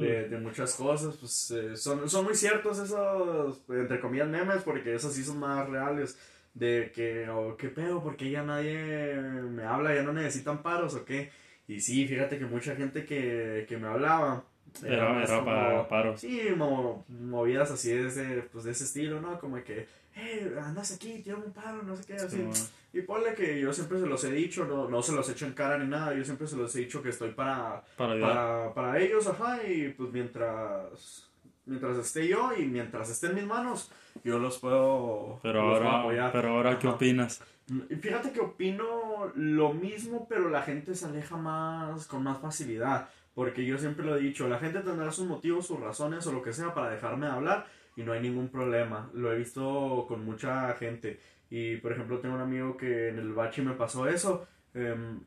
de, 0.00 0.28
de 0.28 0.38
muchas 0.38 0.74
cosas, 0.74 1.16
pues 1.16 1.50
eh, 1.50 1.76
son, 1.76 2.08
son 2.08 2.24
muy 2.24 2.36
ciertos 2.36 2.78
esos, 2.78 3.60
entre 3.68 3.98
comillas, 3.98 4.28
memes, 4.28 4.62
porque 4.62 4.94
esos 4.94 5.12
sí 5.12 5.24
son 5.24 5.40
más 5.40 5.68
reales, 5.68 6.16
de 6.54 6.92
que, 6.94 7.28
oh, 7.28 7.56
qué 7.56 7.68
pedo, 7.68 8.00
porque 8.02 8.30
ya 8.30 8.44
nadie 8.44 9.14
me 9.50 9.64
habla, 9.64 9.92
ya 9.92 10.02
no 10.02 10.12
necesitan 10.12 10.62
paros, 10.62 10.94
o 10.94 11.04
qué, 11.04 11.30
y 11.68 11.80
sí, 11.80 12.06
fíjate 12.06 12.38
que 12.38 12.44
mucha 12.46 12.74
gente 12.76 13.04
que, 13.04 13.66
que 13.68 13.76
me 13.76 13.88
hablaba, 13.88 14.44
Era, 14.84 15.22
era 15.22 15.34
como- 15.38 15.44
para 15.46 15.88
paros. 15.88 16.20
Sí, 16.20 16.40
mo- 16.56 17.04
movidas 17.08 17.70
así 17.70 17.90
de 17.90 18.08
ese, 18.08 18.42
pues 18.52 18.64
de 18.64 18.72
ese 18.72 18.84
estilo, 18.84 19.20
¿no? 19.20 19.38
Como 19.40 19.62
que, 19.64 19.86
eh, 20.16 20.54
andas 20.62 20.92
aquí, 20.92 21.20
tírame 21.22 21.44
un 21.46 21.52
paro, 21.52 21.82
no 21.82 21.94
sé 21.96 22.04
qué, 22.06 22.14
así. 22.14 22.36
Simón. 22.36 22.52
Y 22.92 23.02
ponle 23.02 23.34
que 23.34 23.60
yo 23.60 23.72
siempre 23.72 24.00
se 24.00 24.06
los 24.06 24.24
he 24.24 24.32
dicho, 24.32 24.64
no, 24.64 24.88
no 24.88 25.02
se 25.02 25.12
los 25.12 25.28
he 25.28 25.32
hecho 25.32 25.46
en 25.46 25.52
cara 25.52 25.76
ni 25.78 25.86
nada, 25.88 26.14
yo 26.14 26.24
siempre 26.24 26.46
se 26.46 26.56
los 26.56 26.74
he 26.74 26.80
dicho 26.80 27.02
que 27.02 27.10
estoy 27.10 27.30
para, 27.32 27.82
Para 27.96 28.18
para, 28.20 28.74
para 28.74 28.98
ellos, 29.00 29.26
ajá, 29.26 29.62
y 29.66 29.88
pues 29.90 30.10
mientras, 30.12 31.28
mientras 31.66 31.98
esté 31.98 32.26
yo 32.28 32.52
y 32.56 32.64
mientras 32.64 33.10
esté 33.10 33.26
en 33.28 33.34
mis 33.34 33.44
manos, 33.44 33.90
yo 34.24 34.38
los 34.38 34.58
puedo, 34.58 35.38
Pero 35.42 35.62
los 35.68 35.78
puedo 35.78 35.88
ahora, 35.90 36.00
apoyar. 36.00 36.32
pero 36.32 36.48
ahora, 36.48 36.78
¿qué 36.78 36.86
Ajá. 36.86 36.96
opinas? 36.96 37.42
Fíjate 38.00 38.32
que 38.32 38.40
opino 38.40 39.32
lo 39.34 39.72
mismo, 39.72 40.26
pero 40.28 40.48
la 40.48 40.62
gente 40.62 40.94
se 40.94 41.06
aleja 41.06 41.36
más, 41.36 42.06
con 42.06 42.22
más 42.22 42.38
facilidad, 42.38 43.08
porque 43.34 43.64
yo 43.66 43.76
siempre 43.76 44.06
lo 44.06 44.16
he 44.16 44.20
dicho, 44.20 44.46
la 44.48 44.60
gente 44.60 44.80
tendrá 44.80 45.10
sus 45.10 45.26
motivos, 45.26 45.66
sus 45.66 45.80
razones 45.80 46.24
o 46.26 46.32
lo 46.32 46.42
que 46.42 46.52
sea 46.52 46.72
para 46.72 46.90
dejarme 46.90 47.26
de 47.26 47.32
hablar 47.32 47.66
y 47.96 48.02
no 48.02 48.12
hay 48.12 48.20
ningún 48.20 48.48
problema, 48.50 49.10
lo 49.14 49.32
he 49.32 49.38
visto 49.38 50.04
con 50.06 50.24
mucha 50.24 50.72
gente. 50.74 51.18
Y 51.50 51.76
por 51.76 51.92
ejemplo, 51.92 52.20
tengo 52.20 52.34
un 52.36 52.40
amigo 52.40 52.76
que 52.76 53.08
en 53.08 53.18
el 53.18 53.32
bachi 53.32 53.62
me 53.62 53.74
pasó 53.74 54.06
eso. 54.08 54.46
em, 54.74 55.20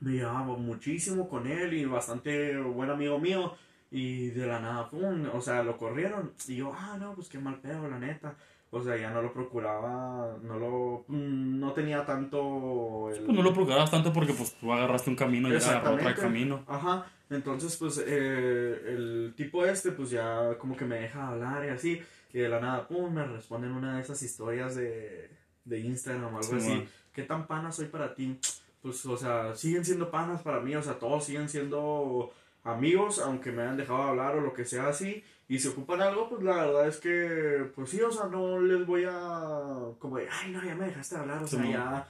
me 0.00 0.12
llevaba 0.12 0.56
muchísimo 0.56 1.28
con 1.28 1.46
él 1.46 1.74
y 1.74 1.84
bastante 1.84 2.56
buen 2.58 2.90
amigo 2.90 3.18
mío. 3.18 3.54
Y 3.90 4.30
de 4.30 4.46
la 4.46 4.60
nada, 4.60 4.88
pum, 4.88 5.28
o 5.32 5.40
sea, 5.40 5.62
lo 5.62 5.76
corrieron. 5.76 6.32
Y 6.48 6.56
yo, 6.56 6.72
ah, 6.74 6.96
no, 6.98 7.14
pues 7.14 7.28
qué 7.28 7.38
mal 7.38 7.60
pedo, 7.60 7.88
la 7.88 7.98
neta. 7.98 8.36
O 8.76 8.82
sea, 8.82 8.96
ya 8.96 9.10
no 9.10 9.22
lo 9.22 9.32
procuraba, 9.32 10.36
no 10.42 10.58
lo, 10.58 11.04
mm, 11.06 11.60
no 11.60 11.72
tenía 11.72 12.04
tanto 12.04 13.08
el... 13.08 13.20
Pues 13.22 13.36
no 13.36 13.42
lo 13.44 13.52
procurabas 13.54 13.88
tanto 13.88 14.12
porque 14.12 14.32
pues 14.32 14.54
tú 14.54 14.72
agarraste 14.72 15.10
un 15.10 15.16
camino 15.16 15.48
y 15.48 15.52
él 15.52 15.62
agarró 15.62 15.94
otro 15.94 16.14
camino. 16.16 16.64
Ajá, 16.66 17.06
entonces 17.30 17.76
pues 17.76 18.02
eh, 18.04 18.82
el 18.88 19.34
tipo 19.36 19.64
este 19.64 19.92
pues 19.92 20.10
ya 20.10 20.58
como 20.58 20.76
que 20.76 20.84
me 20.86 20.96
deja 20.98 21.28
hablar 21.28 21.64
y 21.64 21.68
así, 21.68 22.02
y 22.32 22.38
de 22.40 22.48
la 22.48 22.58
nada, 22.58 22.88
pum, 22.88 23.14
me 23.14 23.24
responden 23.24 23.70
una 23.70 23.94
de 23.94 24.02
esas 24.02 24.20
historias 24.22 24.74
de, 24.74 25.30
de 25.64 25.78
Instagram 25.78 26.34
o 26.34 26.38
algo 26.38 26.42
Sí, 26.42 26.56
así. 26.56 26.88
¿qué 27.12 27.22
tan 27.22 27.46
pana 27.46 27.70
soy 27.70 27.86
para 27.86 28.12
ti? 28.12 28.40
Pues, 28.82 29.06
o 29.06 29.16
sea, 29.16 29.54
siguen 29.54 29.84
siendo 29.84 30.10
panas 30.10 30.42
para 30.42 30.58
mí, 30.58 30.74
o 30.74 30.82
sea, 30.82 30.98
todos 30.98 31.24
siguen 31.24 31.48
siendo 31.48 32.32
amigos, 32.64 33.20
aunque 33.20 33.52
me 33.52 33.62
hayan 33.62 33.76
dejado 33.76 34.02
hablar 34.02 34.36
o 34.36 34.40
lo 34.40 34.52
que 34.52 34.64
sea 34.64 34.88
así, 34.88 35.22
y 35.48 35.58
si 35.58 35.68
ocupan 35.68 36.00
algo, 36.00 36.28
pues 36.28 36.42
la 36.42 36.56
verdad 36.66 36.88
es 36.88 36.96
que, 36.98 37.70
pues 37.74 37.90
sí, 37.90 38.00
o 38.00 38.10
sea, 38.10 38.26
no 38.26 38.60
les 38.60 38.86
voy 38.86 39.04
a, 39.08 39.50
como 39.98 40.16
de, 40.18 40.26
ay, 40.30 40.50
no, 40.52 40.64
ya 40.64 40.74
me 40.74 40.86
dejaste 40.86 41.16
hablar, 41.16 41.42
o 41.42 41.46
sea, 41.46 41.64
ya, 41.66 42.06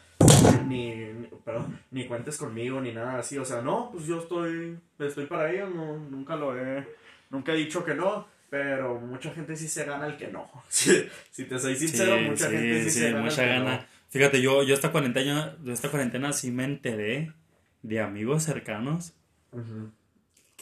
ni, 0.68 0.94
ni- 0.94 1.26
perdón, 1.44 1.78
ni 1.90 2.06
cuentes 2.06 2.36
conmigo, 2.36 2.80
ni 2.80 2.92
nada 2.92 3.18
así, 3.18 3.36
o 3.38 3.44
sea, 3.44 3.60
no, 3.60 3.90
pues 3.92 4.06
yo 4.06 4.18
estoy, 4.20 4.78
estoy 4.98 5.26
para 5.26 5.50
ellos, 5.52 5.74
no, 5.74 5.96
nunca 5.98 6.36
lo 6.36 6.56
he, 6.56 6.86
nunca 7.30 7.52
he 7.52 7.56
dicho 7.56 7.84
que 7.84 7.94
no, 7.94 8.26
pero 8.50 9.00
mucha 9.00 9.32
gente 9.32 9.56
sí 9.56 9.66
se 9.68 9.84
gana 9.84 10.06
el 10.06 10.16
que 10.16 10.28
no, 10.28 10.48
si, 10.68 11.08
si 11.30 11.44
te 11.44 11.58
soy 11.58 11.74
sincero, 11.76 12.16
Sí, 12.18 12.24
mucha 12.30 12.48
sí, 12.48 12.56
gente 12.56 12.84
sí, 12.84 12.90
se 12.90 13.10
gana 13.10 13.22
mucha 13.24 13.42
el 13.42 13.48
que 13.48 13.54
gana. 13.64 13.76
no. 13.78 13.84
Fíjate, 14.10 14.40
yo, 14.40 14.62
yo 14.62 14.74
esta 14.74 14.92
cuarentena, 14.92 15.56
esta 15.66 15.90
cuarentena 15.90 16.32
sí 16.32 16.52
me 16.52 16.62
enteré 16.64 17.32
de 17.82 18.00
amigos 18.00 18.44
cercanos 18.44 19.12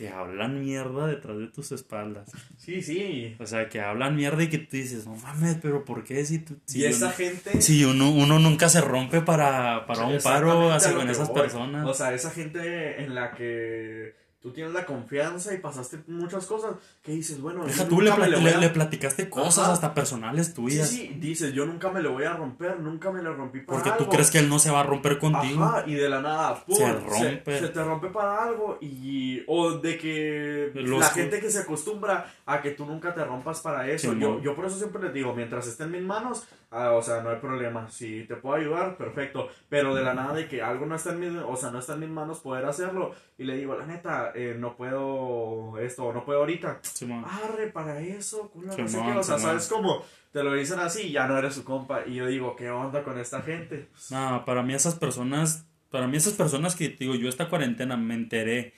que 0.02 0.08
hablan 0.08 0.60
mierda 0.64 1.06
detrás 1.06 1.38
de 1.38 1.46
tus 1.46 1.70
espaldas. 1.70 2.28
Sí, 2.56 2.82
sí. 2.82 3.36
O 3.38 3.46
sea, 3.46 3.68
que 3.68 3.80
hablan 3.80 4.16
mierda 4.16 4.42
y 4.42 4.48
que 4.48 4.58
tú 4.58 4.76
dices, 4.76 5.06
no 5.06 5.14
mames, 5.14 5.58
pero 5.62 5.84
¿por 5.84 6.02
qué 6.02 6.24
si 6.24 6.40
tú... 6.40 6.58
Si 6.64 6.80
y 6.80 6.86
esa 6.86 7.12
gente... 7.12 7.62
Si 7.62 7.84
uno, 7.84 8.10
uno 8.10 8.40
nunca 8.40 8.68
se 8.68 8.80
rompe 8.80 9.20
para, 9.20 9.86
para 9.86 10.06
un 10.06 10.18
paro 10.18 10.72
así 10.72 10.92
con 10.92 11.08
esas 11.08 11.28
voy. 11.28 11.42
personas. 11.42 11.86
O 11.86 11.94
sea, 11.94 12.12
esa 12.14 12.32
gente 12.32 13.00
en 13.00 13.14
la 13.14 13.30
que 13.30 14.16
tú 14.42 14.50
tienes 14.52 14.72
la 14.72 14.84
confianza 14.84 15.54
y 15.54 15.58
pasaste 15.58 16.00
muchas 16.08 16.46
cosas 16.46 16.72
que 17.02 17.12
dices, 17.12 17.40
bueno, 17.40 17.64
Deja 17.64 17.84
yo 17.84 17.88
tú, 17.88 18.00
le, 18.00 18.10
pla- 18.12 18.26
le 18.26 18.66
a- 18.66 18.72
platicaste 18.72 19.30
cosas 19.30 19.64
Ajá. 19.64 19.72
hasta 19.74 19.94
personales 19.94 20.48
Sí, 20.48 20.52
tuyas. 20.54 20.88
sí, 20.88 21.16
dices, 21.20 21.52
yo 21.52 21.64
nunca 21.64 21.90
me 21.90 22.02
lo 22.02 22.12
voy 22.12 22.24
a 22.24 22.32
romper, 22.34 22.80
nunca 22.80 23.10
me 23.12 23.22
lo 23.22 23.34
rompí 23.34 23.60
para 23.60 23.78
Porque 23.78 23.90
tú 23.90 24.04
algo. 24.04 24.10
crees 24.12 24.30
que 24.30 24.38
él 24.40 24.48
no 24.48 24.58
se 24.58 24.70
va 24.70 24.80
a 24.80 24.82
romper 24.82 25.18
contigo. 25.18 25.62
Ajá, 25.64 25.84
y 25.86 25.94
de 25.94 26.08
la 26.08 26.20
nada, 26.20 26.64
¡pum! 26.64 26.74
Se 26.76 26.92
rompe. 26.92 27.58
Se, 27.60 27.68
te 27.68 27.84
rompe 27.84 28.08
para 28.08 28.42
algo 28.44 28.78
y... 28.80 29.42
O 29.46 29.72
de 29.78 29.96
que 29.98 30.72
Los- 30.74 31.00
la 31.00 31.08
gente 31.10 31.38
que 31.40 31.50
se 31.50 31.60
acostumbra 31.60 32.26
a 32.46 32.60
que 32.60 32.72
tú 32.72 32.84
nunca 32.84 33.14
te 33.14 33.24
rompas 33.24 33.60
para 33.60 33.88
eso. 33.88 34.12
Sí, 34.12 34.18
yo, 34.18 34.40
yo 34.42 34.54
por 34.56 34.66
eso 34.66 34.76
siempre 34.76 35.02
les 35.02 35.12
digo, 35.14 35.34
mientras 35.34 35.66
esté 35.66 35.84
en 35.84 35.92
mis 35.92 36.02
manos, 36.02 36.44
ah, 36.70 36.92
o 36.92 37.02
sea, 37.02 37.22
no 37.22 37.30
hay 37.30 37.36
problema. 37.36 37.88
Si 37.90 38.24
te 38.24 38.36
puedo 38.36 38.56
ayudar, 38.56 38.96
perfecto. 38.96 39.48
Pero 39.68 39.94
de 39.94 40.02
la 40.02 40.14
nada 40.14 40.34
de 40.34 40.48
que 40.48 40.62
algo 40.62 40.86
no 40.86 40.94
está 40.96 41.10
en 41.12 41.20
mis, 41.20 41.42
o 41.42 41.56
sea, 41.56 41.70
no 41.70 41.78
está 41.78 41.94
en 41.94 42.00
mis 42.00 42.08
manos 42.10 42.40
poder 42.40 42.64
hacerlo. 42.64 43.12
Y 43.38 43.44
le 43.44 43.56
digo, 43.56 43.76
la 43.76 43.86
neta, 43.86 44.31
eh, 44.34 44.56
no 44.58 44.76
puedo 44.76 45.78
esto, 45.78 46.04
o 46.04 46.12
no 46.12 46.24
puedo 46.24 46.40
ahorita. 46.40 46.80
Arre, 47.24 47.68
para 47.68 48.00
eso, 48.00 48.50
culo, 48.50 48.68
no 48.68 48.88
sé 48.88 48.98
qué. 49.02 49.12
O 49.18 49.22
sea. 49.22 49.38
¿sabes 49.38 49.68
cómo? 49.68 50.04
Te 50.32 50.42
lo 50.42 50.54
dicen 50.54 50.78
así 50.78 51.02
y 51.08 51.12
ya 51.12 51.26
no 51.26 51.36
eres 51.38 51.54
su 51.54 51.64
compa. 51.64 52.06
Y 52.06 52.14
yo 52.14 52.26
digo, 52.26 52.56
¿qué 52.56 52.70
onda 52.70 53.02
con 53.04 53.18
esta 53.18 53.42
gente? 53.42 53.88
No, 54.10 54.44
para 54.44 54.62
mí 54.62 54.72
esas 54.74 54.94
personas, 54.94 55.66
para 55.90 56.06
mí 56.06 56.16
esas 56.16 56.32
personas 56.34 56.74
que 56.74 56.88
digo, 56.88 57.14
yo 57.14 57.28
esta 57.28 57.48
cuarentena 57.48 57.96
me 57.96 58.14
enteré 58.14 58.72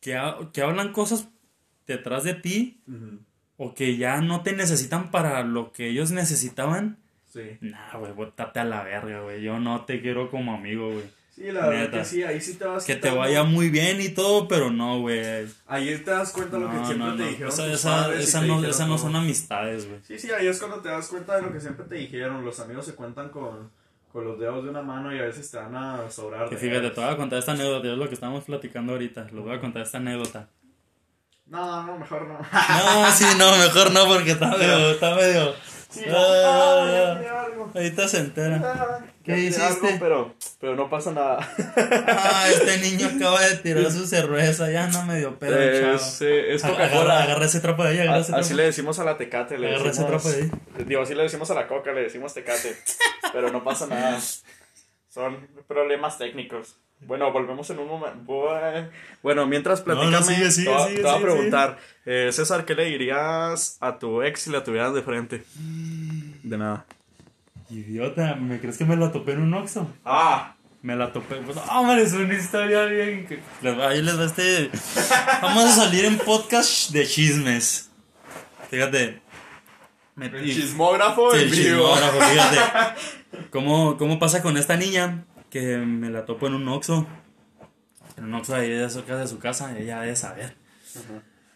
que, 0.00 0.16
ha- 0.16 0.36
que 0.52 0.62
hablan 0.62 0.92
cosas 0.92 1.28
detrás 1.86 2.24
de 2.24 2.34
ti 2.34 2.82
o 3.56 3.74
que 3.74 3.96
ya 3.96 4.20
no 4.20 4.42
te 4.42 4.52
necesitan 4.54 5.10
para 5.10 5.42
lo 5.42 5.72
que 5.72 5.88
ellos 5.88 6.10
necesitaban. 6.10 6.98
Sí. 7.26 7.58
Nah, 7.60 7.96
güey, 7.96 8.12
bótate 8.12 8.58
a 8.60 8.64
la 8.64 8.82
verga, 8.82 9.20
güey. 9.20 9.40
Yo 9.42 9.58
no 9.60 9.84
te 9.84 10.00
quiero 10.02 10.30
como 10.30 10.52
amigo, 10.54 10.90
güey. 10.92 11.04
Sí, 11.40 11.50
la 11.52 11.68
verdad 11.68 11.90
que 12.00 12.04
sí, 12.04 12.22
ahí 12.22 12.38
sí 12.38 12.54
te 12.54 12.66
vas 12.66 12.84
Que 12.84 12.96
te 12.96 13.00
quitando- 13.00 13.20
vaya 13.20 13.44
muy 13.44 13.70
bien 13.70 13.98
y 13.98 14.10
todo, 14.10 14.46
pero 14.46 14.70
no, 14.70 15.00
güey. 15.00 15.46
Ahí 15.66 15.96
te 16.04 16.10
das 16.10 16.32
cuenta 16.32 16.58
de 16.58 16.64
lo 16.64 16.70
que 16.70 16.76
siempre 16.84 16.98
no, 16.98 17.16
te 17.16 17.22
dijeron. 17.22 17.48
Esa, 17.50 17.66
esa, 17.72 18.14
esa 18.14 18.38
no, 18.42 18.44
dijeron 18.56 18.64
esa 18.66 18.86
no 18.86 18.98
son 18.98 19.16
amistades, 19.16 19.88
güey. 19.88 20.00
Sí, 20.06 20.18
sí, 20.18 20.30
ahí 20.32 20.46
es 20.48 20.58
cuando 20.58 20.80
te 20.80 20.90
das 20.90 21.08
cuenta 21.08 21.36
de 21.36 21.42
lo 21.42 21.50
que 21.50 21.58
siempre 21.60 21.86
te 21.86 21.94
dijeron. 21.94 22.44
Los 22.44 22.60
amigos 22.60 22.84
se 22.84 22.94
cuentan 22.94 23.30
con, 23.30 23.70
con 24.12 24.24
los 24.26 24.38
dedos 24.38 24.62
de 24.64 24.68
una 24.68 24.82
mano 24.82 25.16
y 25.16 25.18
a 25.18 25.22
veces 25.22 25.50
te 25.50 25.56
van 25.56 25.74
a 25.74 26.10
sobrar. 26.10 26.46
Que 26.50 26.58
fíjate, 26.58 26.90
te 26.90 27.00
voy 27.00 27.08
a 27.10 27.16
contar 27.16 27.38
esta 27.38 27.52
anécdota, 27.52 27.88
es 27.90 27.96
lo 27.96 28.06
que 28.06 28.14
estábamos 28.14 28.44
platicando 28.44 28.92
ahorita. 28.92 29.22
Les 29.32 29.42
voy 29.42 29.54
a 29.54 29.60
contar 29.62 29.80
esta 29.80 29.96
anécdota. 29.96 30.46
No, 31.46 31.84
no, 31.86 31.98
mejor 31.98 32.28
no. 32.28 32.38
No, 32.38 33.10
sí, 33.12 33.24
no, 33.38 33.56
mejor 33.56 33.90
no, 33.92 34.04
porque 34.06 34.32
está 34.32 34.50
medio, 34.58 34.90
está 34.90 35.14
medio. 35.14 35.54
Sí, 35.88 36.02
Ah, 36.08 37.39
algo. 37.64 37.72
Ahorita 37.74 38.08
se 38.08 38.18
entera. 38.18 38.60
Ah, 38.64 38.98
¿Qué 39.24 39.38
hiciste? 39.38 39.62
algo, 39.62 39.88
pero, 40.00 40.34
pero 40.60 40.76
no 40.76 40.88
pasa 40.90 41.12
nada. 41.12 41.38
Ah, 42.08 42.46
este 42.50 42.78
niño 42.90 43.08
acaba 43.16 43.40
de 43.42 43.56
tirar 43.56 43.90
su 43.90 44.06
cerveza, 44.06 44.70
ya 44.70 44.86
no 44.88 45.04
me 45.04 45.18
dio 45.18 45.38
pedo, 45.38 45.80
chavo. 45.80 45.94
es, 45.94 46.22
eh, 46.22 46.54
es 46.54 46.64
Agarra, 46.64 46.88
Coca-Cola. 46.88 47.22
agarra 47.22 47.44
ese 47.44 47.60
trapo 47.60 47.82
de 47.84 47.90
ahí, 47.90 47.98
agarra 47.98 48.18
ese 48.20 48.32
A- 48.32 48.36
Así 48.38 48.48
trapo. 48.48 48.56
le 48.58 48.62
decimos 48.64 48.98
a 48.98 49.04
la 49.04 49.16
tecate, 49.16 49.58
le 49.58 49.68
Agarra 49.68 49.90
ese 49.90 50.02
decimos... 50.02 50.22
trapo 50.22 50.36
de 50.36 50.42
ahí. 50.78 50.84
Digo, 50.86 51.02
así 51.02 51.14
le 51.14 51.22
decimos 51.22 51.50
a 51.50 51.54
la 51.54 51.66
coca, 51.68 51.92
le 51.92 52.02
decimos 52.02 52.34
tecate. 52.34 52.76
pero 53.32 53.50
no 53.50 53.62
pasa 53.64 53.86
nada. 53.86 54.18
Son 55.08 55.48
problemas 55.66 56.18
técnicos. 56.18 56.76
Bueno, 57.02 57.32
volvemos 57.32 57.68
en 57.70 57.78
un 57.78 57.88
momento. 57.88 58.20
Bueno, 59.22 59.46
mientras 59.46 59.86
No, 59.86 59.94
no, 60.10 60.22
sigue, 60.22 60.50
sigue, 60.50 60.66
te 60.66 60.72
voy 60.74 60.82
a- 60.82 60.84
sigue, 60.86 60.96
te 60.96 61.02
voy 61.02 61.10
a 61.10 61.14
sigue, 61.14 61.24
preguntar. 61.30 61.78
Eh, 62.04 62.28
César, 62.30 62.64
¿qué 62.66 62.74
le 62.74 62.84
dirías 62.84 63.78
a 63.80 63.98
tu 63.98 64.22
ex 64.22 64.42
si 64.42 64.50
la 64.50 64.62
tuvieras 64.62 64.92
de 64.92 65.00
frente? 65.02 65.42
De 66.42 66.58
nada. 66.58 66.84
Idiota, 67.70 68.34
¿me 68.34 68.58
crees 68.60 68.76
que 68.78 68.84
me 68.84 68.96
la 68.96 69.12
topé 69.12 69.32
en 69.32 69.42
un 69.42 69.54
Oxxo? 69.54 69.88
Ah, 70.04 70.56
Me 70.82 70.96
la 70.96 71.12
topé, 71.12 71.36
pues, 71.36 71.56
hombre, 71.70 72.02
es 72.02 72.12
una 72.14 72.34
historia 72.34 72.84
bien 72.86 73.26
que... 73.26 73.40
les 73.62 73.78
va- 73.78 73.88
Ahí 73.90 74.02
les 74.02 74.18
va 74.18 74.24
este... 74.24 74.70
Vamos 75.42 75.64
a 75.64 75.70
salir 75.72 76.04
en 76.06 76.18
podcast 76.18 76.90
de 76.90 77.06
chismes. 77.06 77.90
Fíjate. 78.70 79.20
Me- 80.16 80.26
el 80.26 80.44
chismógrafo 80.54 81.30
Sí, 81.32 81.38
en 81.38 81.42
el 81.44 81.50
vivo. 81.50 81.94
chismógrafo, 81.94 82.20
fíjate. 82.20 83.00
¿Cómo, 83.50 83.96
¿Cómo 83.98 84.18
pasa 84.18 84.42
con 84.42 84.56
esta 84.56 84.76
niña? 84.76 85.24
Que 85.50 85.76
me 85.78 86.10
la 86.10 86.24
topo 86.24 86.46
en 86.46 86.54
un 86.54 86.68
Oxxo. 86.68 87.06
En 88.16 88.24
un 88.24 88.34
Oxxo 88.34 88.54
ahí 88.56 88.70
de 88.70 88.88
su 88.90 89.00
casa, 89.04 89.18
de 89.20 89.28
su 89.28 89.38
casa, 89.38 89.78
ella 89.78 90.00
debe 90.00 90.16
saber. 90.16 90.56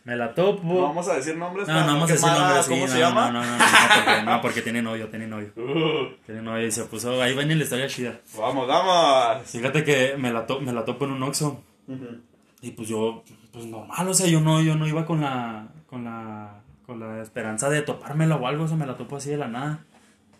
Me 0.05 0.17
la 0.17 0.35
topo. 0.35 0.63
No 0.65 0.83
vamos 0.83 1.09
a 1.09 1.15
decir 1.15 1.37
nombres. 1.37 1.67
No, 1.67 1.81
no 1.81 1.87
vamos 1.87 2.11
a 2.11 2.13
decir 2.13 2.29
nombres, 2.31 2.67
¿Cómo 2.69 2.87
no, 2.87 2.93
se 2.93 2.99
llama? 2.99 3.31
No, 3.31 3.43
no, 3.43 3.47
no, 3.47 3.57
no, 3.57 3.59
no, 3.59 3.65
porque, 4.05 4.23
no, 4.27 4.41
porque 4.43 4.63
tiene 4.63 4.83
novio, 4.83 5.09
tiene 5.09 5.27
novio. 5.27 5.53
Uh, 5.57 6.15
Tiene 6.27 6.43
novio 6.43 6.67
y 6.67 6.71
se 6.71 6.85
puso, 6.85 7.23
ahí 7.23 7.35
viene 7.35 7.55
la 7.57 7.65
historia 7.65 7.87
chida. 7.89 8.21
vamos, 8.39 8.69
vamos. 8.69 9.47
Fíjate 9.51 9.83
que 9.83 10.15
me 10.19 10.31
la, 10.33 10.47
to- 10.47 10.61
me 10.61 10.73
la 10.73 10.85
topo 10.85 11.07
en 11.07 11.13
un 11.13 11.23
Oxxo. 11.23 11.63
Y 12.61 12.71
pues 12.73 12.89
yo, 12.89 13.23
pues 13.53 13.67
normal, 13.67 14.09
o 14.09 14.15
sea, 14.15 14.27
yo 14.27 14.41
no, 14.41 14.61
yo 14.63 14.75
no 14.75 14.87
iba 14.87 15.05
con 15.07 15.21
la, 15.21 15.69
con 15.87 16.05
la, 16.05 16.61
con 16.87 16.99
la 17.01 17.23
esperanza 17.23 17.69
de 17.71 17.83
topármela 17.83 18.37
o 18.37 18.47
algo, 18.47 18.65
o 18.65 18.69
sea, 18.69 18.77
me 18.77 18.87
la 18.87 18.97
topo 18.97 19.17
así 19.17 19.31
de 19.31 19.37
la 19.39 19.49
nada. 19.49 19.85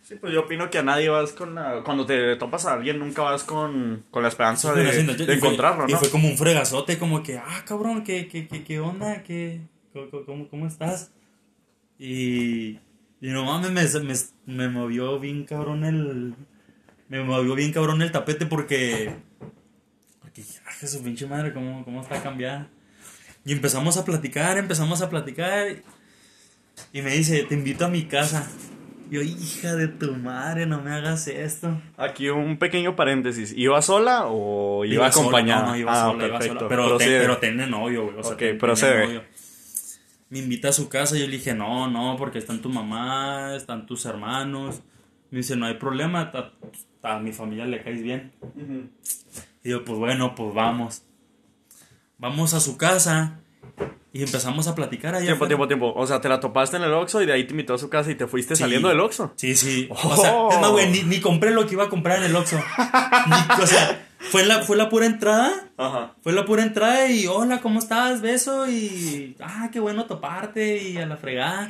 Sí, 0.07 0.17
pues 0.17 0.35
yo 0.35 0.41
opino 0.43 0.69
que 0.69 0.77
a 0.79 0.83
nadie 0.83 1.09
vas 1.09 1.33
con 1.33 1.55
la... 1.55 1.83
Cuando 1.83 2.05
te 2.05 2.37
topas 2.37 2.67
a 2.67 2.75
alguien, 2.75 2.99
nunca 2.99 3.23
vas 3.23 3.43
con, 3.43 4.05
con 4.11 4.23
la 4.23 4.29
esperanza 4.29 4.75
de, 4.75 4.83
Bueno, 4.85 4.93
sí, 5.01 5.07
no, 5.07 5.15
de 5.15 5.23
y 5.23 5.27
fue- 5.27 5.35
encontrarlo, 5.37 5.87
Y 5.89 5.93
¿no? 5.93 5.99
fue 5.99 6.11
como 6.11 6.29
un 6.29 6.37
fregazote, 6.37 6.99
como 6.99 7.23
que, 7.23 7.39
ah, 7.39 7.63
cabrón, 7.67 8.05
¿qué, 8.05 8.29
qué, 8.29 8.47
qué, 8.47 8.63
qué 8.65 8.81
onda? 8.81 9.23
¿Qué, 9.23 9.63
cómo, 9.95 10.11
cómo, 10.27 10.49
cómo 10.51 10.67
estás? 10.67 11.11
Y, 11.99 12.73
y 13.23 13.29
no 13.31 13.45
mames, 13.47 13.71
me, 13.95 14.01
me, 14.03 14.15
me 14.47 14.69
movió 14.69 15.19
bien 15.19 15.45
cabrón 15.45 15.85
el... 15.85 16.35
Me 17.09 17.23
movió 17.23 17.55
bien 17.55 17.73
cabrón 17.73 18.03
el 18.03 18.13
tapete 18.13 18.45
porque... 18.45 19.11
Porque, 20.21 20.43
ah, 20.67 20.87
su 20.87 21.03
pinche 21.03 21.27
madre, 21.27 21.55
¿cómo, 21.55 21.83
cómo 21.83 22.03
está 22.03 22.23
cambiada? 22.23 22.69
Y 23.47 23.53
empezamos 23.53 23.97
a 23.97 24.05
platicar, 24.05 24.59
empezamos 24.59 25.01
a 25.01 25.09
platicar. 25.09 25.77
Y 26.93 27.01
me 27.03 27.11
dice, 27.11 27.43
te 27.45 27.55
invito 27.55 27.87
a 27.87 27.89
mi 27.89 28.05
casa. 28.05 28.51
Yo, 29.15 29.23
hija 29.23 29.77
de 29.77 29.87
tu 29.87 30.13
madre, 30.17 30.67
no 30.67 30.83
me 30.83 30.91
hagas 30.91 31.29
esto. 31.29 31.81
Aquí 31.97 32.31
un 32.31 32.59
pequeño 32.59 32.97
paréntesis. 32.97 33.53
¿Iba 33.57 33.81
sola 33.81 34.25
o 34.27 34.85
iba, 34.85 35.13
sola, 35.13 35.21
acompañada? 35.29 35.63
No, 35.63 35.69
no, 35.69 35.77
iba 35.77 35.93
ah, 35.93 36.11
sola, 36.11 36.27
iba 36.27 36.39
perfecto. 36.39 36.59
sola. 36.59 36.69
Pero, 36.69 36.97
ten- 36.97 37.09
pero 37.21 37.39
tiene 37.39 37.67
novio, 37.69 38.07
güey. 38.07 38.17
O 38.19 38.23
sea, 38.25 38.33
Ok, 38.33 38.39
ten- 38.39 38.47
tiene 38.49 38.59
procede. 38.59 39.07
novio. 39.07 39.23
Me 40.31 40.41
invita 40.41 40.71
a 40.71 40.73
su 40.73 40.89
casa 40.89 41.17
y 41.17 41.21
yo 41.21 41.27
le 41.27 41.33
dije, 41.37 41.55
no, 41.55 41.87
no, 41.89 42.17
porque 42.19 42.39
están 42.39 42.61
tu 42.61 42.71
mamá, 42.71 43.55
están 43.55 43.87
tus 43.87 44.05
hermanos. 44.05 44.83
Me 45.31 45.39
dice, 45.39 45.55
no 45.55 45.67
hay 45.67 45.75
problema, 45.75 46.33
a, 47.05 47.15
a 47.15 47.21
mi 47.21 47.33
familia 47.33 47.67
le 47.67 47.85
caes 47.85 48.03
bien. 48.03 48.33
Y 49.63 49.69
yo, 49.71 49.85
pues 49.85 49.97
bueno, 49.97 50.35
pues 50.35 50.53
vamos. 50.55 51.03
Vamos 52.19 52.53
a 52.53 52.59
su 52.59 52.77
casa 52.77 53.39
y 54.13 54.23
empezamos 54.23 54.69
a 54.69 54.75
platicar 54.75 55.15
allá. 55.15 55.27
Tiempo, 55.27 55.47
tiempo, 55.47 55.67
tiempo. 55.67 55.93
O 55.97 56.07
sea, 56.07 56.21
te 56.21 56.29
la 56.29 56.39
topaste 56.41 56.77
en 56.77 56.85
el 56.85 56.93
Oxxo 56.93 57.21
y 57.23 57.27
de 57.27 57.33
ahí 57.33 57.45
te 57.45 57.51
invitó 57.53 57.75
a 57.75 57.79
su 57.79 57.89
casa 57.89 58.11
y 58.11 58.15
te 58.15 58.27
fuiste 58.27 58.55
Sí. 58.57 58.63
saliendo 58.63 58.89
del 58.89 59.01
Oxxo. 59.01 59.33
Sí, 59.37 59.55
sí. 59.57 59.89
Oh. 59.91 60.09
O 60.09 60.17
sea, 60.17 60.49
es 60.51 60.61
más, 60.61 60.71
güey, 60.71 60.89
ni, 60.91 61.03
ni 61.03 61.21
compré 61.21 61.51
lo 61.51 61.67
que 61.67 61.75
iba 61.75 61.85
a 61.85 61.89
comprar 61.89 62.19
en 62.19 62.25
el 62.25 62.37
Oxxo. 62.37 62.57
Ni- 62.57 63.63
o 63.63 63.67
sea, 63.67 64.07
fue 64.31 64.45
la, 64.45 64.63
fue 64.63 64.77
la 64.77 64.89
pura 64.89 65.07
entrada. 65.07 65.69
Ajá. 65.77 66.15
Fue 66.23 66.33
la 66.33 66.45
pura 66.45 66.63
entrada 66.63 67.09
y 67.11 67.27
hola, 67.27 67.61
¿cómo 67.61 67.79
estás? 67.81 68.21
Beso 68.21 68.69
y 68.69 69.37
ah, 69.41 69.69
qué 69.73 69.81
bueno 69.81 70.07
toparte 70.07 70.77
y 70.83 70.97
a 70.99 71.07
la 71.07 71.17
fregada. 71.17 71.69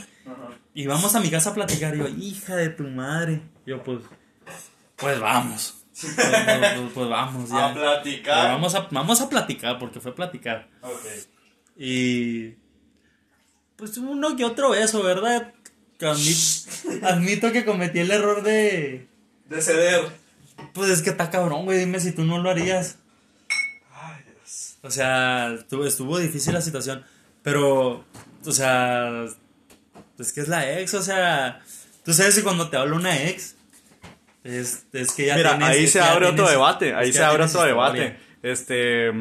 Y 0.75 0.87
vamos 0.87 1.15
a 1.15 1.21
mi 1.21 1.31
casa 1.31 1.51
a 1.51 1.55
platicar. 1.55 1.95
Y 1.95 1.99
yo, 1.99 2.09
hija 2.09 2.57
de 2.57 2.69
tu 2.69 2.83
madre. 2.85 3.41
Yo, 3.65 3.83
pues, 3.83 4.01
pues 4.97 5.19
vamos. 5.21 5.81
Pues, 5.99 6.13
pues, 6.15 6.27
pues, 6.27 6.91
pues 6.93 7.09
vamos, 7.09 7.49
ya. 7.51 7.71
Pero 7.73 7.85
platicar. 7.87 8.49
Vamos 8.53 8.75
a, 8.75 8.89
vamos 8.91 9.21
a 9.21 9.29
platicar, 9.29 9.79
porque 9.79 10.01
fue 10.01 10.15
platicar. 10.15 10.69
Ok. 10.83 10.93
Y. 11.77 12.55
Pues 13.77 13.97
uno 13.99 14.37
que 14.37 14.45
otro 14.45 14.71
beso, 14.71 15.03
¿verdad? 15.03 15.53
Admito 17.03 17.51
que 17.53 17.65
cometí 17.65 18.01
el 18.01 18.11
error 18.11 18.43
de. 18.43 19.07
De 19.49 19.63
ceder. 19.63 20.03
Pues 20.73 20.91
es 20.91 21.03
que 21.03 21.11
está 21.11 21.31
cabrón, 21.31 21.65
güey. 21.65 21.79
Dime 21.79 22.01
si 22.01 22.13
tú 22.13 22.25
no 22.25 22.39
lo 22.39 22.51
harías. 22.51 22.97
Ay, 23.93 24.23
Dios. 24.27 24.77
O 24.83 24.91
sea, 24.91 25.53
estuvo, 25.55 25.87
estuvo 25.87 26.19
difícil 26.19 26.53
la 26.55 26.61
situación. 26.61 27.05
Pero, 27.43 28.05
o 28.47 28.53
sea, 28.53 29.25
es 30.19 30.33
que 30.33 30.41
es 30.41 30.49
la 30.49 30.79
ex, 30.79 30.95
o 30.95 31.03
sea, 31.03 31.61
tú 32.05 32.15
sabes 32.15 32.35
que 32.37 32.43
cuando 32.43 32.71
te 32.71 32.77
habla 32.79 32.97
una 32.97 33.23
ex, 33.25 33.55
es, 34.45 34.85
es 34.93 35.13
que 35.13 35.27
ya 35.27 35.37
Mira, 35.37 35.51
tienes- 35.59 35.69
ahí 35.69 35.85
es 35.85 35.93
se 35.93 36.01
abre 36.01 36.27
otro 36.27 36.45
tienes- 36.45 36.51
debate. 36.53 36.89
es 36.91 36.95
Ahí 36.97 37.07
que 37.09 37.13
se 37.13 37.23
abre 37.25 37.43
otro 37.45 37.47
historia. 37.47 37.69
debate. 37.75 38.17
Este. 38.43 39.13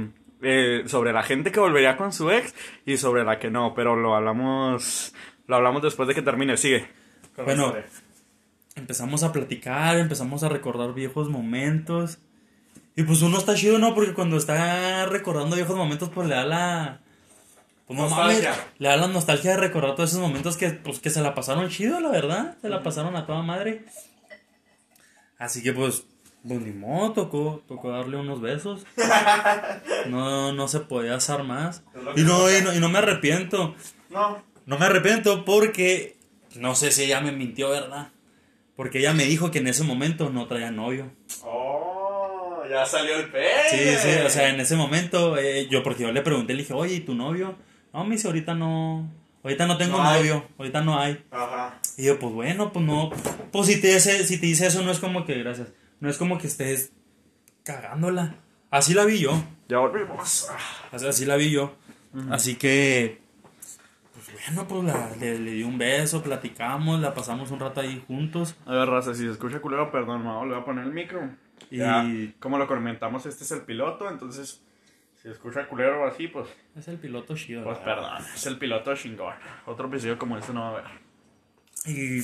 Eh, 0.43 0.83
sobre 0.87 1.13
la 1.13 1.23
gente 1.23 1.51
que 1.51 1.59
volvería 1.59 1.97
con 1.97 2.13
su 2.13 2.29
ex 2.31 2.53
y 2.85 2.97
sobre 2.97 3.23
la 3.23 3.39
que 3.39 3.49
no. 3.49 3.73
Pero 3.73 3.95
lo 3.95 4.15
hablamos. 4.15 5.13
Lo 5.47 5.55
hablamos 5.55 5.81
después 5.81 6.07
de 6.07 6.15
que 6.15 6.21
termine. 6.21 6.57
Sigue. 6.57 6.87
Bueno, 7.37 7.67
historia. 7.67 7.85
Empezamos 8.75 9.23
a 9.23 9.31
platicar, 9.31 9.97
empezamos 9.97 10.43
a 10.43 10.49
recordar 10.49 10.93
viejos 10.93 11.29
momentos. 11.29 12.19
Y 12.95 13.03
pues 13.03 13.21
uno 13.21 13.37
está 13.37 13.55
chido, 13.55 13.79
¿no? 13.79 13.95
Porque 13.95 14.13
cuando 14.13 14.37
está 14.37 15.05
recordando 15.05 15.55
viejos 15.55 15.75
momentos, 15.75 16.09
pues 16.09 16.27
le 16.27 16.35
da 16.35 16.45
la. 16.45 16.99
Pues 17.87 17.99
no 17.99 18.07
mames, 18.07 18.37
Nostalgia. 18.37 18.67
le 18.77 18.87
da 18.87 18.97
la 18.97 19.07
nostalgia 19.07 19.51
de 19.51 19.57
recordar 19.57 19.95
todos 19.95 20.11
esos 20.11 20.21
momentos 20.21 20.57
que, 20.57 20.69
pues, 20.69 20.99
que 20.99 21.09
se 21.09 21.21
la 21.21 21.35
pasaron 21.35 21.69
chido, 21.69 21.99
la 21.99 22.09
verdad. 22.09 22.57
Se 22.61 22.69
la 22.69 22.81
pasaron 22.81 23.15
a 23.15 23.25
toda 23.25 23.41
madre. 23.41 23.85
Así 25.37 25.61
que 25.61 25.73
pues, 25.73 26.05
pues 26.47 26.61
ni 26.61 26.71
modo, 26.71 27.13
tocó, 27.13 27.63
tocó 27.67 27.89
darle 27.91 28.17
unos 28.17 28.41
besos. 28.41 28.85
No, 30.07 30.51
no 30.51 30.67
se 30.67 30.81
podía 30.81 31.15
hacer 31.15 31.43
más. 31.43 31.83
Y 32.15 32.21
no, 32.21 32.51
y 32.51 32.61
no, 32.61 32.73
y 32.73 32.79
no 32.79 32.89
me 32.89 32.99
arrepiento. 32.99 33.75
No. 34.09 34.43
No 34.65 34.77
me 34.77 34.85
arrepiento 34.85 35.45
porque 35.45 36.17
no 36.55 36.75
sé 36.75 36.91
si 36.91 37.03
ella 37.03 37.21
me 37.21 37.31
mintió, 37.31 37.69
¿verdad? 37.69 38.09
Porque 38.75 38.99
ella 38.99 39.13
me 39.13 39.25
dijo 39.25 39.51
que 39.51 39.59
en 39.59 39.67
ese 39.67 39.83
momento 39.83 40.29
no 40.29 40.47
traía 40.47 40.71
novio. 40.71 41.11
Oh, 41.43 42.63
ya 42.69 42.85
salió 42.85 43.15
el 43.17 43.29
pe. 43.31 43.45
Sí, 43.69 43.77
sí, 43.97 44.09
o 44.25 44.29
sea, 44.29 44.49
en 44.49 44.59
ese 44.59 44.75
momento, 44.75 45.37
eh, 45.37 45.67
yo, 45.69 45.83
porque 45.83 46.03
yo 46.03 46.11
le 46.11 46.21
pregunté, 46.21 46.53
le 46.53 46.63
dije, 46.63 46.73
oye, 46.73 46.95
¿y 46.95 46.99
tu 47.01 47.13
novio? 47.15 47.55
No, 47.93 48.03
me 48.03 48.15
dice, 48.15 48.27
ahorita 48.27 48.55
no, 48.55 49.09
ahorita 49.43 49.67
no 49.67 49.77
tengo 49.77 49.97
No 49.97 50.03
hay. 50.07 50.19
novio, 50.19 50.45
ahorita 50.57 50.81
no 50.81 50.99
hay. 50.99 51.23
Ajá. 51.31 51.79
Y 51.97 52.05
yo, 52.05 52.17
pues 52.19 52.33
bueno, 52.33 52.71
pues 52.73 52.85
no, 52.85 53.11
pues 53.51 53.67
si 53.67 53.79
te 53.79 53.93
dice, 53.93 54.25
si 54.25 54.39
te 54.39 54.47
dice 54.47 54.67
eso, 54.67 54.81
no 54.81 54.91
es 54.91 54.99
como 54.99 55.25
que, 55.25 55.35
gracias, 55.35 55.67
no 56.03 56.09
es 56.09 56.17
como 56.17 56.37
que 56.37 56.47
estés 56.47 56.91
cagándola. 57.63 58.35
Así 58.69 58.93
la 58.93 59.05
vi 59.05 59.19
yo, 59.19 59.41
Ya 59.69 59.77
volvimos. 59.77 60.49
así, 60.91 61.07
así 61.07 61.25
la 61.25 61.37
vi 61.37 61.49
yo. 61.51 61.73
Así 62.29 62.55
que, 62.55 63.21
pues 64.13 64.27
bueno, 64.33 64.67
pues 64.67 64.83
la- 64.83 65.15
le, 65.15 65.39
le 65.39 65.51
di 65.51 65.63
un 65.63 65.77
beso, 65.77 66.21
platicamos, 66.21 66.99
la 66.99 67.13
pasamos 67.13 67.51
un 67.51 67.59
rato 67.61 67.79
ahí 67.79 68.03
juntos. 68.05 68.55
A 68.65 68.73
ver, 68.73 68.89
raza, 68.89 69.13
si 69.15 69.21
se 69.23 69.31
escucha 69.31 69.61
culero, 69.61 69.91
perdón, 69.91 70.23
le 70.23 70.53
voy 70.53 70.61
a 70.61 70.65
poner 70.65 70.85
el 70.85 70.91
micro. 70.93 71.29
Y- 71.71 71.77
Ya, 71.77 72.05
como 72.39 72.57
lo 72.57 72.67
comentamos, 72.67 73.25
este 73.25 73.45
es 73.45 73.51
el 73.51 73.61
piloto, 73.61 74.09
entonces, 74.09 74.61
si 75.15 75.21
se 75.23 75.31
escucha 75.31 75.67
culero 75.69 76.05
así, 76.05 76.27
pues, 76.27 76.49
Es 76.75 76.87
el 76.89 76.97
piloto 76.97 77.35
chido. 77.37 77.63
pues 77.63 77.79
¿verdad? 77.79 77.95
perdón, 78.17 78.25
es 78.35 78.45
el 78.45 78.57
piloto 78.57 78.93
chingón. 78.95 79.35
Otro 79.65 79.87
episodio 79.87 80.17
como 80.19 80.37
este 80.37 80.51
no 80.53 80.59
va 80.61 80.67
a 80.67 80.71
haber. 80.71 80.85
Y 81.85 82.21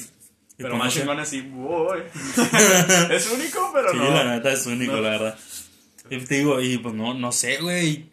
Pero 0.60 0.76
más 0.78 0.94
chingón 0.94 1.20
así, 1.20 1.40
uy. 1.56 2.00
es 3.12 3.32
único, 3.32 3.72
pero 3.74 3.92
Sí, 3.92 3.98
no. 3.98 4.12
la 4.12 4.36
neta 4.36 4.52
es 4.52 4.66
único, 4.68 4.94
No. 4.94 5.02
la 5.02 5.10
verdad. 5.12 5.40
Y 6.10 6.18
te 6.20 6.36
digo, 6.36 6.60
y 6.62 6.78
pues 6.78 6.94
no, 6.94 7.14
no 7.14 7.32
sé, 7.32 7.58
güey. 7.62 8.10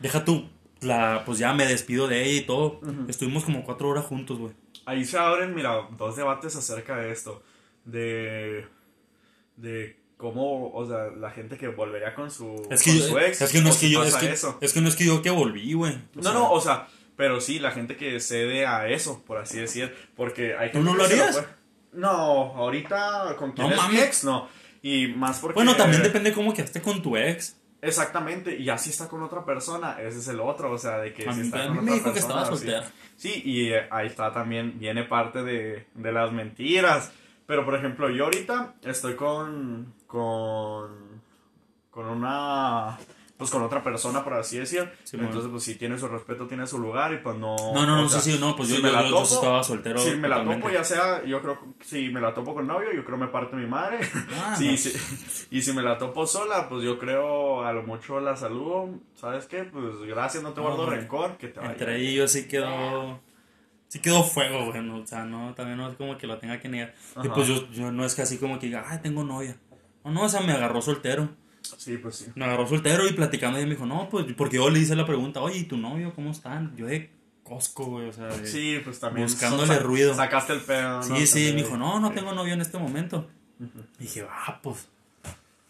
Deja 0.00 0.24
tú, 0.24 0.48
la, 0.80 1.22
pues 1.24 1.38
ya 1.38 1.52
me 1.54 1.66
despido 1.66 2.08
de 2.08 2.24
ella 2.24 2.40
y 2.40 2.44
todo. 2.46 2.80
Estuvimos 3.08 3.44
como 3.44 3.64
cuatro 3.64 3.88
horas 3.88 4.04
juntos, 4.04 4.38
güey. 4.38 4.52
Ahí 4.86 5.04
se 5.04 5.18
abren, 5.18 5.54
mira, 5.54 5.88
dos 5.96 6.16
debates 6.16 6.56
acerca 6.56 6.96
de 6.96 7.12
esto. 7.12 7.42
De. 7.84 8.66
De 9.56 9.96
cómo, 10.16 10.72
o 10.72 10.86
sea, 10.86 11.06
la 11.16 11.30
gente 11.30 11.56
que 11.58 11.68
volvería 11.68 12.14
con 12.14 12.30
su, 12.30 12.66
Es 12.70 12.82
que, 12.82 12.90
con 12.90 12.98
yo- 13.00 13.06
su 13.08 13.18
ex. 13.18 13.40
es 13.42 13.52
que 13.52 13.60
no 13.60 13.68
es 13.68 13.76
que 13.76 13.90
yo, 13.90 14.02
es 14.04 14.14
que, 14.16 14.30
eso. 14.32 14.58
es 14.60 14.72
que 14.72 14.80
no 14.80 14.88
es 14.88 14.96
que 14.96 15.04
yo 15.06 15.22
que 15.22 15.30
volví, 15.30 15.72
güey. 15.74 15.96
No, 16.14 16.22
sea, 16.22 16.32
no, 16.32 16.50
o 16.50 16.60
sea, 16.60 16.88
pero 17.16 17.40
sí, 17.40 17.58
la 17.58 17.70
gente 17.72 17.96
que 17.96 18.18
cede 18.20 18.66
a 18.66 18.88
eso, 18.88 19.22
por 19.26 19.38
así 19.38 19.58
decir. 19.58 19.94
Porque 20.16 20.54
hay 20.56 20.70
¿Tú 20.72 20.78
gente 20.78 20.90
no 20.90 20.96
lo 20.96 21.06
que 21.08 21.12
harías? 21.20 21.44
No, 21.94 22.10
ahorita 22.56 23.36
con 23.38 23.52
quien 23.52 23.68
No 23.68 23.74
es 23.74 23.80
mi 23.82 23.86
mames. 23.94 24.02
ex, 24.02 24.24
no. 24.24 24.48
Y 24.82 25.08
más 25.08 25.38
porque. 25.40 25.54
Bueno, 25.54 25.74
también 25.76 26.02
depende 26.02 26.32
cómo 26.32 26.52
quedaste 26.52 26.82
con 26.82 27.00
tu 27.02 27.16
ex. 27.16 27.56
Exactamente, 27.80 28.56
y 28.56 28.70
así 28.70 28.88
está 28.88 29.08
con 29.08 29.22
otra 29.22 29.44
persona, 29.44 29.98
ese 30.00 30.18
es 30.18 30.28
el 30.28 30.40
otro, 30.40 30.72
o 30.72 30.78
sea, 30.78 30.96
de 31.00 31.12
que 31.12 31.28
A 31.28 31.32
si 31.34 31.40
mí- 31.40 31.46
está 31.48 31.66
con 31.66 31.76
mí 31.76 31.82
me 31.82 31.90
otra 31.90 31.94
dijo 31.96 32.04
que 32.06 32.12
persona, 32.14 32.40
estaba 32.42 32.56
sí. 32.56 32.62
soltera. 32.64 32.90
Sí, 33.16 33.42
y 33.44 33.72
eh, 33.72 33.86
ahí 33.90 34.06
está 34.06 34.32
también, 34.32 34.78
viene 34.78 35.04
parte 35.04 35.42
de, 35.42 35.86
de 35.94 36.12
las 36.12 36.32
mentiras. 36.32 37.12
Pero, 37.46 37.66
por 37.66 37.74
ejemplo, 37.74 38.08
yo 38.08 38.24
ahorita 38.24 38.76
estoy 38.84 39.16
con, 39.16 39.92
con, 40.06 41.20
con 41.90 42.06
una, 42.06 42.96
pues 43.36 43.50
con 43.50 43.62
otra 43.62 43.82
persona, 43.82 44.22
por 44.22 44.34
así 44.34 44.58
decir. 44.58 44.88
Sí, 45.02 45.16
bueno. 45.16 45.30
Entonces, 45.30 45.50
pues 45.50 45.64
sí 45.64 45.74
tiene 45.74 45.98
su 45.98 46.06
respeto, 46.06 46.46
tiene 46.46 46.66
su 46.68 46.78
lugar 46.78 47.12
y 47.12 47.16
pues 47.18 47.36
no... 47.36 47.56
No, 47.74 47.84
no, 47.84 47.96
no, 47.96 48.08
sea, 48.08 48.20
sí, 48.20 48.32
sí, 48.32 48.38
no, 48.38 48.54
pues 48.54 48.68
si 48.68 48.76
yo, 48.76 48.82
me 48.82 48.88
yo, 48.90 48.94
la 48.94 49.02
yo- 49.02 49.08
yo 49.08 49.14
topo- 49.22 49.34
estaba 49.34 49.64
soltero. 49.64 49.98
Si 49.98 50.10
me 50.16 50.28
la 50.28 50.44
topo, 50.44 50.70
ya 50.70 50.84
sea, 50.84 51.24
yo 51.24 51.42
creo, 51.42 51.58
si 51.80 52.08
me 52.10 52.20
la 52.20 52.32
topo 52.32 52.54
con 52.54 52.66
novio, 52.68 52.92
yo 52.94 53.04
creo 53.04 53.18
me 53.18 53.26
parte 53.28 53.56
mi 53.56 53.66
madre. 53.66 53.98
Ah, 54.36 54.54
Sí, 54.58 54.70
no. 54.70 54.76
sí. 54.76 55.46
Y 55.50 55.62
si 55.62 55.72
me 55.72 55.82
la 55.82 55.98
topo 55.98 56.26
sola, 56.26 56.68
pues 56.68 56.84
yo 56.84 56.98
creo 56.98 57.64
a 57.64 57.72
lo 57.72 57.82
mucho 57.82 58.20
la 58.20 58.36
saludo. 58.36 58.90
¿Sabes 59.14 59.46
qué? 59.46 59.64
Pues 59.64 59.96
gracias, 60.06 60.42
no 60.42 60.52
te 60.52 60.60
No, 60.60 60.68
guardo 60.68 60.86
güey. 60.86 60.98
rencor. 61.00 61.36
Que 61.36 61.48
te 61.48 61.58
vaya 61.58 61.72
Entre 61.72 61.96
bien. 61.96 62.10
ellos 62.12 62.30
sí 62.30 62.46
quedó. 62.46 63.20
Sí 63.88 63.98
quedó 64.00 64.22
fuego, 64.24 64.66
güey. 64.70 64.82
no, 64.82 64.98
o 64.98 65.06
sea, 65.06 65.24
no, 65.24 65.54
también 65.54 65.78
no 65.78 65.88
es 65.88 65.96
como 65.96 66.16
que 66.18 66.26
lo 66.26 66.38
tenga 66.38 66.58
que 66.60 66.68
negar. 66.68 66.94
Y 67.22 67.28
pues 67.28 67.46
yo, 67.48 67.68
yo 67.70 67.90
no 67.92 68.04
es 68.04 68.14
que 68.14 68.22
así 68.22 68.38
como 68.38 68.58
que 68.58 68.66
diga, 68.66 68.84
ay, 68.88 68.98
tengo 69.02 69.22
novia. 69.24 69.56
No, 70.04 70.10
no, 70.12 70.22
o 70.22 70.28
sea, 70.28 70.40
me 70.40 70.52
agarró 70.52 70.80
soltero. 70.82 71.28
Sí, 71.78 71.96
pues 71.98 72.16
sí. 72.16 72.26
Me 72.34 72.44
agarró 72.44 72.66
soltero 72.66 73.06
y 73.08 73.12
platicando 73.12 73.58
y 73.60 73.64
me 73.64 73.70
dijo, 73.70 73.86
no, 73.86 74.08
pues 74.08 74.26
porque 74.36 74.56
yo 74.56 74.70
le 74.70 74.78
hice 74.80 74.94
la 74.96 75.06
pregunta, 75.06 75.40
oye, 75.40 75.58
¿y 75.58 75.64
tu 75.64 75.76
novio 75.76 76.12
cómo 76.14 76.30
están? 76.30 76.74
Yo 76.76 76.86
de 76.86 77.10
Costco, 77.42 77.84
güey, 77.86 78.08
o 78.08 78.12
sea, 78.12 78.26
de- 78.28 78.46
Sí, 78.46 78.80
pues 78.84 79.00
también. 79.00 79.26
Buscándole 79.26 79.78
ruido. 79.78 80.14
Sacaste 80.14 80.54
el 80.54 80.60
pedo. 80.60 80.96
¿no? 80.96 81.02
Sí, 81.02 81.26
sí, 81.26 81.32
También. 81.46 81.54
me 81.56 81.62
dijo, 81.62 81.76
no, 81.76 82.00
no 82.00 82.12
tengo 82.12 82.32
novio 82.32 82.54
en 82.54 82.60
este 82.62 82.78
momento. 82.78 83.28
Dije, 83.98 84.26
ah, 84.30 84.60
pues. 84.62 84.88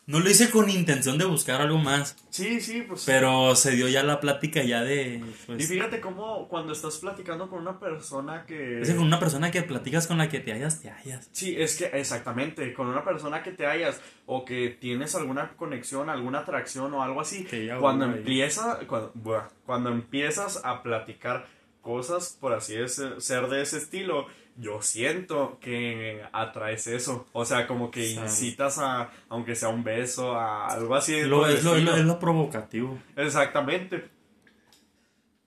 No 0.07 0.21
lo 0.21 0.29
hice 0.29 0.51
con 0.51 0.69
intención 0.69 1.17
de 1.17 1.25
buscar 1.25 1.63
algo 1.63 1.79
más, 1.79 2.15
Sí, 2.29 2.61
sí, 2.61 2.83
pues. 2.87 3.05
pero 3.07 3.57
se 3.57 3.71
dio 3.71 3.89
ya 3.89 4.03
la 4.03 4.21
plática 4.21 4.63
ya 4.63 4.83
de, 4.83 5.15
Y 5.15 5.35
pues, 5.47 5.67
fíjate 5.69 6.01
cómo 6.01 6.47
cuando 6.49 6.75
estás 6.75 6.99
platicando 6.99 7.49
con 7.49 7.61
una 7.61 7.79
persona 7.81 8.45
que. 8.47 8.83
es 8.83 8.91
con 8.91 9.05
una 9.05 9.19
persona 9.19 9.51
que 9.51 9.63
platicas 9.63 10.07
con 10.07 10.19
la 10.19 10.29
que 10.29 10.41
te 10.41 10.53
hallas, 10.53 10.81
te 10.83 10.91
hallas. 10.91 11.29
Sí, 11.33 11.55
es 11.59 11.77
que 11.79 11.87
exactamente, 11.99 12.75
con 12.75 12.89
una 12.89 13.03
persona 13.03 13.43
que 13.43 13.53
te 13.53 13.67
hayas 13.67 14.01
o 14.27 14.45
que 14.45 14.77
tienes 14.79 15.15
alguna 15.15 15.53
conexión, 15.57 16.11
alguna 16.11 16.41
atracción 16.41 16.93
o 16.93 17.03
algo 17.03 17.23
así, 17.23 17.45
Que 17.45 17.65
ya 17.67 17.79
cuando 17.79 18.05
ahí. 18.05 18.13
empieza, 18.19 18.81
cuando, 18.87 19.11
buah, 19.15 19.49
cuando 19.65 19.91
empiezas 19.91 20.61
a 20.65 20.83
platicar 20.83 21.47
cosas, 21.85 22.37
por 22.41 22.53
así 22.53 22.75
decir, 22.75 23.15
ser 23.19 23.47
de 23.47 23.63
ese 23.63 23.79
estilo, 23.79 24.27
yo 24.57 24.83
siento 24.83 25.59
que 25.61 26.23
atraes 26.33 26.87
eso, 26.89 27.27
o 27.33 27.45
sea, 27.45 27.67
como 27.69 27.91
que 27.93 28.05
Sí. 28.07 28.19
incitas 28.19 28.79
a, 28.79 29.11
aunque 29.29 29.55
sea 29.55 29.69
un 29.69 29.85
beso, 29.85 30.35
a 30.35 30.67
algo 30.69 30.95
así. 30.97 31.23
Lo- 31.23 31.47
es, 31.47 31.63
lo, 31.63 31.77
es 31.77 31.85
lo- 31.85 31.95
es 31.97 32.17
provocativo. 32.19 32.99
Exactamente. 33.17 34.05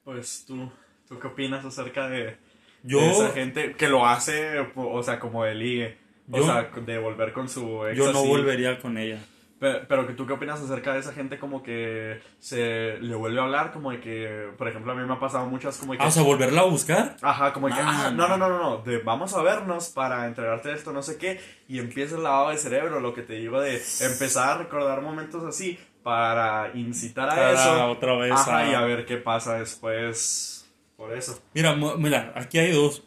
Pues 0.04 0.46
tú, 0.48 0.72
¿tú 1.08 1.20
qué 1.20 1.28
opinas 1.28 1.66
acerca 1.66 2.08
de, 2.08 2.38
Yo, 2.84 3.00
de 3.00 3.12
esa 3.12 3.30
gente 3.32 3.74
que 3.74 3.90
lo 3.90 4.06
hace, 4.06 4.60
o 4.76 5.04
sea, 5.04 5.20
como 5.20 5.44
de 5.44 5.56
ligue? 5.56 5.98
O 6.32 6.38
Yo- 6.38 6.46
sea, 6.46 6.64
de 6.64 6.98
volver 6.98 7.34
con 7.34 7.50
su 7.50 7.86
ex 7.88 7.98
yo 7.98 8.12
no 8.12 8.20
así. 8.20 8.28
volvería 8.28 8.80
con 8.80 8.98
ella. 8.98 9.20
Pe- 9.60 9.86
Pero, 9.90 10.06
que 10.06 10.14
tú 10.14 10.28
qué 10.28 10.34
opinas 10.34 10.62
acerca 10.62 10.94
de 10.94 11.00
esa 11.00 11.14
gente 11.14 11.40
como 11.40 11.64
que 11.64 12.22
se 12.40 12.98
le 13.00 13.16
vuelve 13.16 13.40
a 13.40 13.44
hablar, 13.44 13.72
como 13.74 13.90
de 13.92 14.00
que, 14.00 14.50
por 14.58 14.68
ejemplo, 14.68 14.92
a 14.92 14.96
mí 14.96 15.04
me 15.06 15.14
ha 15.14 15.20
pasado 15.20 15.48
muchas 15.48 15.78
como 15.78 15.94
de 15.94 15.98
que... 15.98 16.04
Ah, 16.04 16.08
o 16.08 16.12
sea, 16.12 16.22
volverla 16.22 16.62
a 16.62 16.66
buscar. 16.66 17.16
Ajá, 17.24 17.54
como 17.54 17.68
de 17.68 17.74
que, 17.74 17.82
No, 17.82 17.90
ah, 17.90 18.12
no. 18.14 18.28
no, 18.28 18.38
no, 18.38 18.50
no, 18.50 18.60
no, 18.60 18.78
de 18.84 19.00
vamos 19.00 19.34
a 19.34 19.42
vernos 19.42 19.90
para 19.90 20.28
entregarte 20.28 20.72
esto, 20.72 20.94
no 20.94 21.02
sé 21.02 21.18
qué, 21.18 21.40
y 21.68 21.80
empieza 21.80 22.16
el 22.18 22.24
lavado 22.24 22.50
de 22.52 22.58
cerebro, 22.58 23.00
lo 23.00 23.16
que 23.16 23.24
te 23.24 23.34
digo 23.34 23.60
de 23.60 23.82
empezar 24.02 24.50
a 24.50 24.58
recordar 24.60 25.02
momentos 25.02 25.44
así 25.44 25.80
para 26.04 26.70
incitar 26.76 27.28
a 27.30 27.36
Para 27.36 27.54
eso. 27.54 27.88
otra 27.90 28.16
vez 28.16 28.32
Ajá, 28.34 28.58
a- 28.60 28.72
y 28.72 28.74
a 28.76 28.82
ver 28.82 29.06
qué 29.08 29.18
pasa 29.18 29.58
después. 29.60 30.70
Por 30.96 31.14
eso. 31.14 31.40
Mira, 31.54 31.76
mira, 31.76 32.32
aquí 32.36 32.60
hay 32.60 32.72
dos. 32.74 33.04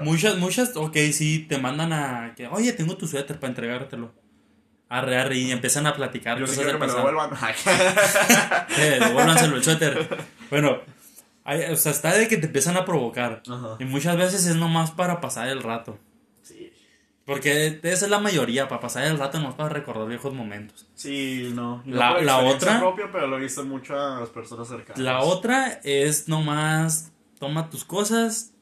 Muchas, 0.00 0.36
muchas, 0.38 0.76
ok, 0.76 0.96
sí, 1.12 1.46
te 1.48 1.58
mandan 1.58 1.92
a 1.92 2.32
que, 2.36 2.46
oye, 2.48 2.72
tengo 2.72 2.96
tu 2.96 3.06
suéter 3.06 3.38
para 3.38 3.48
entregártelo. 3.50 4.12
Arre, 4.96 5.16
arre, 5.18 5.36
y 5.38 5.50
empiezan 5.50 5.86
a 5.86 5.94
platicar 5.96 6.38
Yo 6.38 6.46
sí 6.46 6.56
cosas 6.56 6.72
que 6.72 6.78
me 6.78 6.86
lo 6.86 6.94
devuelvan. 6.94 7.30
Eh, 8.78 8.98
devuélvanselo 9.00 9.56
el 9.56 9.64
suéter. 9.64 10.08
Bueno, 10.50 10.78
hay- 11.44 11.72
o 11.72 11.76
sea, 11.76 11.92
está 11.92 12.12
de 12.14 12.28
que 12.28 12.36
te 12.36 12.46
empiezan 12.46 12.76
a 12.76 12.84
provocar. 12.84 13.42
Ajá. 13.48 13.76
Y 13.80 13.84
muchas 13.84 14.16
veces 14.16 14.46
es 14.46 14.56
nomás 14.56 14.90
para 14.92 15.20
pasar 15.20 15.48
el 15.48 15.62
rato. 15.62 15.98
sí. 16.42 16.70
Porque 17.26 17.80
esa 17.82 18.04
es 18.04 18.10
la 18.10 18.18
mayoría, 18.18 18.68
para 18.68 18.82
pasar 18.82 19.04
el 19.04 19.18
rato, 19.18 19.38
nomás 19.38 19.54
para 19.54 19.70
recordar 19.70 20.06
viejos 20.06 20.34
momentos. 20.34 20.86
Sí, 20.94 21.50
no. 21.54 21.82
Y 21.86 21.90
no 21.92 21.96
La- 21.96 22.20
la 22.20 22.38
otra- 22.40 22.78
propia, 22.78 23.08
pero 23.10 23.26
lo 23.26 23.38
he 23.38 23.40
visto 23.40 23.62
en 23.62 23.70
muchas 23.70 24.28
personas 24.28 24.68
cercanas. 24.68 24.98
La 25.00 25.20
otra 25.20 25.80
es 25.84 26.28
nomás, 26.28 27.12
toma 27.38 27.70
tus 27.70 27.82
cosas, 27.86 28.52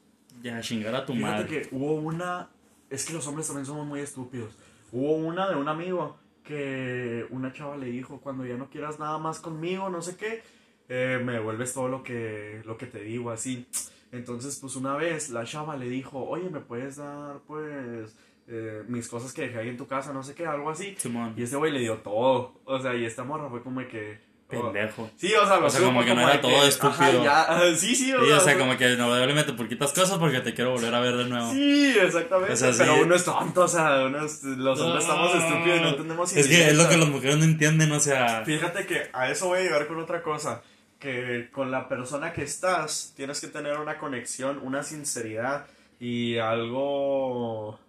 ya 0.41 0.61
chingar 0.61 0.95
a 0.95 1.05
tu 1.05 1.11
Fíjate 1.11 1.31
madre. 1.43 1.47
que 1.49 1.67
hubo 1.75 1.95
una. 1.95 2.47
Es 2.89 3.03
que 3.03 3.11
los 3.11 3.27
hombres 3.27 3.47
también 3.47 3.65
somos 3.65 3.85
muy 3.85 3.99
estúpidos. 3.99 4.53
Hubo 4.93 5.13
una 5.15 5.49
de 5.49 5.57
un 5.57 5.67
amigo 5.67 6.17
que 6.43 7.25
una 7.29 7.53
chava 7.53 7.77
le 7.77 7.87
dijo: 7.87 8.19
Cuando 8.21 8.45
ya 8.45 8.57
no 8.57 8.69
quieras 8.69 8.99
nada 8.99 9.17
más 9.17 9.39
conmigo, 9.39 9.89
no 9.89 10.01
sé 10.01 10.15
qué, 10.17 10.43
eh, 10.89 11.19
me 11.23 11.33
devuelves 11.33 11.73
todo 11.73 11.87
lo 11.87 12.03
que, 12.03 12.61
lo 12.65 12.77
que 12.77 12.85
te 12.85 13.01
digo, 13.01 13.31
así. 13.31 13.67
Entonces, 14.11 14.59
pues 14.59 14.75
una 14.75 14.95
vez 14.95 15.29
la 15.29 15.45
chava 15.45 15.75
le 15.75 15.89
dijo: 15.89 16.23
Oye, 16.23 16.49
¿me 16.49 16.59
puedes 16.59 16.97
dar, 16.97 17.39
pues, 17.47 18.15
eh, 18.47 18.83
mis 18.87 19.07
cosas 19.07 19.33
que 19.33 19.43
dejé 19.43 19.59
ahí 19.59 19.69
en 19.69 19.77
tu 19.77 19.87
casa, 19.87 20.13
no 20.13 20.21
sé 20.23 20.35
qué, 20.35 20.45
algo 20.45 20.69
así? 20.69 20.95
Simón. 20.97 21.33
Y 21.37 21.43
este 21.43 21.55
güey 21.55 21.71
le 21.71 21.79
dio 21.79 21.97
todo. 21.97 22.61
O 22.65 22.79
sea, 22.79 22.95
y 22.95 23.05
esta 23.05 23.23
morra 23.23 23.49
fue 23.49 23.63
como 23.63 23.79
que. 23.87 24.32
Pendejo. 24.61 25.09
Sí, 25.17 25.33
o 25.33 25.45
sea, 25.45 25.57
lo 25.59 25.67
O 25.67 25.69
sea, 25.69 25.81
como 25.81 26.03
que 26.03 26.13
no 26.15 26.21
era 26.21 26.41
todo 26.41 26.63
estúpido. 26.67 27.29
Ajá, 27.29 27.59
ya, 27.59 27.75
sí, 27.75 27.95
sí, 27.95 28.05
Sí, 28.05 28.13
o 28.13 28.39
sea, 28.39 28.57
como 28.57 28.77
que 28.77 28.93
probablemente 28.95 29.53
por 29.53 29.67
quitas 29.67 29.91
cosas 29.93 30.17
porque 30.17 30.39
te 30.41 30.53
quiero 30.53 30.71
volver 30.71 30.93
a 30.93 30.99
ver 30.99 31.15
de 31.17 31.25
nuevo. 31.25 31.51
Sí, 31.51 31.95
exactamente. 31.99 32.53
O 32.53 32.55
sea, 32.57 32.71
pero 32.77 32.95
sí. 32.95 33.01
uno 33.01 33.15
es 33.15 33.25
tonto, 33.25 33.61
o 33.63 33.67
sea, 33.67 34.05
uno 34.05 34.25
es- 34.25 34.43
los 34.43 34.79
hombres 34.79 35.03
estamos 35.03 35.35
estúpidos 35.35 35.77
y 35.77 35.81
no 35.81 35.89
entendemos 35.89 36.33
Es 36.35 36.47
que 36.47 36.67
es 36.69 36.75
lo 36.77 36.87
que 36.89 36.97
las 36.97 37.09
mujeres 37.09 37.37
no 37.37 37.43
entienden, 37.43 37.91
o 37.91 37.99
sea. 37.99 38.43
Fíjate 38.45 38.85
que 38.85 39.09
a 39.13 39.29
eso 39.29 39.47
voy 39.47 39.59
a 39.59 39.63
llegar 39.63 39.87
con 39.87 39.99
otra 39.99 40.21
cosa. 40.21 40.61
Que 40.99 41.49
con 41.51 41.69
la 41.69 41.89
persona 41.89 42.31
que 42.31 42.43
estás 42.43 43.11
tienes 43.17 43.41
que 43.41 43.47
tener 43.47 43.77
una 43.77 43.97
conexión, 43.97 44.59
una 44.63 44.83
sinceridad 44.83 45.65
y 45.99 46.37
algo. 46.37 47.79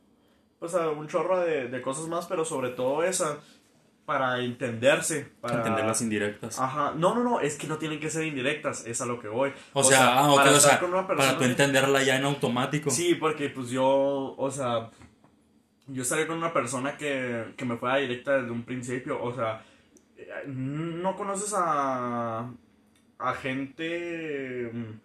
Pues 0.59 0.75
a 0.75 0.89
un 0.91 1.07
chorro 1.09 1.41
de, 1.41 1.69
de 1.69 1.83
cosas 1.83 2.07
más, 2.09 2.27
pero 2.27 2.45
sobre 2.45 2.71
todo 2.71 3.03
esa. 3.05 3.39
Para 4.05 4.41
entenderse. 4.41 5.33
Para 5.41 5.57
Entender 5.57 5.87
las 5.87 6.03
indirectas. 6.03 6.59
Ajá. 6.59 6.93
No, 6.97 7.15
no, 7.15 7.25
no, 7.25 7.41
es 7.41 7.57
que 7.57 7.67
no 7.67 7.79
tienen 7.79 8.01
que 8.01 8.11
ser 8.11 8.25
indirectas, 8.25 8.87
es 8.87 9.01
a 9.01 9.07
lo 9.07 9.19
que 9.19 9.29
voy. 9.29 9.53
O, 9.73 9.83
sea, 9.83 10.25
ah, 10.25 10.35
para 10.35 10.51
o 10.51 10.61
sea, 10.61 10.79
para 11.07 11.39
tú 11.39 11.45
entenderla 11.45 12.03
ya 12.03 12.17
en 12.17 12.25
automático. 12.25 12.91
Sí, 12.91 13.15
porque 13.15 13.49
pues 13.49 13.71
yo, 13.71 14.35
o 14.37 14.51
sea, 14.51 14.91
yo 15.87 16.03
estaría 16.03 16.27
con 16.27 16.37
una 16.37 16.53
persona 16.53 16.97
que, 16.97 17.55
que 17.57 17.65
me 17.65 17.77
fuera 17.77 17.97
directa 17.97 18.39
desde 18.39 18.51
un 18.51 18.65
principio, 18.65 19.23
o 19.23 19.35
sea, 19.35 19.63
eh, 20.17 20.29
no 20.47 21.17
conoces 21.17 21.55
a, 21.57 22.51
a 23.19 23.33
gente 23.35 24.71
mm, 24.73 25.01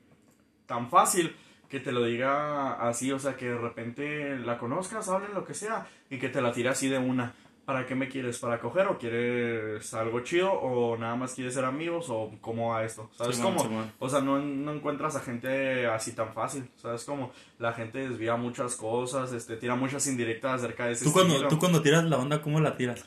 tan 0.66 0.90
fácil 0.90 1.36
que 1.70 1.80
te 1.80 1.92
lo 1.92 2.04
diga 2.04 2.74
así, 2.74 3.12
o 3.12 3.20
sea, 3.20 3.36
que 3.38 3.50
de 3.50 3.58
repente 3.58 4.40
la 4.40 4.58
conozcas, 4.58 5.08
hablen 5.08 5.34
lo 5.34 5.46
que 5.46 5.54
sea, 5.54 5.88
y 6.10 6.18
que 6.18 6.30
te 6.30 6.42
la 6.42 6.52
tire 6.52 6.70
así 6.70 6.90
de 6.90 6.98
una. 6.98 7.34
¿Para 7.70 7.86
qué 7.86 7.94
me 7.94 8.10
quieres? 8.10 8.40
¿Para 8.40 8.60
coger 8.60 8.88
o 8.88 8.98
quieres 8.98 9.94
algo 9.94 10.22
chido 10.22 10.52
o 10.52 10.98
nada 10.98 11.16
más 11.16 11.36
quieres 11.36 11.54
ser 11.54 11.66
amigos 11.66 12.08
o 12.10 12.32
cómo 12.42 12.70
va 12.72 12.84
esto? 12.84 13.12
¿Sabes 13.16 13.38
cómo? 13.38 13.64
O 14.00 14.10
sea, 14.10 14.22
no, 14.22 14.40
no 14.40 14.74
encuentras 14.74 15.16
a 15.16 15.20
gente 15.20 15.86
así 15.86 16.14
tan 16.14 16.34
fácil. 16.34 16.68
¿Sabes 16.82 17.04
cómo? 17.04 17.32
La 17.60 17.74
gente 17.74 18.10
desvía 18.10 18.36
muchas 18.38 18.76
cosas, 18.76 19.34
este, 19.34 19.56
tira 19.56 19.76
muchas 19.76 20.08
indirectas 20.08 20.64
acerca 20.64 20.88
de 20.88 20.94
ese 20.94 21.06
¿Tú 21.06 21.14
cuando, 21.14 21.34
estilo. 21.36 21.50
tú 21.52 21.60
cuando 21.60 21.80
tiras 21.84 22.04
la 22.06 22.18
onda, 22.18 22.42
¿cómo 22.42 22.60
la 22.60 22.76
tiras? 22.76 23.06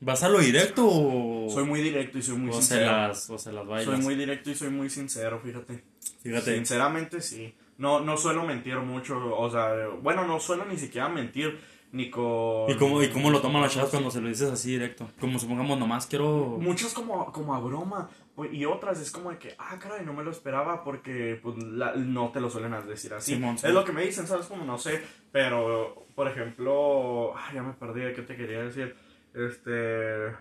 ¿Vas 0.00 0.22
a 0.22 0.30
lo 0.30 0.38
directo 0.38 0.88
o, 0.88 1.50
Soy 1.50 1.64
muy 1.64 1.82
directo 1.82 2.16
y 2.16 2.22
soy 2.22 2.38
muy 2.38 2.52
o 2.52 2.54
se 2.54 2.60
sincero. 2.62 2.92
las, 2.92 3.28
o 3.28 3.36
se 3.36 3.52
las 3.52 3.66
bailas? 3.66 3.94
Soy 3.94 4.02
muy 4.02 4.14
directo 4.14 4.50
y 4.50 4.54
soy 4.54 4.70
muy 4.70 4.88
sincero, 4.88 5.42
fíjate. 5.44 5.84
Fíjate, 6.22 6.54
Sinceramente, 6.54 7.20
sí. 7.20 7.52
No, 7.76 8.00
no 8.00 8.16
suelo 8.16 8.46
mentir 8.46 8.76
mucho. 8.76 9.36
O 9.36 9.50
sea, 9.50 9.88
bueno, 10.00 10.26
no 10.26 10.40
suelo 10.40 10.64
ni 10.64 10.78
siquiera 10.78 11.10
mentir. 11.10 11.60
Ni 11.92 12.08
con. 12.08 12.70
¿Y 12.70 12.76
cómo, 12.76 13.02
¿y 13.02 13.08
cómo 13.10 13.30
lo 13.30 13.40
toman 13.40 13.62
las 13.62 13.72
chavas 13.74 13.90
cuando 13.90 14.10
se 14.12 14.20
lo 14.20 14.28
dices 14.28 14.48
así 14.50 14.70
directo? 14.70 15.10
Como 15.18 15.38
supongamos, 15.40 15.76
nomás 15.76 16.06
quiero... 16.06 16.56
Muchas 16.60 16.94
como, 16.94 17.32
como 17.32 17.52
a 17.54 17.58
broma. 17.58 18.08
Y 18.52 18.64
otras 18.64 19.00
es 19.00 19.10
como 19.10 19.30
de 19.32 19.38
que, 19.38 19.54
ah, 19.58 19.76
caray, 19.80 20.06
no 20.06 20.12
me 20.12 20.22
lo 20.22 20.30
esperaba 20.30 20.84
porque 20.84 21.38
pues, 21.42 21.60
la- 21.62 21.94
no 21.96 22.30
te 22.30 22.40
lo 22.40 22.48
suelen 22.48 22.72
decir 22.86 23.12
así. 23.12 23.34
Simón, 23.34 23.56
Es 23.56 23.74
lo 23.74 23.84
que 23.84 23.92
me 23.92 24.02
dicen, 24.04 24.26
¿sabes? 24.26 24.46
Como 24.46 24.64
no 24.64 24.78
sé. 24.78 25.02
Pero, 25.32 26.06
por 26.14 26.28
ejemplo, 26.28 27.34
ah, 27.36 27.50
ya 27.52 27.62
me 27.62 27.72
perdí 27.72 28.02
de 28.02 28.12
qué 28.12 28.22
te 28.22 28.36
quería 28.36 28.62
decir. 28.62 28.94
Este. 29.34 30.32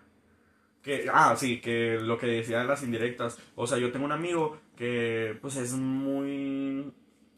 Que, 0.84 1.08
ah, 1.12 1.36
sí, 1.36 1.60
que 1.60 1.98
lo 2.00 2.18
que 2.18 2.28
decía 2.28 2.60
de 2.60 2.66
las 2.66 2.84
indirectas. 2.84 3.38
O 3.56 3.66
sea, 3.68 3.80
yo 3.80 3.92
tengo 3.92 4.06
un 4.06 4.12
amigo 4.12 4.58
que, 4.78 5.38
pues, 5.42 5.56
es 5.58 5.74
muy. 5.74 6.94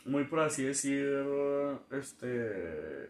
Muy, 0.05 0.25
por 0.25 0.41
así 0.41 0.63
decir. 0.63 1.23
Este. 1.91 3.07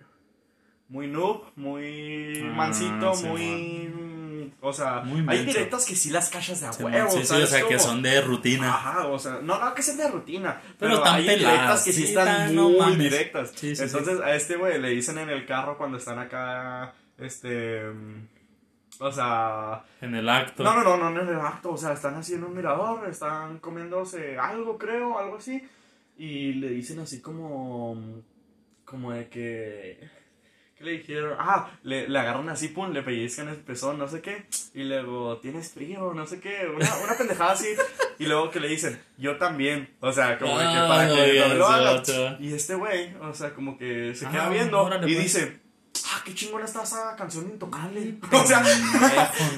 Muy 0.92 1.08
noob, 1.08 1.44
muy 1.56 2.42
Ah, 2.44 2.54
mansito, 2.56 3.14
sí, 3.16 3.26
muy. 3.26 4.54
O 4.64 4.72
sea, 4.74 5.00
Muy 5.02 5.20
hay 5.22 5.26
menso. 5.26 5.42
indirectas 5.44 5.86
que 5.86 5.96
sí 5.96 6.10
las 6.12 6.30
cachas 6.30 6.60
de 6.62 6.68
a 6.68 6.74
Sí, 6.74 6.84
huevo. 6.84 7.10
sí, 7.10 7.18
sí, 7.18 7.24
o 7.24 7.26
¿sabes 7.26 7.50
sea, 7.50 7.68
que 7.68 7.80
son 7.80 8.02
de 8.04 8.22
rutina. 8.22 8.68
Ajá, 8.70 9.08
o 9.08 9.18
sea, 9.18 9.40
no, 9.42 9.58
no 9.60 9.74
que 9.74 9.82
sean 9.82 9.98
de 9.98 10.08
rutina, 10.10 10.62
Pero 10.78 11.02
pero, 11.02 11.06
hay 11.06 11.26
peladas, 11.26 11.40
indirectas 11.42 11.84
que 11.84 11.94
sí, 11.94 12.04
están 12.04 12.56
no 12.56 12.70
muy 12.70 12.96
directas. 12.98 13.54
Sí, 13.56 13.76
sí, 13.76 13.84
Entonces 13.84 14.20
a 14.22 14.36
este 14.36 14.58
güey 14.58 14.80
le 14.80 14.90
dicen 14.90 15.18
en 15.18 15.30
el 15.30 15.46
carro 15.48 15.78
cuando 15.78 15.98
están 15.98 16.20
acá, 16.20 16.94
este, 17.18 17.82
o 19.00 19.12
sea, 19.12 19.84
En 20.02 20.14
el 20.14 20.28
acto. 20.30 20.64
no, 20.64 20.76
no, 20.84 20.98
no, 20.98 21.10
no 21.10 21.22
en 21.22 21.30
el 21.30 21.40
acto, 21.40 21.72
o 21.72 21.78
sea, 21.78 21.94
están 21.94 22.16
haciendo 22.16 22.46
un 22.48 22.56
mirador, 22.56 23.08
están 23.10 23.58
comiéndose 23.60 24.38
algo, 24.38 24.78
creo, 24.78 25.18
algo 25.18 25.38
así, 25.38 25.64
y 26.18 26.54
le 26.54 26.70
dicen 26.70 27.00
así 27.00 27.20
como, 27.22 28.22
como 28.86 29.12
de 29.14 29.28
que... 29.30 30.21
¿Qué 30.82 30.86
le 30.88 30.92
dijeron? 30.98 31.36
Ah, 31.40 31.70
le, 31.84 32.10
le 32.10 32.20
agarran 32.20 32.50
así, 32.50 32.70
pum, 32.70 32.92
le 32.92 33.04
pellizcan 33.04 33.50
el 33.50 33.58
pezón, 33.58 34.00
no 34.00 34.08
sé 34.08 34.20
qué. 34.22 34.46
Y 34.74 34.84
luego, 34.84 35.38
¿tienes 35.38 35.72
frío? 35.72 36.12
No 36.16 36.26
sé 36.26 36.40
qué. 36.40 36.68
Una, 36.76 36.92
una 37.04 37.14
pendejada 37.16 37.52
así. 37.52 37.68
Y 38.18 38.26
luego 38.26 38.50
que 38.50 38.60
le 38.60 38.68
dicen, 38.68 39.00
yo 39.18 39.38
también. 39.38 39.90
O 40.00 40.12
sea, 40.12 40.40
como 40.40 40.58
de 40.58 40.66
que 40.66 40.74
para 40.74 41.02
Ay, 41.02 41.16
que 41.16 41.40
no 41.50 41.54
lo 41.56 41.68
vato. 41.68 42.38
Y 42.40 42.54
este 42.54 42.74
güey, 42.76 43.14
o 43.22 43.34
sea, 43.34 43.54
como 43.54 43.78
que 43.78 44.16
se 44.16 44.26
Ah, 44.26 44.32
queda 44.32 44.50
viendo 44.50 44.82
órale, 44.82 45.08
y 45.10 45.14
pues. 45.14 45.24
dice, 45.26 45.60
ah, 46.12 46.22
qué 46.26 46.34
chingona 46.34 46.66
está 46.66 46.82
esa 46.84 47.16
canción 47.16 47.46
Intocable. 47.46 48.16
O 48.32 48.46
sea, 48.46 48.64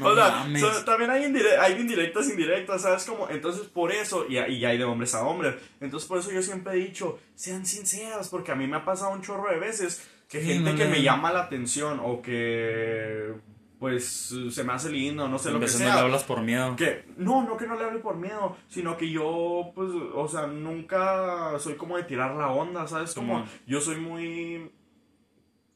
no 0.02 0.08
o 0.08 0.16
sea, 0.16 0.46
so- 0.60 0.84
también 0.86 1.10
hay, 1.12 1.24
indire- 1.24 1.58
hay 1.60 1.74
indirectas, 1.80 2.28
indirectas, 2.30 2.82
¿sabes? 2.82 3.04
Como, 3.06 3.30
entonces 3.30 3.68
por 3.68 3.92
eso, 3.92 4.26
y, 4.28 4.38
y 4.38 4.66
hay 4.66 4.78
de 4.78 4.84
hombres 4.84 5.14
a 5.16 5.24
hombres. 5.26 5.56
Entonces 5.80 6.08
por 6.08 6.20
eso 6.20 6.32
yo 6.32 6.42
siempre 6.42 6.74
he 6.74 6.78
dicho, 6.78 7.20
sean 7.36 7.66
sinceras, 7.66 8.30
porque 8.30 8.52
a 8.52 8.56
mí 8.56 8.68
me 8.68 8.78
ha 8.78 8.86
pasado 8.86 9.12
un 9.12 9.22
chorro 9.22 9.50
de 9.50 9.60
veces 9.60 10.08
que 10.34 10.42
Sí, 10.42 10.48
gente 10.54 10.72
no, 10.72 10.78
que 10.78 10.86
no. 10.86 10.90
me 10.90 11.02
llama 11.04 11.32
la 11.32 11.42
atención 11.44 12.02
o 12.04 12.22
que, 12.22 13.34
pues, 13.80 14.36
se 14.50 14.64
me 14.64 14.74
hace 14.74 14.90
lindo, 14.90 15.28
no 15.28 15.38
sé 15.38 15.50
En 15.50 15.54
lo 15.54 15.60
que 15.60 15.66
veces 15.66 15.82
no 15.82 15.86
sea. 15.88 15.96
le 15.96 16.02
hablas 16.02 16.24
por 16.24 16.42
miedo. 16.42 16.76
Que, 16.76 17.06
no, 17.18 17.44
no 17.44 17.56
que 17.56 17.68
no 17.68 17.76
le 17.76 17.84
hable 17.86 18.00
por 18.00 18.16
miedo, 18.16 18.58
sino 18.68 18.98
que 18.98 19.10
yo, 19.12 19.72
pues, 19.76 19.90
o 20.16 20.28
sea, 20.28 20.48
nunca 20.48 21.60
soy 21.60 21.76
como 21.76 21.98
de 21.98 22.04
tirar 22.04 22.36
la 22.36 22.48
onda, 22.52 22.88
¿sabes? 22.88 23.14
Como, 23.14 23.46
yo 23.68 23.80
soy 23.80 23.98
muy, 23.98 24.72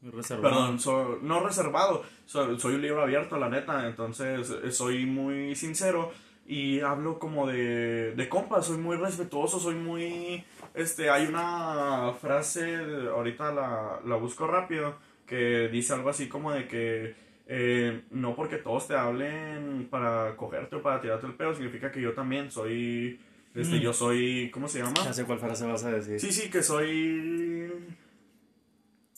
Muy 0.01 0.12
reservado. 0.12 0.49
perdón, 0.55 0.80
so- 0.80 1.20
no 1.22 1.39
reservado, 1.45 2.03
so- 2.26 2.58
soy 2.60 2.76
un 2.76 2.82
libro 2.82 3.01
abierto, 3.03 3.38
la 3.38 3.49
neta, 3.49 3.88
entonces 3.88 4.49
eh, 4.64 4.72
soy 4.72 5.05
muy 5.05 5.55
sincero 5.55 6.12
y 6.47 6.80
hablo 6.80 7.20
como 7.20 7.45
de, 7.45 8.14
de 8.16 8.30
compas, 8.30 8.66
soy 8.68 8.78
muy 8.78 8.95
respetuoso, 8.95 9.60
soy 9.60 9.76
muy, 9.76 10.43
este, 10.78 11.09
hay 11.09 11.25
una 11.28 12.13
frase, 12.21 12.75
ahorita 13.13 13.51
la, 13.51 13.99
la 14.05 14.15
busco 14.15 14.47
rápido, 14.47 14.95
que 15.25 15.67
dice 15.69 15.93
algo 15.93 16.09
así 16.09 16.30
como 16.30 16.51
de 16.53 16.67
que 16.67 17.15
eh, 17.47 18.03
no 18.11 18.36
porque 18.36 18.57
todos 18.57 18.88
te 18.88 18.95
hablen 18.95 19.88
para 19.89 20.36
cogerte 20.36 20.78
o 20.78 20.82
para 20.82 21.01
tirarte 21.01 21.28
el 21.28 21.34
pedo, 21.34 21.53
significa 21.53 21.91
que 21.91 22.01
yo 22.01 22.13
también 22.13 22.51
soy, 22.51 23.19
este, 23.55 23.78
Mm. 23.78 23.80
yo 23.80 23.93
soy, 23.93 24.49
¿cómo 24.51 24.67
se 24.67 24.80
llama? 24.80 24.93
Ya 25.03 25.13
sé 25.13 25.25
cuál 25.25 25.39
frase 25.39 25.65
vas 25.65 25.84
a 25.84 25.91
decir. 25.91 26.19
Sí, 26.19 26.32
sí, 26.32 26.49
que 26.49 26.61
soy... 26.63 27.71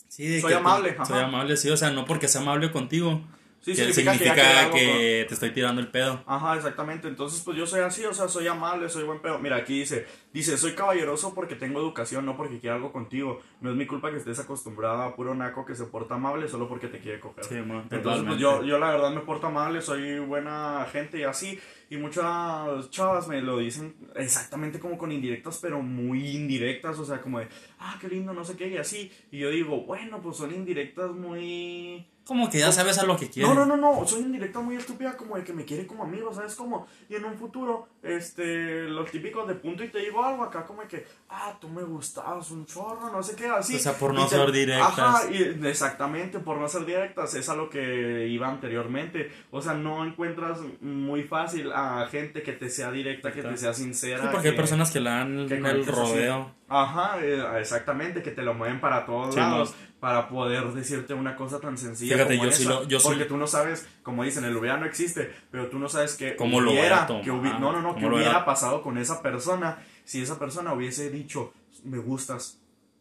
Sí, 0.08 0.28
de 0.28 0.42
Soy 0.42 0.52
que 0.52 0.58
amable. 0.58 0.96
Soy 1.06 1.20
amable, 1.20 1.56
sí, 1.58 1.70
o 1.70 1.78
sea, 1.78 1.92
no 1.92 2.06
porque 2.06 2.28
sea 2.28 2.42
amable 2.42 2.72
contigo. 2.72 3.22
Sí, 3.62 3.72
que 3.72 3.92
significa 3.94 4.14
significa, 4.14 4.72
que 4.72 4.78
que 4.80 5.26
te 5.28 5.34
estoy 5.34 5.52
tirando 5.52 5.82
el 5.82 5.88
pedo. 5.90 6.24
Ajá, 6.26 6.56
exactamente. 6.56 7.08
Entonces, 7.08 7.42
pues 7.42 7.58
yo 7.58 7.68
soy 7.68 7.82
así, 7.82 8.06
o 8.06 8.14
sea, 8.14 8.28
soy 8.28 8.48
amable, 8.48 8.88
soy 8.90 9.04
buen 9.04 9.22
pedo. 9.22 9.38
Mira, 9.40 9.58
aquí 9.58 9.80
dice, 9.80 10.08
dice, 10.34 10.58
soy 10.58 10.74
caballeroso 10.74 11.34
porque 11.34 11.56
tengo 11.56 11.80
educación, 11.80 12.26
no 12.26 12.38
porque 12.38 12.60
quiera 12.60 12.76
algo 12.76 12.92
contigo. 12.92 13.40
No 13.62 13.72
es 13.72 13.76
mi 13.76 13.86
culpa 13.86 14.12
que 14.12 14.18
estés 14.18 14.40
acostumbrada 14.40 15.06
a 15.06 15.16
puro 15.16 15.34
naco 15.36 15.66
que 15.66 15.76
se 15.76 15.86
porta 15.86 16.16
amable 16.16 16.48
solo 16.48 16.68
porque 16.68 16.88
te 16.88 17.00
quiere 17.00 17.20
coger. 17.20 17.44
Sí, 17.44 17.56
man, 17.56 17.88
Entonces, 17.90 18.24
pues 18.26 18.38
yo, 18.40 18.64
yo 18.64 18.78
la 18.80 18.92
verdad 18.92 19.12
me 19.12 19.22
porto 19.22 19.48
amable, 19.48 19.82
soy 19.82 20.20
buena 20.20 20.88
gente 20.92 21.20
y 21.20 21.24
así. 21.24 21.60
Y 21.92 21.98
muchas 21.98 22.90
chavas 22.92 23.28
me 23.28 23.42
lo 23.42 23.58
dicen 23.58 23.96
exactamente 24.16 24.80
como 24.80 24.98
con 24.98 25.12
indirectas, 25.12 25.58
pero 25.60 25.82
muy 25.82 26.36
indirectas. 26.36 27.00
O 27.00 27.06
sea, 27.06 27.22
como 27.22 27.40
de, 27.40 27.48
ah, 27.80 27.98
qué 28.00 28.08
lindo, 28.08 28.34
no 28.34 28.44
sé 28.44 28.56
qué, 28.56 28.68
y 28.68 28.78
así. 28.78 29.12
Y 29.32 29.40
yo 29.40 29.50
digo, 29.50 29.82
bueno, 29.86 30.22
pues 30.22 30.38
son 30.38 30.54
indirectas 30.54 31.12
muy... 31.12 32.08
Como 32.26 32.48
que 32.48 32.60
ya 32.60 32.72
sabes 32.72 33.00
a 33.00 33.06
lo 33.08 33.18
que 33.18 33.28
quieres. 33.28 33.52
No, 33.52 33.66
no, 33.66 33.76
no, 33.76 33.76
no, 33.76 34.06
soy 34.06 34.22
indirecta 34.22 34.60
muy 34.60 34.76
estúpida 34.76 35.18
como 35.18 35.36
de 35.36 35.44
que 35.44 35.52
me 35.52 35.66
quiere 35.66 35.88
como 35.88 36.04
amigo, 36.04 36.32
¿sabes? 36.32 36.54
Como, 36.54 36.86
y 37.10 37.16
en 37.16 37.26
un 37.26 37.36
futuro, 37.36 37.88
este, 38.04 38.84
los 38.84 39.10
típicos 39.10 39.48
de 39.48 39.56
punto 39.56 39.84
y 39.84 39.88
te 39.88 39.98
digo 39.98 40.19
algo 40.24 40.44
acá 40.44 40.66
como 40.66 40.82
que, 40.88 41.06
ah, 41.30 41.54
tú 41.60 41.70
me 41.70 41.84
gustabas 41.84 42.52
un 42.52 42.66
chorro, 42.66 43.10
no 43.12 43.22
sé 43.24 43.36
qué, 43.36 43.48
así. 43.48 43.76
O 43.76 43.80
sea, 43.80 43.94
por 43.94 44.14
no 44.14 44.26
te- 44.28 44.36
ser 44.36 44.52
directas. 44.52 44.98
Ajá, 45.00 45.22
y 45.32 45.60
exactamente, 45.68 46.40
por 46.40 46.58
no 46.58 46.68
ser 46.68 46.86
directas, 46.86 47.34
es 47.36 47.50
a 47.50 47.56
lo 47.56 47.70
que 47.70 48.28
iba 48.28 48.48
anteriormente. 48.48 49.32
O 49.52 49.62
sea, 49.62 49.74
no 49.74 50.06
encuentras 50.06 50.60
muy 50.82 51.24
fácil 51.24 51.72
a 51.74 52.08
gente 52.12 52.42
que 52.44 52.54
te 52.54 52.70
sea 52.70 52.92
directa, 52.92 53.32
que 53.32 53.42
te 53.44 53.58
sea 53.58 53.74
sincera. 53.74 54.22
Sí, 54.22 54.28
porque 54.32 54.48
hay 54.50 54.54
que- 54.54 54.58
personas 54.60 54.92
que 54.92 55.00
le 55.00 55.10
dan 55.10 55.48
que 55.48 55.56
el 55.56 55.66
así. 55.66 55.90
rodeo. 55.92 56.52
Ajá, 56.72 57.18
eh, 57.22 57.42
exactamente, 57.60 58.22
que 58.22 58.30
te 58.32 58.44
lo 58.44 58.54
mueven 58.54 58.80
para 58.80 59.04
todos 59.06 59.34
Sí, 59.34 59.40
lados 59.40 59.74
para 60.00 60.30
poder 60.30 60.64
decirte 60.72 61.14
una 61.16 61.36
cosa 61.36 61.60
tan 61.60 61.78
sencilla 61.78 62.14
Fíjate, 62.16 62.38
como 62.38 62.50
yo 62.50 62.56
sí 62.56 62.64
lo- 62.66 62.88
yo 62.88 63.00
sí- 63.00 63.08
porque 63.08 63.26
tú 63.26 63.38
no 63.38 63.48
sabes, 63.48 63.88
como 64.04 64.24
dicen, 64.24 64.46
el 64.46 64.56
hubiera 64.56 64.78
no 64.78 64.86
existe, 64.86 65.34
pero 65.52 65.68
tú 65.68 65.80
no 65.80 65.90
sabes 65.90 66.16
que 66.16 66.36
¿Cómo 66.36 66.62
lo 66.62 66.72
hubiera, 66.72 67.06
que 67.08 67.32
hubi- 67.32 67.60
no, 67.60 67.72
no, 67.74 67.82
no, 67.82 67.90
¿Cómo 67.90 67.96
que 67.96 68.10
lo 68.10 68.16
hubiera 68.18 68.46
pasado 68.46 68.82
con 68.84 68.98
esa 69.00 69.22
persona 69.24 69.80
si 70.10 70.24
esa 70.24 70.40
persona 70.40 70.74
hubiese 70.74 71.12
dicho, 71.12 71.54
me 71.84 72.00
gustas. 72.00 72.60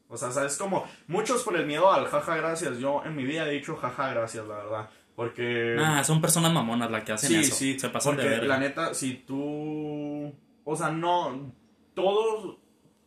O 0.08 0.18
sea, 0.18 0.30
sabes 0.30 0.58
como 0.58 0.84
muchos 1.06 1.42
por 1.42 1.56
el 1.56 1.64
miedo 1.64 1.90
al 1.90 2.06
jaja 2.06 2.36
gracias. 2.36 2.78
Yo 2.78 3.02
en 3.02 3.16
mi 3.16 3.24
vida 3.24 3.48
he 3.48 3.50
dicho 3.50 3.76
jaja 3.76 4.10
gracias, 4.10 4.46
la 4.46 4.56
verdad. 4.56 4.90
Porque... 5.16 5.74
Nah, 5.74 6.04
son 6.04 6.20
personas 6.20 6.52
mamonas 6.52 6.90
las 6.90 7.04
que 7.04 7.12
hacen 7.12 7.30
sí, 7.30 7.36
eso. 7.36 7.54
sí, 7.54 7.78
Se 7.78 7.88
pasan 7.88 8.14
porque 8.16 8.28
de 8.28 8.36
ver. 8.40 8.46
la 8.46 8.58
neta, 8.58 8.92
si 8.92 9.14
tú... 9.14 10.34
O 10.64 10.76
sea, 10.76 10.90
no... 10.90 11.50
Todos... 11.94 12.58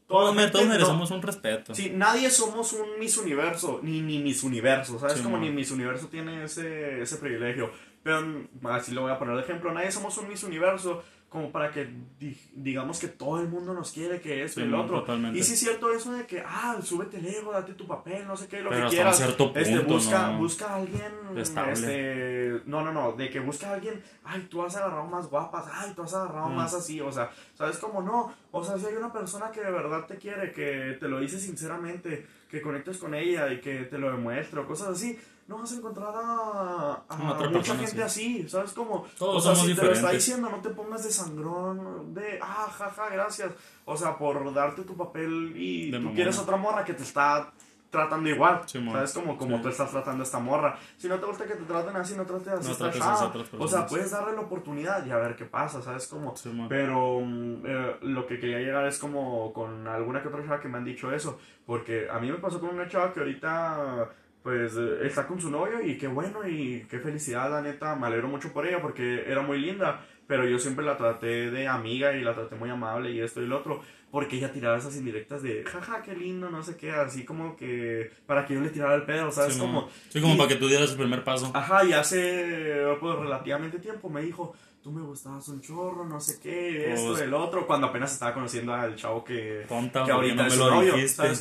Todos, 0.08 0.36
todos 0.52 0.66
no- 0.66 0.72
merecemos 0.72 1.12
un 1.12 1.22
respeto. 1.22 1.76
Sí, 1.76 1.92
nadie 1.96 2.32
somos 2.32 2.74
un 2.74 3.00
Miss 3.00 3.18
Universo, 3.20 3.82
ni, 3.84 4.02
ni 4.02 4.18
Miss 4.18 4.44
Universo, 4.44 4.98
¿sabes? 4.98 5.18
Sí, 5.18 5.24
como 5.24 5.38
mo. 5.38 5.44
ni 5.44 5.52
Miss 5.52 5.70
Universo 5.72 6.08
tiene 6.08 6.44
ese, 6.46 7.02
ese 7.04 7.18
privilegio. 7.18 7.72
Pero 8.02 8.48
así 8.64 8.94
lo 8.94 9.04
voy 9.04 9.12
a 9.12 9.20
poner 9.20 9.36
de 9.36 9.44
ejemplo, 9.44 9.72
nadie 9.72 9.92
somos 9.92 10.18
un 10.18 10.28
Miss 10.28 10.44
Universo 10.44 11.04
como 11.32 11.50
para 11.50 11.72
que 11.72 11.90
di- 12.20 12.38
digamos 12.54 13.00
que 13.00 13.08
todo 13.08 13.40
el 13.40 13.48
mundo 13.48 13.74
nos 13.74 13.94
quiere, 13.94 14.20
que 14.20 14.44
esto 14.44 14.60
Sí, 14.60 14.66
y 14.66 14.70
el 14.70 14.76
otro. 14.76 15.00
totalmente. 15.00 15.40
Y 15.40 15.44
sí 15.44 15.54
es 15.54 15.60
cierto 15.62 15.90
eso 15.90 16.12
de 16.12 16.26
que, 16.28 16.44
ah, 16.46 16.78
súbete 16.84 17.20
el 17.20 17.26
ego, 17.26 17.54
date 17.54 17.74
tu 17.74 17.88
papel, 17.88 18.28
no 18.28 18.36
sé 18.36 18.48
qué, 18.50 18.60
lo 18.62 18.70
Pero 18.70 18.90
que 18.90 18.96
quieras. 18.98 19.18
este, 19.22 19.34
punto, 19.38 19.94
busca, 19.94 20.28
¿no? 20.34 20.38
busca 20.40 20.68
a 20.68 20.76
alguien, 20.76 21.12
Estable. 21.38 21.72
este, 21.72 22.62
no, 22.66 22.84
no, 22.84 22.92
no, 22.92 23.14
de 23.14 23.30
que 23.30 23.40
busca 23.40 23.70
a 23.70 23.74
alguien, 23.76 24.04
ay, 24.26 24.46
tú 24.50 24.62
has 24.62 24.76
agarrado 24.76 25.06
más 25.06 25.30
guapas, 25.30 25.66
ay, 25.72 25.94
tú 25.96 26.04
has 26.04 26.14
agarrado 26.14 26.50
Mm. 26.50 26.56
más 26.58 26.74
así, 26.74 27.00
o 27.00 27.10
sea, 27.14 27.32
¿sabes 27.56 27.78
cómo 27.78 28.02
no? 28.02 28.34
O 28.52 28.62
sea, 28.66 28.78
si 28.78 28.88
hay 28.88 28.96
una 28.96 29.14
persona 29.14 29.52
que 29.52 29.62
de 29.62 29.72
verdad 29.72 30.06
te 30.08 30.18
quiere, 30.18 30.52
que 30.52 30.98
te 31.00 31.08
lo 31.08 31.22
dice 31.22 31.40
sinceramente, 31.40 32.28
que 32.50 32.62
conectes 32.62 32.98
con 32.98 33.14
ella 33.16 33.52
y 33.54 33.62
que 33.62 33.84
te 33.86 33.98
lo 33.98 34.12
demuestre 34.12 34.60
o 34.60 34.68
cosas 34.68 34.90
así, 34.90 35.18
no 35.52 35.60
vas 35.60 35.72
a 35.74 35.76
encontrar 35.76 36.14
a, 36.16 37.04
mucha 37.52 37.76
gente 37.76 38.02
así, 38.04 38.48
¿sabes 38.48 38.72
cómo? 38.74 39.06
Todos 39.18 39.38
o 39.38 39.40
sea, 39.42 39.56
somos 39.56 39.70
si 39.70 39.76
te 39.76 39.86
lo 39.86 39.92
está 39.92 40.12
diciendo, 40.12 40.50
no 40.50 40.62
te 40.62 40.70
pongas 40.70 41.04
de 41.04 41.12
sangrón, 41.12 42.14
de, 42.14 42.40
ah, 42.42 42.68
jaja, 42.76 43.10
gracias, 43.10 43.52
o 43.86 43.96
sea, 43.98 44.18
por 44.18 44.54
darte 44.54 44.84
tu 44.84 44.96
papel 44.96 45.54
y 45.56 45.92
De 45.92 46.00
tú 46.00 46.14
quieres 46.14 46.40
otra 46.40 46.58
morra 46.58 46.84
que 46.86 46.94
te 46.94 47.04
está 47.04 47.52
tratando 47.90 48.30
igual, 48.30 48.62
Sí. 48.68 48.80
¿sabes? 48.90 49.12
Como, 49.14 49.38
como 49.38 49.58
Sí. 49.58 49.64
tú 49.64 49.68
estás 49.68 49.92
tratando 49.92 50.24
a 50.24 50.26
esta 50.26 50.40
morra. 50.40 50.80
Si 50.96 51.10
no 51.10 51.20
te 51.20 51.26
gusta 51.26 51.44
que 51.44 51.56
te 51.56 51.64
traten 51.66 51.94
así, 51.98 52.16
no 52.16 52.26
trates 52.26 52.48
así 52.48 52.70
No 52.70 52.76
trates 52.78 53.02
a 53.02 53.26
otras 53.26 53.48
O 53.48 53.50
sea, 53.50 53.60
personas. 53.60 53.90
puedes 53.90 54.12
darle 54.12 54.34
la 54.34 54.40
oportunidad 54.44 55.06
y 55.06 55.12
a 55.12 55.18
ver 55.18 55.36
qué 55.36 55.44
pasa, 55.44 55.82
¿sabes? 55.82 56.08
Como, 56.08 56.34
Sí, 56.38 56.50
pero 56.70 57.20
mm, 57.20 57.64
eh, 57.66 57.96
lo 58.04 58.26
que 58.28 58.40
quería 58.40 58.60
llegar 58.60 58.86
es 58.88 58.98
como 58.98 59.52
con 59.52 59.86
alguna 59.90 60.22
que 60.22 60.30
otra 60.30 60.42
chava 60.42 60.62
que 60.62 60.70
me 60.70 60.78
han 60.78 60.86
dicho 60.86 61.12
eso. 61.12 61.38
Porque 61.66 62.10
a 62.10 62.18
mí 62.20 62.32
me 62.32 62.38
pasó 62.38 62.62
con 62.62 62.70
una 62.70 62.88
chava 62.88 63.12
que 63.12 63.20
ahorita 63.20 64.08
pues 64.44 64.76
eh, 64.78 65.00
está 65.06 65.28
con 65.28 65.40
su 65.40 65.50
novio 65.52 65.82
y 65.82 65.98
qué 65.98 66.08
bueno 66.08 66.48
y 66.48 66.86
qué 66.90 67.00
felicidad, 67.00 67.50
la 67.52 67.62
neta. 67.62 67.96
Me 67.96 68.08
alegro 68.08 68.28
mucho 68.28 68.52
por 68.52 68.66
ella 68.68 68.82
porque 68.82 69.24
era 69.28 69.42
muy 69.42 69.60
linda. 69.60 70.06
Pero 70.28 70.48
yo 70.48 70.58
siempre 70.60 70.86
la 70.86 70.96
traté 70.96 71.52
de 71.52 71.68
amiga 71.68 72.16
y 72.16 72.22
la 72.22 72.34
traté 72.34 72.56
muy 72.56 72.70
amable 72.70 73.12
y 73.12 73.20
esto 73.20 73.42
y 73.42 73.48
lo 73.48 73.58
otro. 73.58 73.82
Porque 74.12 74.38
ella 74.38 74.52
tiraba 74.52 74.78
esas 74.78 74.96
indirectas 74.96 75.42
de, 75.42 75.64
jaja, 75.66 76.02
qué 76.02 76.16
lindo, 76.16 76.50
no 76.50 76.64
sé 76.64 76.76
qué, 76.78 76.92
así 76.92 77.24
como 77.26 77.56
que 77.56 78.12
para 78.26 78.46
que 78.46 78.54
yo 78.54 78.62
le 78.62 78.70
tirara 78.70 78.96
el 78.96 79.04
pedo, 79.04 79.32
¿sabes? 79.32 79.54
Sí, 79.54 79.60
como, 79.60 79.84
mo. 79.84 79.90
Sí, 80.10 80.20
como 80.22 80.34
y- 80.36 80.38
para 80.38 80.50
que 80.50 80.56
tú 80.56 80.68
dieras 80.68 80.92
el 80.92 80.98
primer 80.98 81.24
paso. 81.24 81.52
Ajá, 81.54 81.84
y 81.86 81.94
hace 81.94 82.84
pues, 83.00 83.16
relativamente 83.20 83.80
tiempo 83.80 84.10
me 84.10 84.22
dijo, 84.22 84.54
tú 84.84 84.92
me 84.92 85.02
gustabas 85.02 85.48
un 85.50 85.62
chorro, 85.62 86.06
no 86.06 86.20
sé 86.20 86.40
qué, 86.42 86.94
esto, 86.94 87.10
Pues- 87.10 87.22
el 87.22 87.34
otro, 87.34 87.68
cuando 87.68 87.88
apenas 87.88 88.12
estaba 88.14 88.34
conociendo 88.34 88.74
al 88.74 88.96
chavo 88.96 89.24
que, 89.24 89.66
Tonta, 89.68 90.04
que 90.06 90.12
¿por 90.12 90.24
qué 90.24 90.32
ahorita 90.32 90.44
no 90.44 90.48
es 90.48 90.54
me 90.58 90.64
lo 90.64 90.72
novio. 90.72 90.94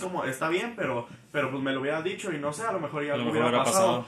cómo? 0.02 0.24
Está 0.24 0.48
bien, 0.48 0.74
pero, 0.76 1.06
pero 1.32 1.50
pues 1.50 1.62
me 1.62 1.72
lo 1.72 1.80
hubiera 1.80 2.02
dicho 2.02 2.32
y 2.32 2.38
no 2.38 2.52
sé, 2.52 2.64
a 2.64 2.72
lo 2.72 2.80
mejor 2.80 3.04
ya 3.04 3.16
lo 3.16 3.24
hubiera 3.30 3.46
hubiera 3.48 3.64
pasado. 3.64 3.86
pasado. 4.02 4.06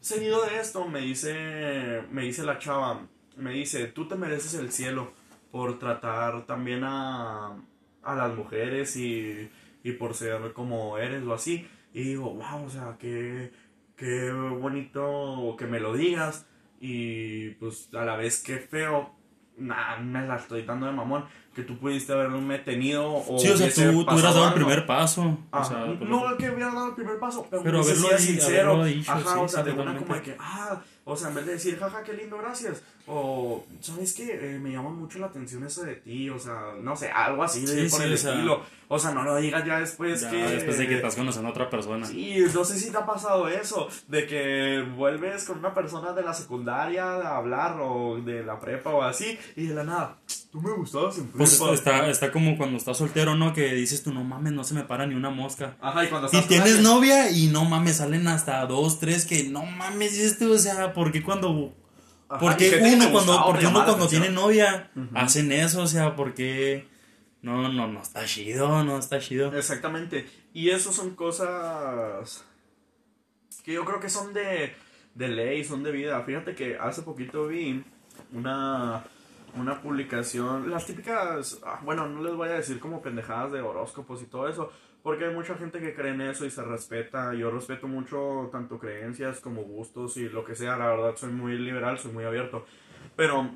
Seguido 0.00 0.44
de 0.44 0.60
esto, 0.60 0.86
me 0.86 1.00
dice, 1.00 2.02
me 2.10 2.22
dice 2.22 2.42
la 2.44 2.58
chava, 2.58 3.00
me 3.36 3.52
dice, 3.52 3.86
tú 3.86 4.06
te 4.06 4.16
mereces 4.16 4.54
el 4.54 4.70
cielo 4.70 5.12
por 5.50 5.78
tratar 5.78 6.44
también 6.46 6.82
a, 6.84 7.56
a 8.02 8.14
las 8.14 8.34
mujeres 8.36 8.96
y, 8.96 9.48
y 9.82 9.92
por 9.92 10.14
ser 10.14 10.52
como 10.52 10.98
eres 10.98 11.24
o 11.24 11.32
así. 11.32 11.66
Y 11.94 12.02
digo, 12.02 12.34
wow, 12.34 12.66
o 12.66 12.68
sea, 12.68 12.96
qué, 12.98 13.50
qué 13.96 14.30
bonito 14.30 15.54
que 15.58 15.66
me 15.66 15.80
lo 15.80 15.94
digas. 15.94 16.46
Y 16.86 17.52
pues 17.52 17.88
a 17.94 18.04
la 18.04 18.14
vez 18.14 18.42
qué 18.42 18.58
feo, 18.58 19.16
nah, 19.56 19.96
me 20.00 20.26
la 20.26 20.36
estoy 20.36 20.66
dando 20.66 20.84
de 20.84 20.92
mamón, 20.92 21.24
que 21.54 21.62
tú 21.62 21.78
pudiste 21.78 22.12
haberme 22.12 22.58
tenido 22.58 23.06
o 23.14 23.38
Sí, 23.38 23.48
o 23.48 23.56
sea, 23.56 23.68
tú, 23.72 24.04
tú 24.04 24.12
hubieras 24.14 24.34
dado 24.34 24.48
el 24.48 24.54
primer 24.54 24.86
paso. 24.86 25.22
O 25.22 25.38
Ajá. 25.56 25.64
sea, 25.64 25.86
pues, 25.98 26.10
no 26.10 26.36
que 26.36 26.50
hubiera 26.50 26.72
dado 26.72 26.88
el 26.88 26.94
primer 26.94 27.18
paso, 27.18 27.46
pero, 27.48 27.62
Pero 27.62 27.80
haberlo 27.80 28.06
sido 28.08 28.18
sincero. 28.18 28.72
haberlo 28.72 28.84
dicho, 28.86 29.12
Ajá, 29.12 29.34
sí, 29.34 29.38
o 29.40 29.48
sea, 29.48 29.62
de 29.62 29.72
una 29.72 29.96
como 29.96 30.14
de 30.14 30.22
que, 30.22 30.36
ah, 30.38 30.80
o 31.04 31.16
sea, 31.16 31.28
en 31.28 31.34
vez 31.34 31.46
de 31.46 31.52
decir, 31.52 31.78
jaja, 31.78 32.02
qué 32.02 32.12
lindo, 32.14 32.38
gracias. 32.38 32.82
O, 33.06 33.64
¿sabes 33.80 34.14
qué? 34.14 34.54
Eh, 34.54 34.58
me 34.58 34.72
llama 34.72 34.88
mucho 34.90 35.18
la 35.18 35.26
atención 35.26 35.62
eso 35.64 35.82
de 35.84 35.96
ti, 35.96 36.30
o 36.30 36.38
sea, 36.38 36.72
no 36.80 36.96
sé, 36.96 37.10
algo 37.10 37.42
así 37.44 37.60
de 37.66 37.84
Sí, 37.84 37.90
por 37.90 38.00
sí, 38.00 38.06
el 38.06 38.14
o 38.14 38.16
sea, 38.16 38.32
estilo. 38.32 38.62
O 38.88 38.98
sea, 38.98 39.10
no 39.12 39.22
lo 39.22 39.36
digas 39.36 39.64
ya 39.66 39.78
después 39.80 40.22
ya 40.22 40.30
que. 40.30 40.36
después 40.38 40.78
de 40.78 40.88
que 40.88 40.96
estás 40.96 41.14
conociendo 41.14 41.48
a 41.48 41.52
otra 41.52 41.68
persona. 41.70 42.06
Sí, 42.06 42.42
no 42.54 42.64
sé 42.64 42.78
si 42.78 42.90
te 42.90 42.96
ha 42.96 43.04
pasado 43.06 43.48
eso, 43.48 43.88
de 44.08 44.26
que 44.26 44.82
vuelves 44.96 45.44
con 45.44 45.58
una 45.58 45.74
persona 45.74 46.12
de 46.12 46.22
la 46.22 46.32
secundaria 46.32 47.04
a 47.04 47.36
hablar 47.36 47.78
o 47.80 48.16
de 48.24 48.42
la 48.42 48.58
prepa 48.58 48.90
o 48.90 49.02
así, 49.02 49.38
y 49.56 49.66
de 49.66 49.74
la 49.74 49.84
nada, 49.84 50.16
tú 50.54 50.60
me 50.60 50.72
gustabas 50.72 51.18
en 51.18 51.24
prepa. 51.24 51.38
Pues 51.38 51.60
está, 51.72 52.08
está 52.08 52.30
como 52.30 52.56
cuando 52.56 52.76
estás 52.76 52.96
soltero, 52.96 53.34
¿no? 53.34 53.52
Que 53.52 53.74
dices 53.74 54.04
tú, 54.04 54.14
no 54.14 54.22
mames, 54.22 54.52
no 54.52 54.62
se 54.62 54.74
me 54.74 54.84
para 54.84 55.04
ni 55.04 55.16
una 55.16 55.28
mosca. 55.28 55.76
Ajá, 55.80 56.04
y 56.04 56.08
cuando 56.08 56.26
estás 56.26 56.42
con 56.42 56.48
tienes 56.48 56.80
novia 56.80 57.28
y 57.32 57.48
no 57.48 57.64
mames, 57.64 57.96
salen 57.96 58.28
hasta 58.28 58.64
dos, 58.66 59.00
tres 59.00 59.26
que 59.26 59.48
no 59.48 59.66
mames, 59.66 60.12
dices 60.12 60.38
tú, 60.38 60.52
o 60.52 60.58
sea, 60.58 60.92
¿por 60.92 61.10
qué 61.10 61.24
cuando... 61.24 61.74
Ajá, 62.28 62.36
y 62.36 62.46
Porque 62.46 62.80
uno 62.80 63.10
cuando, 63.10 63.44
porque 63.44 63.66
uno 63.66 63.84
cuando 63.84 64.06
tiene 64.06 64.28
novia 64.28 64.92
hacen 65.14 65.50
eso, 65.50 65.82
o 65.82 65.88
sea, 65.88 66.14
porque... 66.14 66.86
No, 67.42 67.68
no, 67.68 67.88
no 67.88 68.00
está 68.00 68.24
chido, 68.24 68.84
no 68.84 68.96
está 68.96 69.18
chido. 69.18 69.52
Exactamente. 69.58 70.24
Y 70.52 70.70
eso 70.70 70.92
son 70.92 71.16
cosas 71.16 72.44
que 73.64 73.72
yo 73.72 73.84
creo 73.84 73.98
que 73.98 74.08
son 74.08 74.32
de, 74.32 74.72
de 75.16 75.28
ley, 75.28 75.64
son 75.64 75.82
de 75.82 75.90
vida. 75.90 76.22
Fíjate 76.22 76.54
que 76.54 76.78
hace 76.78 77.02
poquito 77.02 77.48
vi 77.48 77.82
una, 78.32 79.04
una 79.56 79.80
publicación, 79.80 80.70
las 80.70 80.86
típicas, 80.86 81.60
ah, 81.64 81.80
bueno, 81.84 82.08
no 82.08 82.22
les 82.22 82.34
voy 82.34 82.48
a 82.48 82.52
decir 82.54 82.78
como 82.80 83.02
pendejadas 83.02 83.52
de 83.52 83.60
horóscopos 83.60 84.22
y 84.22 84.26
todo 84.26 84.48
eso, 84.48 84.70
porque 85.02 85.24
hay 85.26 85.34
mucha 85.34 85.54
gente 85.56 85.80
que 85.80 85.94
cree 85.94 86.12
en 86.14 86.22
eso 86.22 86.44
y 86.46 86.50
se 86.50 86.62
respeta. 86.64 87.34
Yo 87.34 87.50
respeto 87.50 87.86
mucho 87.86 88.48
tanto 88.50 88.78
creencias 88.78 89.40
como 89.40 89.62
gustos 89.62 90.16
y 90.16 90.28
lo 90.28 90.44
que 90.44 90.54
sea. 90.54 90.76
La 90.78 90.86
verdad, 90.88 91.14
soy 91.16 91.30
muy 91.32 91.58
liberal, 91.58 91.98
soy 91.98 92.12
muy 92.12 92.24
abierto. 92.24 92.64
Pero 93.14 93.50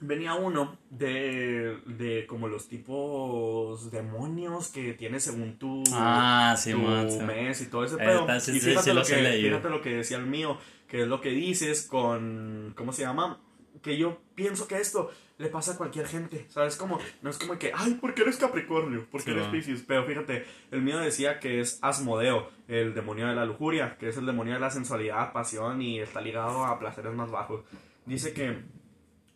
venía 0.00 0.34
uno 0.34 0.78
de, 0.90 1.78
de 1.86 2.26
como 2.28 2.46
los 2.48 2.68
tipos 2.68 3.90
demonios 3.90 4.68
que 4.68 4.92
tienes 4.94 5.24
según 5.24 5.58
tu, 5.58 5.82
Ah, 5.92 6.54
sí, 6.56 6.72
tu 6.72 6.78
man, 6.78 7.10
sí. 7.10 7.18
mes 7.20 7.60
y 7.62 7.66
todo 7.66 7.84
ese 7.84 7.96
Eh, 7.96 7.98
pedo. 7.98 8.40
sí, 8.40 8.52
y 8.56 8.60
fíjate, 8.60 8.90
sí 8.90 8.92
lo 8.94 9.02
que, 9.02 9.14
fíjate 9.42 9.70
lo 9.70 9.80
que 9.82 9.90
decía 9.96 10.16
el 10.18 10.26
mío, 10.26 10.58
que 10.88 11.02
es 11.02 11.08
lo 11.08 11.20
que 11.20 11.30
dices 11.30 11.86
con, 11.88 12.72
¿cómo 12.76 12.92
se 12.92 13.02
llama? 13.02 13.40
Que 13.82 13.96
yo 13.98 14.18
pienso 14.34 14.68
que 14.68 14.76
esto 14.78 15.10
le 15.38 15.48
pasa 15.48 15.72
a 15.72 15.76
cualquier 15.76 16.06
gente, 16.06 16.46
¿sabes? 16.48 16.76
Como, 16.76 16.98
no 17.22 17.30
es 17.30 17.38
como 17.38 17.58
que, 17.58 17.72
ay, 17.74 17.94
¿por 17.94 18.14
qué 18.14 18.22
eres 18.22 18.36
Capricornio? 18.36 19.06
¿Por 19.10 19.20
qué 19.22 19.30
Sí, 19.30 19.30
eres 19.32 19.46
va. 19.46 19.50
Piscis? 19.50 19.84
Pero 19.86 20.04
fíjate, 20.04 20.44
el 20.70 20.82
mío 20.82 20.98
decía 20.98 21.40
que 21.40 21.60
es 21.60 21.78
Asmodeo, 21.82 22.50
el 22.68 22.94
demonio 22.94 23.26
de 23.26 23.34
la 23.34 23.44
lujuria, 23.44 23.96
que 23.98 24.08
es 24.08 24.16
el 24.16 24.26
demonio 24.26 24.54
de 24.54 24.60
la 24.60 24.70
sensualidad, 24.70 25.32
pasión 25.32 25.82
y 25.82 26.00
está 26.00 26.20
ligado 26.20 26.64
a 26.64 26.78
placeres 26.78 27.12
más 27.14 27.30
bajos. 27.30 27.64
Dice 28.06 28.32
que 28.32 28.62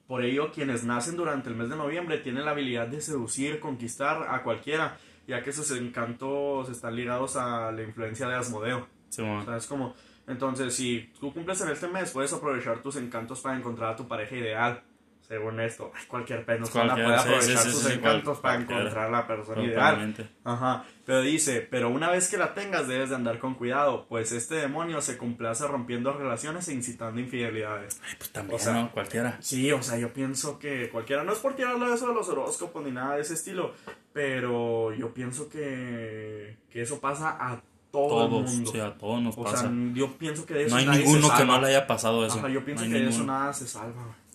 por 0.09 0.25
ello, 0.25 0.51
quienes 0.53 0.85
nacen 0.85 1.17
durante 1.17 1.51
el 1.51 1.55
mes 1.55 1.69
de 1.69 1.77
noviembre 1.77 2.17
tienen 2.17 2.47
la 2.47 2.53
habilidad 2.53 2.89
de 2.89 3.03
seducir, 3.03 3.61
conquistar 3.61 4.27
a 4.31 4.43
cualquiera, 4.43 4.97
ya 5.27 5.43
que 5.43 5.53
sus 5.53 5.71
encantos 5.73 6.71
están 6.71 6.97
ligados 6.97 7.37
a 7.37 7.71
la 7.73 7.83
influencia 7.83 8.27
de 8.27 8.37
Asmodeo. 8.37 8.89
Sí. 9.11 9.21
O 9.21 9.45
sea, 9.45 9.59
es 9.59 9.67
como, 9.67 9.95
entonces, 10.27 10.75
si 10.75 11.13
tú 11.21 11.35
cumples 11.35 11.61
en 11.61 11.69
este 11.69 11.89
mes, 11.89 12.11
puedes 12.11 12.33
aprovechar 12.33 12.83
tus 12.83 12.97
encantos 12.97 13.43
para 13.43 13.59
encontrar 13.59 13.93
a 13.93 13.97
tu 13.97 14.09
pareja 14.09 14.35
ideal. 14.35 14.83
Según 15.29 15.61
esto, 15.61 15.93
cualquier 16.09 16.43
persona 16.47 16.95
Cualquier- 16.95 17.05
puede 17.07 17.19
aprovechar 17.19 17.59
sí, 17.59 17.69
sí, 17.69 17.71
sus 17.71 17.83
sí, 17.83 17.93
encantos 17.93 18.39
para 18.39 18.63
encontrar 18.63 19.11
la 19.11 19.27
persona 19.27 19.63
ideal. 19.63 20.15
Ajá, 20.43 20.85
pero 21.05 21.21
dice, 21.21 21.61
pero 21.71 21.91
una 21.91 22.09
vez 22.11 22.31
que 22.31 22.39
la 22.39 22.55
tengas 22.55 22.89
debes 22.89 23.11
de 23.11 23.17
andar 23.17 23.39
con 23.39 23.53
cuidado, 23.55 24.07
pues 24.09 24.33
este 24.33 24.55
demonio 24.55 25.03
se 25.03 25.19
complace 25.19 25.67
rompiendo 25.67 26.15
relaciones 26.15 26.67
e 26.69 26.73
incitando 26.73 27.21
infidelidades. 27.21 28.01
Ay, 28.09 28.15
pues 28.17 28.31
también, 28.33 28.57
O 28.59 28.59
sea, 28.59 28.73
¿no? 28.73 28.91
Cualquiera. 28.91 29.37
Sí, 29.41 29.71
o 29.71 29.83
sea, 29.83 29.99
yo 29.99 30.15
pienso 30.15 30.59
que 30.59 30.89
cualquiera, 30.89 31.25
no 31.25 31.33
es 31.35 31.39
por 31.41 31.55
tirarle 31.55 31.93
eso 31.93 32.09
de 32.09 32.15
los 32.15 32.27
horóscopos 32.31 32.83
ni 32.87 32.91
nada 32.91 33.17
de 33.17 33.21
ese 33.21 33.35
estilo, 33.35 33.75
pero 34.15 34.95
yo 34.95 35.13
pienso 35.13 35.49
que, 35.49 36.57
que 36.71 36.83
eso 36.83 37.01
pasa 37.01 37.37
a 37.39 37.61
todo 37.91 38.25
el 38.25 38.31
Todos, 38.31 38.51
mundo. 38.51 38.71
o 38.71 38.73
sea, 38.73 38.87
a 38.87 38.95
todos 38.99 39.23
nos 39.23 39.37
o 39.37 39.45
pasa. 39.45 39.59
sea, 39.59 39.71
yo 39.93 40.11
pienso 40.17 40.45
que 40.47 40.55
de 40.55 40.65
eso 40.65 40.75
no 40.75 40.81
hay 40.81 40.87
nadie 40.87 41.01
se 41.03 41.07
ninguno 41.07 41.29
que 41.31 41.37
salva. 41.39 41.55
no 41.57 41.61
le 41.63 41.69
haya 41.69 41.87
pasado 41.87 42.25
eso. 42.27 42.39
Ajá, 42.39 42.49
yo 42.49 42.65
pienso 42.65 42.85
No 42.85 42.91
que 42.91 42.99
de 42.99 43.09
eso 43.09 43.19
ninguno. 43.19 43.33
nada 43.39 43.53
se 43.53 43.67
salva, 43.69 44.03
güey. 44.05 44.28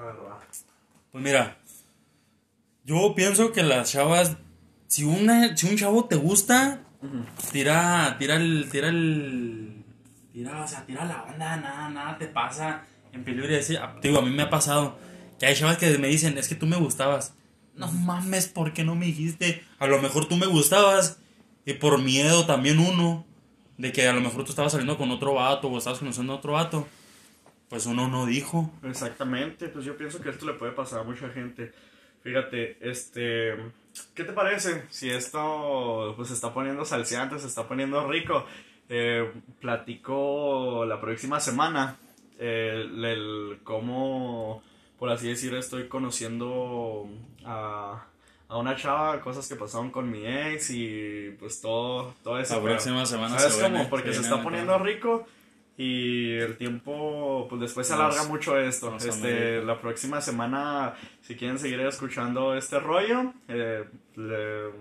La 0.00 0.06
verdad. 0.06 0.38
Pues 1.12 1.22
mira, 1.22 1.58
yo 2.84 3.14
pienso 3.14 3.52
que 3.52 3.62
las 3.62 3.92
chavas, 3.92 4.38
si 4.86 5.04
una, 5.04 5.54
si 5.56 5.68
un 5.68 5.76
chavo 5.76 6.06
te 6.06 6.16
gusta, 6.16 6.84
tira, 7.52 8.16
tira 8.18 8.36
el, 8.36 8.68
tira 8.70 8.88
el, 8.88 9.84
tira, 10.32 10.62
o 10.62 10.66
sea, 10.66 10.86
tira 10.86 11.04
la 11.04 11.24
onda, 11.24 11.56
nada, 11.58 11.90
nada 11.90 12.16
te 12.16 12.28
pasa. 12.28 12.86
En 13.12 13.24
peligro 13.24 13.46
y 13.46 13.56
decir, 13.56 13.78
ah, 13.78 13.96
digo, 14.00 14.20
a 14.20 14.22
mí 14.22 14.30
me 14.30 14.44
ha 14.44 14.50
pasado 14.50 14.96
que 15.38 15.46
hay 15.46 15.54
chavas 15.54 15.76
que 15.76 15.98
me 15.98 16.08
dicen, 16.08 16.38
es 16.38 16.48
que 16.48 16.54
tú 16.54 16.66
me 16.66 16.76
gustabas. 16.76 17.34
No 17.74 17.92
mames, 17.92 18.48
¿por 18.48 18.72
qué 18.72 18.84
no 18.84 18.94
me 18.94 19.06
dijiste? 19.06 19.62
A 19.78 19.86
lo 19.86 20.00
mejor 20.00 20.28
tú 20.28 20.36
me 20.36 20.46
gustabas 20.46 21.18
y 21.66 21.74
por 21.74 22.00
miedo 22.00 22.46
también 22.46 22.78
uno 22.78 23.26
de 23.76 23.92
que 23.92 24.08
a 24.08 24.14
lo 24.14 24.22
mejor 24.22 24.44
tú 24.44 24.50
estabas 24.50 24.72
saliendo 24.72 24.96
con 24.96 25.10
otro 25.10 25.34
vato 25.34 25.68
o 25.68 25.76
estabas 25.76 25.98
conociendo 25.98 26.32
a 26.32 26.36
otro 26.36 26.52
vato. 26.52 26.88
Pues 27.70 27.86
uno 27.86 28.08
no 28.08 28.26
dijo. 28.26 28.70
Exactamente, 28.82 29.68
pues 29.68 29.84
yo 29.84 29.96
pienso 29.96 30.20
que 30.20 30.28
esto 30.28 30.44
le 30.44 30.54
puede 30.54 30.72
pasar 30.72 31.00
a 31.00 31.04
mucha 31.04 31.30
gente. 31.30 31.72
Fíjate, 32.20 32.76
este, 32.80 33.54
¿qué 34.12 34.24
te 34.24 34.32
parece 34.32 34.84
si 34.90 35.08
esto 35.08 36.12
pues 36.16 36.28
se 36.28 36.34
está 36.34 36.52
poniendo 36.52 36.84
salseante, 36.84 37.38
se 37.38 37.46
está 37.46 37.66
poniendo 37.66 38.06
rico? 38.08 38.44
Eh, 38.88 39.32
platico 39.60 40.84
la 40.84 41.00
próxima 41.00 41.38
semana 41.38 41.96
eh, 42.40 42.88
el, 42.92 43.60
cómo, 43.62 44.64
por 44.98 45.10
así 45.10 45.28
decir, 45.28 45.54
estoy 45.54 45.86
conociendo 45.86 47.08
a, 47.44 48.04
a 48.48 48.58
una 48.58 48.74
chava, 48.74 49.20
cosas 49.20 49.48
que 49.48 49.54
pasaron 49.54 49.92
con 49.92 50.10
mi 50.10 50.26
ex 50.26 50.70
y 50.70 51.36
pues 51.38 51.60
todo, 51.60 52.14
todo 52.24 52.40
eso. 52.40 52.56
La 52.56 52.62
próxima 52.62 53.06
semana 53.06 53.38
¿Sabes 53.38 53.58
cómo? 53.62 53.88
Porque 53.88 54.12
se 54.12 54.22
está 54.22 54.42
poniendo 54.42 54.76
rico 54.78 55.24
y 55.82 56.32
el 56.34 56.58
tiempo, 56.58 57.46
pues 57.48 57.62
después 57.62 57.86
se 57.86 57.94
alarga 57.94 58.24
mucho 58.24 58.58
esto. 58.58 58.94
Este, 58.96 59.62
la 59.62 59.80
próxima 59.80 60.20
semana, 60.20 60.92
si 61.22 61.36
quieren 61.36 61.58
seguir 61.58 61.80
escuchando 61.80 62.54
este 62.54 62.78
rollo, 62.78 63.32
eh, 63.48 63.86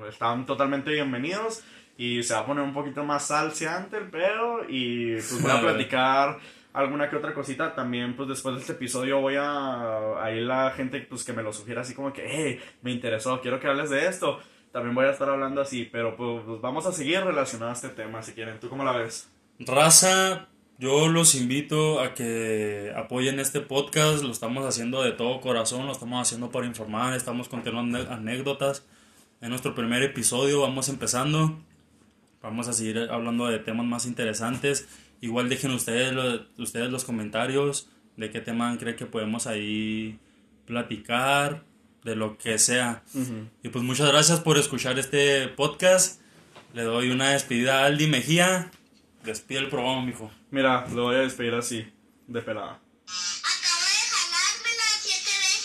están 0.10 0.46
totalmente 0.46 0.92
bienvenidos 0.92 1.64
y 1.96 2.22
se 2.22 2.34
va 2.34 2.42
a 2.42 2.46
poner 2.46 2.66
un 2.66 2.74
poquito 2.74 3.06
más 3.06 3.28
salseante 3.28 3.96
el 3.96 4.10
pedo 4.10 4.66
y 4.68 5.14
pues 5.14 5.42
voy 5.42 5.52
a 5.52 5.62
platicar 5.62 6.38
alguna 6.74 7.10
que 7.10 7.16
otra 7.16 7.34
cosita. 7.34 7.74
También 7.74 8.18
pues 8.18 8.28
después 8.28 8.56
de 8.56 8.62
este 8.62 8.74
episodio 8.74 9.22
voy 9.22 9.36
a 9.38 10.22
ahí 10.22 10.42
la 10.42 10.72
gente 10.72 11.00
pues 11.10 11.24
que 11.24 11.32
me 11.32 11.44
lo 11.44 11.54
sugiera 11.54 11.80
así 11.80 11.94
como 11.94 12.12
que 12.12 12.26
hey 12.28 12.60
me 12.82 12.92
interesó 12.92 13.40
quiero 13.40 13.58
que 13.58 13.68
hables 13.68 13.90
de 13.90 14.06
esto 14.06 14.42
también 14.74 14.94
voy 14.94 15.06
a 15.06 15.12
estar 15.12 15.30
hablando 15.30 15.62
así 15.62 15.88
pero 15.90 16.18
pues, 16.18 16.44
pues 16.46 16.60
vamos 16.60 16.86
a 16.86 16.92
seguir 16.92 17.22
relacionado 17.22 17.72
a 17.72 17.74
este 17.76 17.88
tema 17.88 18.22
si 18.22 18.34
quieren. 18.34 18.60
Tú 18.60 18.68
cómo 18.68 18.84
la 18.84 18.92
ves 18.92 19.30
raza 19.60 20.50
yo 20.80 21.08
los 21.10 21.36
invito 21.36 22.00
a 22.00 22.14
que 22.14 22.92
apoyen 22.96 23.40
este 23.40 23.60
podcast 23.60 24.24
lo 24.24 24.32
estamos 24.32 24.66
haciendo 24.66 25.04
de 25.04 25.12
todo 25.12 25.42
corazón 25.42 25.86
lo 25.86 25.92
estamos 25.92 26.26
haciendo 26.26 26.50
para 26.52 26.66
informar 26.66 27.14
estamos 27.14 27.50
contando 27.50 27.98
anécdotas 28.12 28.86
en 29.42 29.50
nuestro 29.50 29.76
primer 29.76 30.02
episodio 30.04 30.62
vamos 30.62 30.90
empezando 30.90 31.60
Vamos 32.42 32.70
a 32.70 32.74
seguir 32.74 33.10
hablando 33.12 33.48
de 33.48 33.60
temas 33.60 33.86
más 33.86 34.06
interesantes. 34.06 34.88
Igual 35.20 35.50
dejen 35.50 35.72
ustedes, 35.72 36.14
los, 36.14 36.42
ustedes 36.58 36.90
los 36.90 37.04
comentarios 37.04 37.90
de 38.16 38.32
qué 38.32 38.40
tema 38.40 38.78
creen 38.78 38.96
que 38.96 39.06
podemos 39.06 39.46
ahí 39.46 40.20
platicar, 40.66 41.64
de 42.04 42.16
lo 42.16 42.38
que 42.38 42.58
sea. 42.58 43.04
Y 43.62 43.70
pues 43.70 43.84
muchas 43.84 44.10
gracias 44.10 44.40
por 44.40 44.58
escuchar 44.58 44.98
este 45.00 45.50
podcast. 45.50 46.22
Le 46.74 46.84
doy 46.84 47.10
una 47.10 47.32
despedida 47.32 47.82
a 47.82 47.86
Aldi 47.88 48.08
Mejía. 48.08 48.72
Despide 49.26 49.60
el 49.60 49.70
programa, 49.70 50.06
mijo. 50.06 50.32
Mira, 50.52 50.88
lo 50.94 51.04
voy 51.04 51.16
a 51.16 51.20
despedir 51.20 51.54
así, 51.54 51.86
de 52.28 52.42
pelada. 52.42 52.80